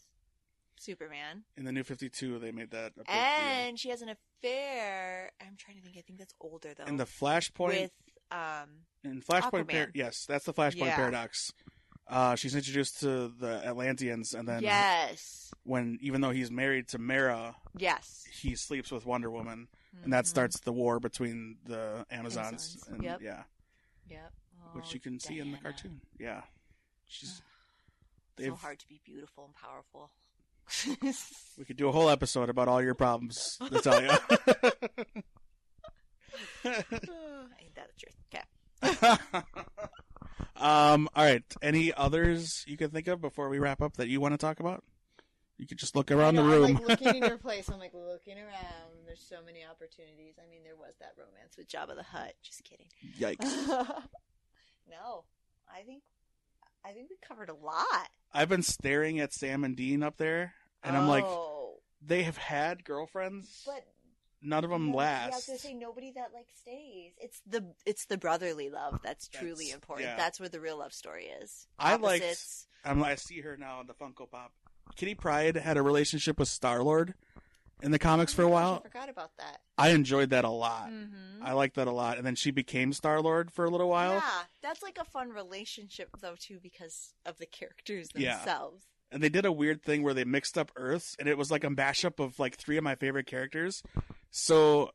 Superman, 0.79 1.45
in 1.57 1.65
the 1.65 1.73
New 1.73 1.83
Fifty 1.85 2.09
Two, 2.09 2.39
they 2.39 2.53
made 2.53 2.71
that 2.71 2.93
and 3.09 3.79
she 3.79 3.89
has 3.91 4.03
an 4.03 4.09
affair. 4.11 5.31
I'm 5.41 5.57
trying 5.57 5.77
to 5.77 5.83
think. 5.83 5.97
I 5.97 6.03
think 6.03 6.19
that's 6.19 6.35
older 6.41 6.73
though. 6.77 6.85
In 6.85 6.97
the 6.97 7.05
Flashpoint, 7.05 7.69
with 7.69 7.91
um, 8.31 8.69
in 9.05 9.23
Flashpoint, 9.23 9.71
par- 9.71 9.91
yes, 9.95 10.25
that's 10.29 10.45
the 10.45 10.53
Flashpoint 10.55 10.87
Yeah. 10.87 10.97
paradox. 10.97 11.53
Uh, 12.09 12.37
she's 12.37 12.55
introduced 12.55 13.01
to 13.01 13.29
the 13.29 13.61
Atlanteans, 13.67 14.33
and 14.35 14.47
then 14.49 14.63
yes, 14.63 15.53
when 15.65 15.99
even 16.01 16.21
though 16.21 16.31
he's 16.31 16.51
married 16.51 16.87
to 16.89 16.99
Mera, 16.99 17.57
yes, 17.77 18.25
he 18.41 18.55
sleeps 18.55 18.93
with 18.93 19.05
Wonder 19.05 19.29
Woman, 19.31 19.67
and 20.05 20.13
that 20.13 20.25
Mhm. 20.25 20.29
starts 20.29 20.61
the 20.61 20.73
war 20.73 21.01
between 21.01 21.59
the 21.65 22.07
Amazons. 22.11 22.77
Amazons, 22.77 22.89
And, 22.89 23.03
yep. 23.03 23.21
Yeah, 23.21 23.43
Yep. 24.09 24.33
which 24.75 24.85
Oh, 24.87 24.91
you 24.95 25.01
can 25.01 25.19
see 25.19 25.41
in 25.41 25.51
the 25.51 25.59
cartoon. 25.59 26.01
Yeah, 26.19 26.43
she's 27.07 27.43
So 28.39 28.55
hard 28.55 28.79
to 28.81 28.87
be 28.87 29.01
beautiful 29.05 29.47
and 29.47 29.55
powerful. 29.55 30.13
We 31.59 31.65
could 31.65 31.79
do 31.79 31.89
a 31.89 31.93
whole 31.93 32.11
episode 32.11 32.51
about 32.51 32.69
all 32.69 32.83
your 32.83 32.95
problems, 32.95 33.57
Natalia. 33.71 34.19
Ain't 36.65 37.75
that 37.75 37.89
the 37.89 37.99
truth? 37.99 38.17
Okay. 38.29 39.43
um, 40.57 41.09
all 41.15 41.25
right. 41.25 41.43
Any 41.63 41.95
others 41.95 42.63
you 42.67 42.77
can 42.77 42.91
think 42.91 43.09
of 43.09 43.23
before 43.23 43.49
we 43.49 43.59
wrap 43.59 43.81
up 43.81 43.97
that 43.97 44.09
you 44.09 44.21
want 44.21 44.35
to 44.35 44.39
talk 44.39 44.61
about? 44.61 44.85
You 45.57 45.67
could 45.67 45.79
just 45.79 45.97
look 45.97 46.11
around 46.11 46.35
the 46.35 46.43
room. 46.43 46.65
I'm 46.65 46.75
like 46.75 46.89
looking 46.89 47.17
in 47.17 47.23
your 47.23 47.39
place. 47.39 47.71
I'm 47.71 47.79
like 47.79 47.95
looking 47.95 48.37
around. 48.37 49.07
There's 49.07 49.25
so 49.27 49.37
many 49.47 49.61
opportunities. 49.65 50.35
I 50.39 50.51
mean, 50.51 50.63
there 50.63 50.77
was 50.77 50.93
that 51.01 51.15
romance 51.17 51.57
with 51.57 51.69
Jabba 51.69 51.97
the 51.97 52.03
Hutt. 52.03 52.35
Just 52.43 52.65
kidding. 52.65 52.89
Yikes. 53.19 53.49
no, 54.91 55.25
I 55.73 55.81
think 55.87 56.03
I 56.85 56.93
think 56.93 57.09
we 57.11 57.17
covered 57.27 57.49
a 57.49 57.55
lot. 57.55 58.09
I've 58.37 58.49
been 58.49 58.63
staring 58.63 59.19
at 59.21 59.33
Sam 59.33 59.65
and 59.65 59.75
Dean 59.77 60.03
up 60.03 60.17
there, 60.19 60.53
and 60.85 60.97
I'm 60.97 61.09
like, 61.09 61.25
Oh, 61.27 61.77
they 62.05 62.23
have 62.25 62.37
had 62.37 62.85
girlfriends. 62.85 63.63
but 63.67 63.83
None 64.43 64.63
of 64.65 64.71
them 64.71 64.93
no, 64.93 65.01
Yeah, 65.01 65.23
I 65.23 65.27
was 65.27 65.35
last. 65.35 65.47
gonna 65.47 65.59
say 65.59 65.75
nobody 65.75 66.13
that 66.13 66.29
like 66.35 66.47
stays. 66.55 67.13
It's 67.19 67.41
the 67.49 67.65
it's 67.87 68.05
the 68.05 68.19
brotherly 68.19 68.69
love 68.71 69.01
that's 69.03 69.29
truly 69.29 69.49
That's- 69.67 69.75
important. 69.75 70.09
yeah. 70.09 70.17
That's 70.17 70.39
where 70.39 70.49
the 70.51 70.61
real 70.61 70.79
love 70.79 70.93
story 70.93 71.25
is. 71.25 71.67
I 71.79 71.97
liked- 71.97 72.23
Opposites. 72.25 72.69
I'm, 72.85 73.03
I 73.03 73.15
see 73.17 73.41
her 73.41 73.57
now 73.57 73.81
in 73.81 73.87
the 73.89 73.95
Funko 73.95 74.31
Pop. 74.31 74.53
Kitty 74.95 75.15
Pryde 75.17 75.57
had 75.57 75.77
a 75.77 75.83
relationship 75.83 76.39
with 76.39 76.49
Star 76.49 76.83
Lord 76.85 77.15
in 77.83 77.91
the 77.91 77.99
comics 77.99 78.33
for 78.33 78.43
a 78.43 78.47
Oh 78.47 78.49
my 78.51 78.55
gosh, 78.55 78.63
while. 78.65 78.75
I 78.85 78.89
forgot 78.89 79.09
about 79.09 79.31
that. 79.39 79.59
I 79.79 79.91
enjoyed 79.91 80.31
that 80.31 80.45
a 80.45 80.51
lot. 80.51 80.89
Mm-hmm. 80.91 81.43
I 81.43 81.53
liked 81.53 81.77
that 81.77 81.87
a 81.89 81.93
lot. 81.93 82.17
And 82.19 82.27
then 82.27 82.35
she 82.35 82.51
became 82.51 82.93
Star 82.93 83.21
Lord 83.21 83.51
for 83.53 83.65
a 83.65 83.71
little 83.71 83.89
while. 83.89 84.15
Yeah, 84.15 84.43
that's 84.63 84.83
like 84.83 84.99
a 84.99 85.05
fun 85.05 85.31
relationship 85.31 86.09
though 86.21 86.37
too 86.39 86.59
because 86.63 87.13
of 87.27 87.37
the 87.39 87.47
characters 87.47 88.09
Yeah. 88.15 88.37
themselves. 88.39 88.87
And 89.13 89.23
they 89.23 89.29
did 89.29 89.45
a 89.45 89.53
weird 89.53 89.83
thing 89.83 90.03
where 90.03 90.15
they 90.15 90.25
mixed 90.25 90.59
up 90.59 90.73
Earths, 90.75 91.15
and 91.19 91.29
it 91.29 91.39
was 91.39 91.51
like 91.51 91.63
a 91.63 91.69
mashup 91.69 92.19
of 92.19 92.39
like 92.41 92.57
three 92.57 92.77
of 92.77 92.83
my 92.85 92.97
favorite 92.97 93.27
characters. 93.27 93.83
So 94.31 94.91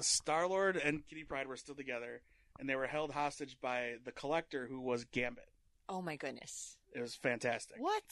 Star 0.00 0.46
Lord 0.46 0.76
and 0.76 1.06
Kitty 1.08 1.24
Pryde 1.24 1.46
were 1.46 1.56
still 1.56 1.74
together, 1.74 2.22
and 2.58 2.68
they 2.68 2.74
were 2.76 2.86
held 2.86 3.10
hostage 3.12 3.56
by 3.60 3.94
the 4.04 4.12
Collector, 4.12 4.66
who 4.66 4.80
was 4.80 5.04
Gambit. 5.04 5.48
Oh 5.88 6.00
my 6.02 6.16
goodness. 6.16 6.76
It 6.94 7.00
was 7.00 7.14
fantastic. 7.14 7.76
What? 7.80 8.02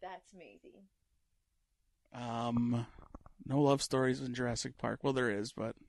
That's 0.00 0.32
amazing. 0.32 0.82
Um, 2.14 2.86
no 3.46 3.60
love 3.60 3.82
stories 3.82 4.20
in 4.20 4.34
Jurassic 4.34 4.78
Park. 4.78 5.00
Well, 5.02 5.12
there 5.12 5.30
is, 5.30 5.52
but 5.52 5.74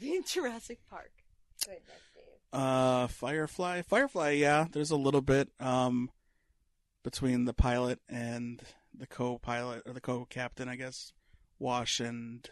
In 0.00 0.22
Jurassic 0.24 0.78
Park. 0.88 1.10
Goodness, 1.64 1.82
uh, 2.52 3.08
Firefly, 3.08 3.82
Firefly, 3.82 4.30
yeah, 4.30 4.66
there's 4.70 4.90
a 4.90 4.96
little 4.96 5.20
bit 5.20 5.48
um 5.60 6.10
between 7.02 7.44
the 7.46 7.54
pilot 7.54 8.00
and 8.08 8.60
the 8.96 9.06
co-pilot 9.06 9.82
or 9.86 9.92
the 9.92 10.00
co-captain, 10.00 10.68
I 10.68 10.76
guess, 10.76 11.12
Wash 11.58 12.00
and 12.00 12.48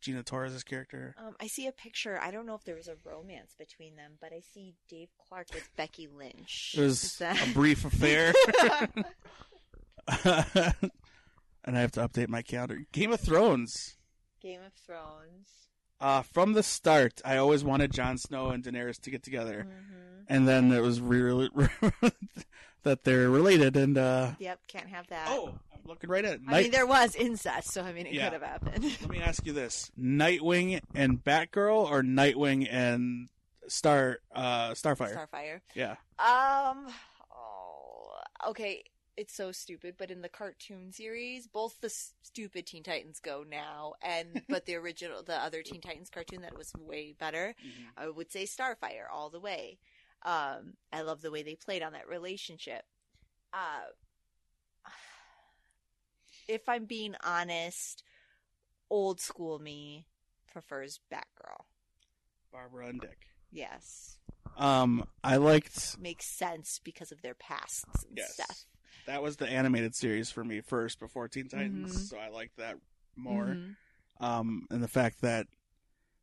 Gina 0.00 0.22
Torres' 0.22 0.62
character. 0.64 1.14
Um, 1.18 1.36
I 1.40 1.46
see 1.46 1.66
a 1.66 1.72
picture. 1.72 2.18
I 2.20 2.30
don't 2.30 2.46
know 2.46 2.54
if 2.54 2.64
there 2.64 2.76
was 2.76 2.88
a 2.88 2.96
romance 3.04 3.54
between 3.58 3.96
them, 3.96 4.12
but 4.20 4.32
I 4.32 4.40
see 4.54 4.74
Dave 4.88 5.08
Clark 5.28 5.48
with 5.54 5.68
Becky 5.76 6.08
Lynch. 6.08 6.74
It 6.76 6.80
was 6.80 7.16
that- 7.18 7.48
a 7.48 7.52
brief 7.52 7.84
affair, 7.84 8.32
and 11.64 11.76
I 11.76 11.80
have 11.80 11.92
to 11.92 12.00
update 12.06 12.28
my 12.28 12.42
calendar. 12.42 12.80
Game 12.92 13.12
of 13.12 13.20
Thrones. 13.20 13.96
Game 14.42 14.60
of 14.66 14.72
Thrones. 14.86 15.48
Uh, 16.00 16.22
from 16.22 16.54
the 16.54 16.62
start, 16.62 17.20
I 17.24 17.36
always 17.36 17.62
wanted 17.62 17.92
Jon 17.92 18.16
Snow 18.16 18.48
and 18.50 18.64
Daenerys 18.64 18.98
to 19.02 19.10
get 19.10 19.22
together, 19.22 19.66
hmm 19.68 19.96
and 20.28 20.46
then 20.46 20.70
it 20.70 20.80
was 20.80 21.00
really 21.00 21.48
that 22.84 23.02
they're 23.04 23.28
related. 23.28 23.76
And 23.76 23.98
uh, 23.98 24.30
Yep, 24.38 24.60
can't 24.68 24.86
have 24.88 25.06
that. 25.08 25.26
oh, 25.28 25.58
I'm 25.74 25.80
looking 25.84 26.08
right 26.08 26.24
at 26.24 26.34
it. 26.34 26.40
I 26.46 26.62
mean, 26.62 26.70
there 26.70 26.86
was 26.86 27.14
incest, 27.16 27.72
so 27.72 27.82
I 27.82 27.92
mean, 27.92 28.06
it 28.06 28.14
Yeah. 28.14 28.24
could 28.30 28.34
have 28.40 28.42
happened. 28.42 28.84
Let 29.00 29.10
me 29.10 29.20
ask 29.20 29.44
you 29.44 29.52
this: 29.52 29.90
Nightwing 30.00 30.80
and 30.94 31.22
Batgirl, 31.22 31.90
or 31.90 32.02
Nightwing 32.02 32.66
and 32.70 33.28
Star 33.68 34.18
uh, 34.34 34.70
Starfire? 34.70 35.16
Starfire. 35.16 35.60
Yeah, 35.74 35.96
Um. 36.18 36.86
Oh. 37.34 38.12
Okay. 38.50 38.84
It's 39.20 39.34
so 39.34 39.52
stupid, 39.52 39.96
but 39.98 40.10
in 40.10 40.22
the 40.22 40.30
cartoon 40.30 40.92
series, 40.92 41.46
both 41.46 41.78
the 41.82 41.88
s- 41.88 42.14
stupid 42.22 42.64
Teen 42.66 42.82
Titans 42.82 43.20
go 43.20 43.44
now, 43.46 43.92
and 44.00 44.42
but 44.48 44.64
the 44.64 44.76
original, 44.76 45.22
the 45.22 45.36
other 45.36 45.62
Teen 45.62 45.82
Titans 45.82 46.08
cartoon 46.08 46.40
that 46.40 46.56
was 46.56 46.72
way 46.78 47.12
better, 47.12 47.54
I 47.98 48.08
would 48.08 48.32
say 48.32 48.44
Starfire 48.44 49.04
all 49.12 49.28
the 49.28 49.38
way. 49.38 49.78
Um, 50.22 50.72
I 50.90 51.02
love 51.02 51.20
the 51.20 51.30
way 51.30 51.42
they 51.42 51.54
played 51.54 51.82
on 51.82 51.92
that 51.92 52.08
relationship. 52.08 52.82
Uh, 53.52 53.90
if 56.48 56.66
I'm 56.66 56.86
being 56.86 57.14
honest, 57.22 58.02
old 58.88 59.20
school 59.20 59.58
me 59.58 60.06
prefers 60.50 60.98
Batgirl. 61.12 61.66
Barbara 62.50 62.88
and 62.88 63.00
Dick. 63.02 63.18
Yes, 63.52 64.16
Um, 64.56 65.04
I 65.22 65.36
liked 65.36 65.98
makes 65.98 66.24
sense 66.26 66.80
because 66.82 67.12
of 67.12 67.20
their 67.20 67.34
pasts 67.34 67.84
and 68.08 68.16
Yes. 68.16 68.32
stuff. 68.32 68.64
That 69.10 69.22
was 69.22 69.36
the 69.36 69.48
animated 69.48 69.94
series 69.94 70.30
for 70.30 70.44
me 70.44 70.60
first 70.60 70.98
before 71.00 71.26
Teen 71.28 71.48
Titans, 71.48 71.92
Mhm. 71.94 72.08
so 72.10 72.16
I 72.18 72.28
liked 72.28 72.56
that 72.58 72.76
more. 73.16 73.46
Mhm. 73.46 73.76
Um, 74.20 74.66
and 74.70 74.82
the 74.82 74.88
fact 74.88 75.20
that 75.22 75.46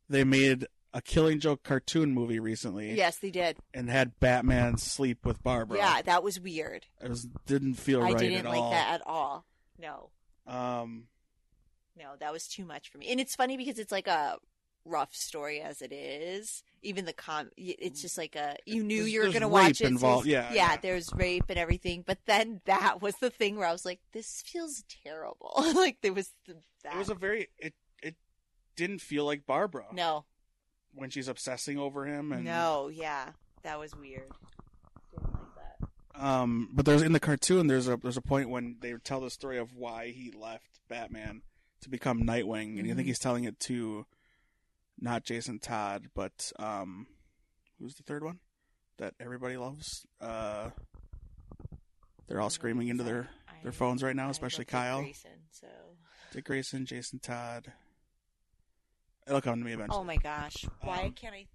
they 0.08 0.24
made 0.24 0.66
a 0.94 1.02
Killing 1.02 1.38
Joke 1.38 1.62
cartoon 1.62 2.12
movie 2.14 2.40
recently, 2.40 2.94
Yes, 2.94 3.18
they 3.18 3.30
did. 3.30 3.58
and 3.74 3.90
had 3.90 4.18
Batman 4.20 4.78
sleep 4.78 5.26
with 5.26 5.42
Barbara. 5.42 5.76
Yeah, 5.76 6.00
that 6.02 6.22
was 6.22 6.40
weird. 6.40 6.86
it 7.00 7.08
was 7.10 7.24
didn't 7.46 7.74
feel 7.74 8.00
I 8.02 8.12
right 8.12 8.18
didn't 8.18 8.38
at 8.38 8.44
like 8.46 8.58
all. 8.60 8.70
that 8.70 8.94
at 8.94 9.06
all. 9.06 9.44
No, 9.78 10.10
Um, 10.46 11.08
no, 11.94 12.16
that 12.16 12.32
was 12.32 12.48
too 12.48 12.64
much 12.64 12.88
for 12.88 12.96
me. 12.98 13.08
And 13.10 13.20
it's 13.20 13.36
funny 13.36 13.56
because 13.58 13.78
it's 13.78 13.92
like 13.92 14.06
a 14.06 14.38
rough 14.88 15.14
story 15.14 15.60
as 15.60 15.82
it 15.82 15.92
is. 15.92 16.62
Even 16.82 17.04
the 17.04 17.12
com, 17.12 17.50
it's 17.56 18.00
just 18.00 18.16
like 18.16 18.36
a 18.36 18.56
you 18.66 18.82
knew 18.84 18.98
There's- 18.98 19.12
you 19.12 19.20
were 19.22 19.32
gonna 19.32 19.48
watch 19.48 19.80
it. 19.80 19.86
involved, 19.88 20.26
it's- 20.28 20.48
yeah, 20.50 20.54
yeah, 20.54 20.72
yeah. 20.72 20.76
There's 20.80 21.12
rape 21.14 21.44
and 21.48 21.58
everything, 21.58 22.02
but 22.06 22.18
then 22.26 22.60
that 22.66 23.02
was 23.02 23.14
the 23.16 23.30
thing 23.30 23.56
where 23.56 23.66
I 23.68 23.72
was 23.72 23.84
like, 23.84 24.00
this 24.12 24.42
feels 24.46 24.84
terrible. 25.04 25.52
like 25.74 25.98
there 26.02 26.12
was 26.12 26.32
the, 26.46 26.56
that. 26.84 26.94
it 26.94 26.98
was 26.98 27.10
a 27.10 27.14
very 27.14 27.48
it 27.58 27.74
it 28.02 28.14
didn't 28.76 29.00
feel 29.00 29.24
like 29.24 29.44
Barbara 29.46 29.86
no, 29.92 30.24
when 30.94 31.10
she's 31.10 31.26
obsessing 31.28 31.78
over 31.78 32.06
him 32.06 32.30
and 32.32 32.44
no, 32.44 32.88
yeah, 32.92 33.30
that 33.64 33.78
was 33.80 33.94
weird. 33.96 34.30
Didn't 35.10 35.32
like 35.32 35.42
that. 36.14 36.24
Um, 36.24 36.68
but 36.72 36.84
there's 36.86 37.02
in 37.02 37.12
the 37.12 37.20
cartoon 37.20 37.66
there's 37.66 37.88
a 37.88 37.96
there's 37.96 38.16
a 38.16 38.22
point 38.22 38.50
when 38.50 38.76
they 38.80 38.94
tell 39.02 39.20
the 39.20 39.30
story 39.30 39.58
of 39.58 39.74
why 39.74 40.08
he 40.10 40.30
left 40.30 40.80
Batman 40.88 41.42
to 41.80 41.88
become 41.88 42.22
Nightwing, 42.22 42.78
and 42.78 42.86
you 42.86 42.92
Mhm. 42.92 42.96
think 42.96 43.08
he's 43.08 43.18
telling 43.20 43.44
it 43.44 43.58
to 43.60 44.04
not 45.00 45.24
Jason 45.24 45.58
Todd, 45.58 46.08
but 46.14 46.52
um, 46.58 47.06
who's 47.78 47.94
the 47.94 48.02
third 48.02 48.24
one 48.24 48.38
that 48.98 49.14
everybody 49.20 49.56
loves? 49.56 50.06
Uh, 50.20 50.70
they're 52.28 52.40
all 52.40 52.50
screaming 52.50 52.88
into 52.88 53.04
their 53.04 53.28
their 53.62 53.72
phones 53.72 54.02
right 54.02 54.14
now, 54.16 54.30
especially 54.30 54.64
Kyle, 54.64 55.00
Grayson, 55.02 55.30
so. 55.50 55.66
Dick 56.32 56.44
Grayson, 56.44 56.86
Jason 56.86 57.18
Todd. 57.18 57.72
It'll 59.26 59.40
come 59.40 59.58
to 59.58 59.64
me 59.64 59.72
eventually. 59.72 59.98
Oh 60.00 60.04
my 60.04 60.16
gosh! 60.16 60.64
Why 60.82 61.04
Um, 61.04 61.12
can't 61.12 61.34
I? 61.34 61.46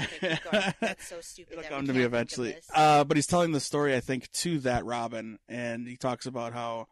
Okay. 0.00 0.38
That's 0.80 1.08
so 1.08 1.20
stupid. 1.20 1.58
It'll 1.58 1.64
come 1.68 1.86
to 1.86 1.92
me 1.92 2.00
can't 2.02 2.12
think 2.12 2.12
of 2.12 2.12
eventually. 2.14 2.56
Uh, 2.74 3.04
but 3.04 3.16
he's 3.16 3.26
telling 3.26 3.52
the 3.52 3.60
story, 3.60 3.94
I 3.96 4.00
think, 4.00 4.30
to 4.32 4.58
that 4.60 4.84
Robin, 4.84 5.38
and 5.48 5.86
he 5.88 5.96
talks 5.96 6.26
about 6.26 6.52
how, 6.52 6.86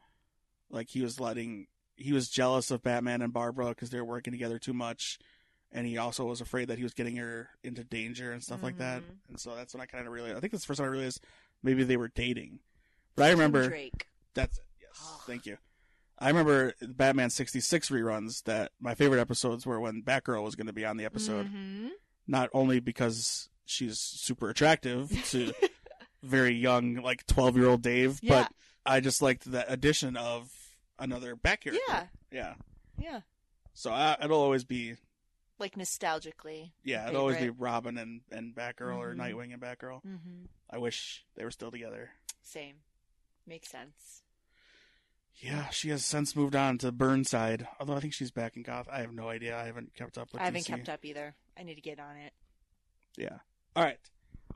like, 0.71 0.89
he 0.91 1.03
was 1.03 1.21
letting, 1.21 1.67
he 1.97 2.13
was 2.13 2.29
jealous 2.29 2.71
of 2.73 2.83
Batman 2.83 3.23
and 3.23 3.33
Barbara 3.33 3.69
because 3.69 3.91
they 3.91 3.99
were 3.99 4.05
working 4.07 4.33
together 4.33 4.59
too 4.59 4.73
much, 4.75 5.19
and 5.77 5.87
he 5.87 5.97
also 5.99 6.25
was 6.25 6.41
afraid 6.41 6.67
that 6.69 6.79
he 6.79 6.83
was 6.83 6.95
getting 6.95 7.15
her 7.17 7.49
into 7.63 7.85
danger 7.85 8.33
and 8.33 8.43
stuff 8.43 8.63
like 8.65 8.79
that. 8.79 9.03
Mhm. 9.03 9.17
And 9.29 9.39
so 9.41 9.55
that's 9.55 9.73
when 9.75 9.81
I 9.81 9.87
kind 9.87 10.07
of 10.07 10.13
realized. 10.13 10.37
I 10.37 10.41
think 10.41 10.51
that's 10.53 10.65
the 10.65 10.69
first 10.69 10.79
time 10.79 10.87
I 10.89 10.91
realized 10.91 11.23
maybe 11.63 11.85
they 11.85 11.97
were 11.97 12.09
dating. 12.09 12.59
But 13.15 13.27
I 13.27 13.31
remember 13.31 13.69
Drake. 13.69 14.09
that's 14.35 14.59
it. 14.59 14.65
Yes, 14.81 15.01
thank 15.27 15.47
you. 15.47 15.59
I 16.19 16.29
remember 16.29 16.73
Batman 16.81 17.31
sixty 17.31 17.61
six 17.61 17.91
reruns. 17.91 18.43
That 18.45 18.73
my 18.81 18.95
favorite 18.95 19.21
episodes 19.21 19.65
were 19.67 19.79
when 19.79 20.03
Batgirl 20.03 20.43
was 20.43 20.57
going 20.57 20.67
to 20.67 20.73
be 20.73 20.85
on 20.87 20.97
the 20.97 21.05
episode 21.05 21.47
Mhm. 21.53 21.91
not 22.27 22.49
only 22.55 22.81
because 22.81 23.49
she's 23.67 23.99
super 23.99 24.49
attractive 24.49 25.11
to 25.31 25.53
very 26.23 26.55
young, 26.55 26.95
like 26.97 27.27
twelve 27.27 27.57
year 27.57 27.69
old 27.69 27.83
Dave, 27.83 28.19
Yeah. 28.23 28.45
but 28.45 28.53
I 28.87 29.01
just 29.01 29.21
liked 29.21 29.51
the 29.51 29.71
addition 29.71 30.17
of 30.17 30.51
another 30.99 31.37
character. 31.37 31.75
Yeah, 31.89 32.07
yeah. 32.33 32.55
yeah. 32.99 33.21
So 33.75 33.91
I, 33.93 34.17
it'll 34.23 34.41
always 34.41 34.65
be 34.65 34.97
Like 35.59 35.75
nostalgically. 35.77 36.73
yeah, 36.85 37.09
it'll 37.09 37.21
always 37.23 37.37
be 37.37 37.45
Favorite. 37.45 37.61
Robin 37.61 37.97
and 37.99 38.21
and 38.31 38.55
Batgirl 38.55 38.97
or 38.99 39.15
Mhm. 39.15 39.19
Nightwing 39.19 39.53
and 39.55 39.63
Batgirl. 39.63 40.05
Mm-hmm. 40.05 40.45
I 40.71 40.79
wish 40.79 41.25
they 41.35 41.45
were 41.45 41.51
still 41.51 41.71
together. 41.71 42.11
Same. 42.43 42.77
Makes 43.47 43.69
sense. 43.71 44.23
Yeah, 45.39 45.69
she 45.69 45.91
has 45.91 46.05
since 46.05 46.35
moved 46.35 46.57
on 46.57 46.79
to 46.79 46.91
Burnside. 46.93 47.67
Although 47.79 47.95
I 47.95 48.01
think 48.01 48.15
she's 48.15 48.31
back 48.31 48.57
in 48.57 48.63
Goth. 48.63 48.89
I 48.91 49.01
have 49.01 49.13
no 49.13 49.29
idea. 49.29 49.59
I 49.59 49.65
haven't 49.67 49.95
kept 49.95 50.17
up 50.17 50.33
with. 50.33 50.41
I 50.41 50.47
haven't 50.47 50.63
DC. 50.63 50.67
kept 50.69 50.89
up 50.89 51.05
either. 51.05 51.35
I 51.59 51.63
need 51.63 51.75
to 51.75 51.81
get 51.83 52.01
on 52.01 52.17
it. 52.17 52.33
Yeah. 53.17 53.39
All 53.75 53.83
right. 53.85 53.99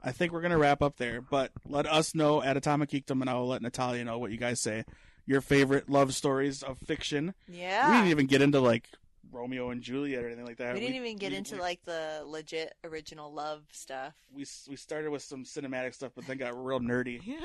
I 0.03 0.13
think 0.13 0.33
we're 0.33 0.41
gonna 0.41 0.57
wrap 0.59 0.81
up 0.83 0.97
there. 0.97 1.21
But 1.21 1.53
let 1.67 1.87
us 1.87 2.15
know 2.15 2.43
at 2.43 2.57
Atomic 2.57 2.91
Geekdom, 2.91 3.21
and 3.21 3.29
I 3.29 3.35
will 3.35 3.49
let 3.49 3.61
Natalia 3.63 4.05
know 4.05 4.19
what 4.19 4.31
you 4.31 4.39
guys 4.39 4.61
say. 4.61 4.85
Your 5.27 5.41
favorite 5.43 5.89
love 5.91 6.15
stories 6.15 6.63
of 6.63 6.79
fiction. 6.79 7.35
Yeah. 7.47 7.89
We 7.91 7.97
didn't 7.97 8.11
even 8.11 8.27
get 8.27 8.41
into 8.43 8.61
like 8.61 8.89
Romeo 9.33 9.71
and 9.71 9.83
Juliet 9.83 10.23
or 10.23 10.27
anything 10.27 10.47
like 10.47 10.57
that. 10.59 10.75
We 10.75 10.81
didn't 10.81 10.97
even 10.97 11.17
get 11.17 11.31
we- 11.33 11.39
into 11.39 11.55
we- 11.57 11.61
like 11.61 11.83
the 11.85 12.23
legit 12.27 12.75
original 12.85 13.33
love 13.33 13.63
stuff. 13.73 14.15
we 14.33 14.45
we 14.69 14.77
started 14.77 15.11
with 15.11 15.23
some 15.23 15.45
cinematic 15.45 15.95
stuff, 15.95 16.13
but 16.15 16.27
then 16.27 16.39
got 16.39 16.57
real 16.63 16.81
nerdy, 16.81 17.21
Yeah. 17.25 17.39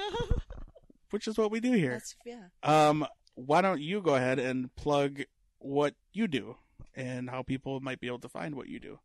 which 1.12 1.28
is 1.28 1.38
what 1.38 1.52
we 1.52 1.60
do 1.60 1.72
here. 1.74 1.92
That's 1.92 2.16
yeah. 2.26 2.44
Um, 2.64 3.06
why 3.36 3.62
don't 3.62 3.82
you 3.82 4.02
go 4.02 4.16
ahead 4.16 4.40
and 4.40 4.74
plug 4.76 5.22
what 5.60 5.94
you 6.14 6.28
do 6.28 6.56
and 6.96 7.30
how 7.30 7.42
people 7.44 7.80
might 7.82 8.00
be 8.00 8.08
able 8.08 8.20
to 8.20 8.30
find 8.30 8.56
what 8.56 8.68
you 8.68 8.80
do 8.80 9.00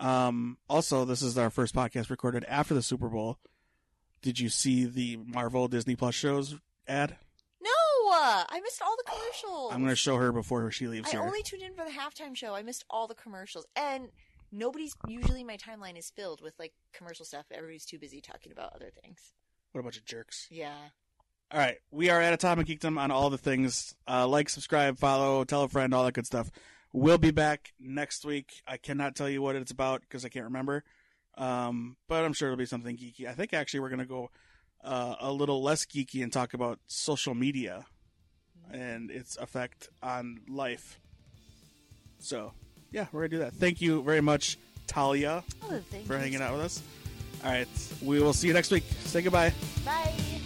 Um, 0.00 0.56
also, 0.68 1.04
this 1.04 1.22
is 1.22 1.36
our 1.38 1.50
first 1.50 1.74
podcast 1.74 2.10
recorded 2.10 2.44
after 2.48 2.74
the 2.74 2.82
Super 2.82 3.08
Bowl. 3.08 3.38
Did 4.22 4.38
you 4.40 4.48
see 4.48 4.84
the 4.84 5.16
Marvel 5.16 5.68
Disney 5.68 5.94
Plus 5.96 6.14
shows 6.14 6.56
ad? 6.88 7.16
No, 7.62 7.70
I 8.12 8.60
missed 8.62 8.82
all 8.82 8.96
the 8.96 9.04
commercials. 9.10 9.72
I'm 9.72 9.80
going 9.80 9.90
to 9.90 9.96
show 9.96 10.16
her 10.16 10.32
before 10.32 10.70
she 10.70 10.88
leaves 10.88 11.08
I 11.08 11.12
here. 11.12 11.20
only 11.22 11.42
tuned 11.42 11.62
in 11.62 11.74
for 11.74 11.84
the 11.84 11.90
halftime 11.90 12.34
show. 12.34 12.54
I 12.54 12.62
missed 12.62 12.84
all 12.90 13.06
the 13.06 13.14
commercials, 13.14 13.66
and 13.76 14.08
nobody's 14.50 14.94
usually 15.06 15.44
my 15.44 15.56
timeline 15.56 15.96
is 15.98 16.10
filled 16.10 16.42
with 16.42 16.54
like 16.58 16.72
commercial 16.92 17.24
stuff. 17.24 17.46
Everybody's 17.52 17.84
too 17.84 17.98
busy 17.98 18.20
talking 18.20 18.52
about 18.52 18.74
other 18.74 18.90
things. 19.02 19.32
What 19.72 19.80
a 19.80 19.84
bunch 19.84 19.96
of 19.98 20.04
jerks. 20.04 20.48
Yeah. 20.50 20.74
All 21.52 21.58
right, 21.58 21.76
we 21.90 22.10
are 22.10 22.20
at 22.20 22.32
Atomic 22.32 22.66
Geekdom 22.68 22.98
on 22.98 23.10
all 23.10 23.28
the 23.28 23.38
things. 23.38 23.94
Uh, 24.08 24.26
like, 24.26 24.48
subscribe, 24.48 24.98
follow, 24.98 25.42
tell 25.44 25.62
a 25.64 25.68
friend, 25.68 25.92
all 25.92 26.04
that 26.04 26.14
good 26.14 26.26
stuff. 26.26 26.50
We'll 26.92 27.18
be 27.18 27.30
back 27.30 27.72
next 27.78 28.24
week. 28.24 28.62
I 28.66 28.76
cannot 28.76 29.14
tell 29.14 29.28
you 29.28 29.42
what 29.42 29.54
it's 29.56 29.70
about 29.70 30.00
because 30.02 30.24
I 30.24 30.28
can't 30.28 30.46
remember, 30.46 30.82
um, 31.38 31.96
but 32.08 32.24
I'm 32.24 32.32
sure 32.32 32.48
it'll 32.48 32.58
be 32.58 32.66
something 32.66 32.96
geeky. 32.96 33.26
I 33.28 33.32
think 33.32 33.54
actually 33.54 33.80
we're 33.80 33.90
going 33.90 34.00
to 34.00 34.06
go 34.06 34.30
uh, 34.82 35.14
a 35.20 35.30
little 35.32 35.62
less 35.62 35.84
geeky 35.84 36.22
and 36.22 36.32
talk 36.32 36.52
about 36.52 36.80
social 36.88 37.34
media 37.34 37.86
and 38.72 39.10
its 39.10 39.36
effect 39.36 39.88
on 40.02 40.40
life. 40.48 40.98
So, 42.18 42.52
yeah, 42.90 43.06
we're 43.12 43.20
going 43.20 43.30
to 43.30 43.36
do 43.36 43.42
that. 43.44 43.52
Thank 43.54 43.80
you 43.80 44.02
very 44.02 44.20
much, 44.20 44.58
Talia, 44.86 45.44
Oh, 45.62 45.80
for 46.06 46.18
hanging 46.18 46.42
out 46.42 46.52
with 46.52 46.62
us. 46.62 46.82
All 47.44 47.50
right, 47.50 47.68
we 48.02 48.20
will 48.20 48.32
see 48.32 48.48
you 48.48 48.52
next 48.52 48.70
week. 48.70 48.84
Say 49.04 49.22
goodbye. 49.22 49.54
Bye. 49.84 50.39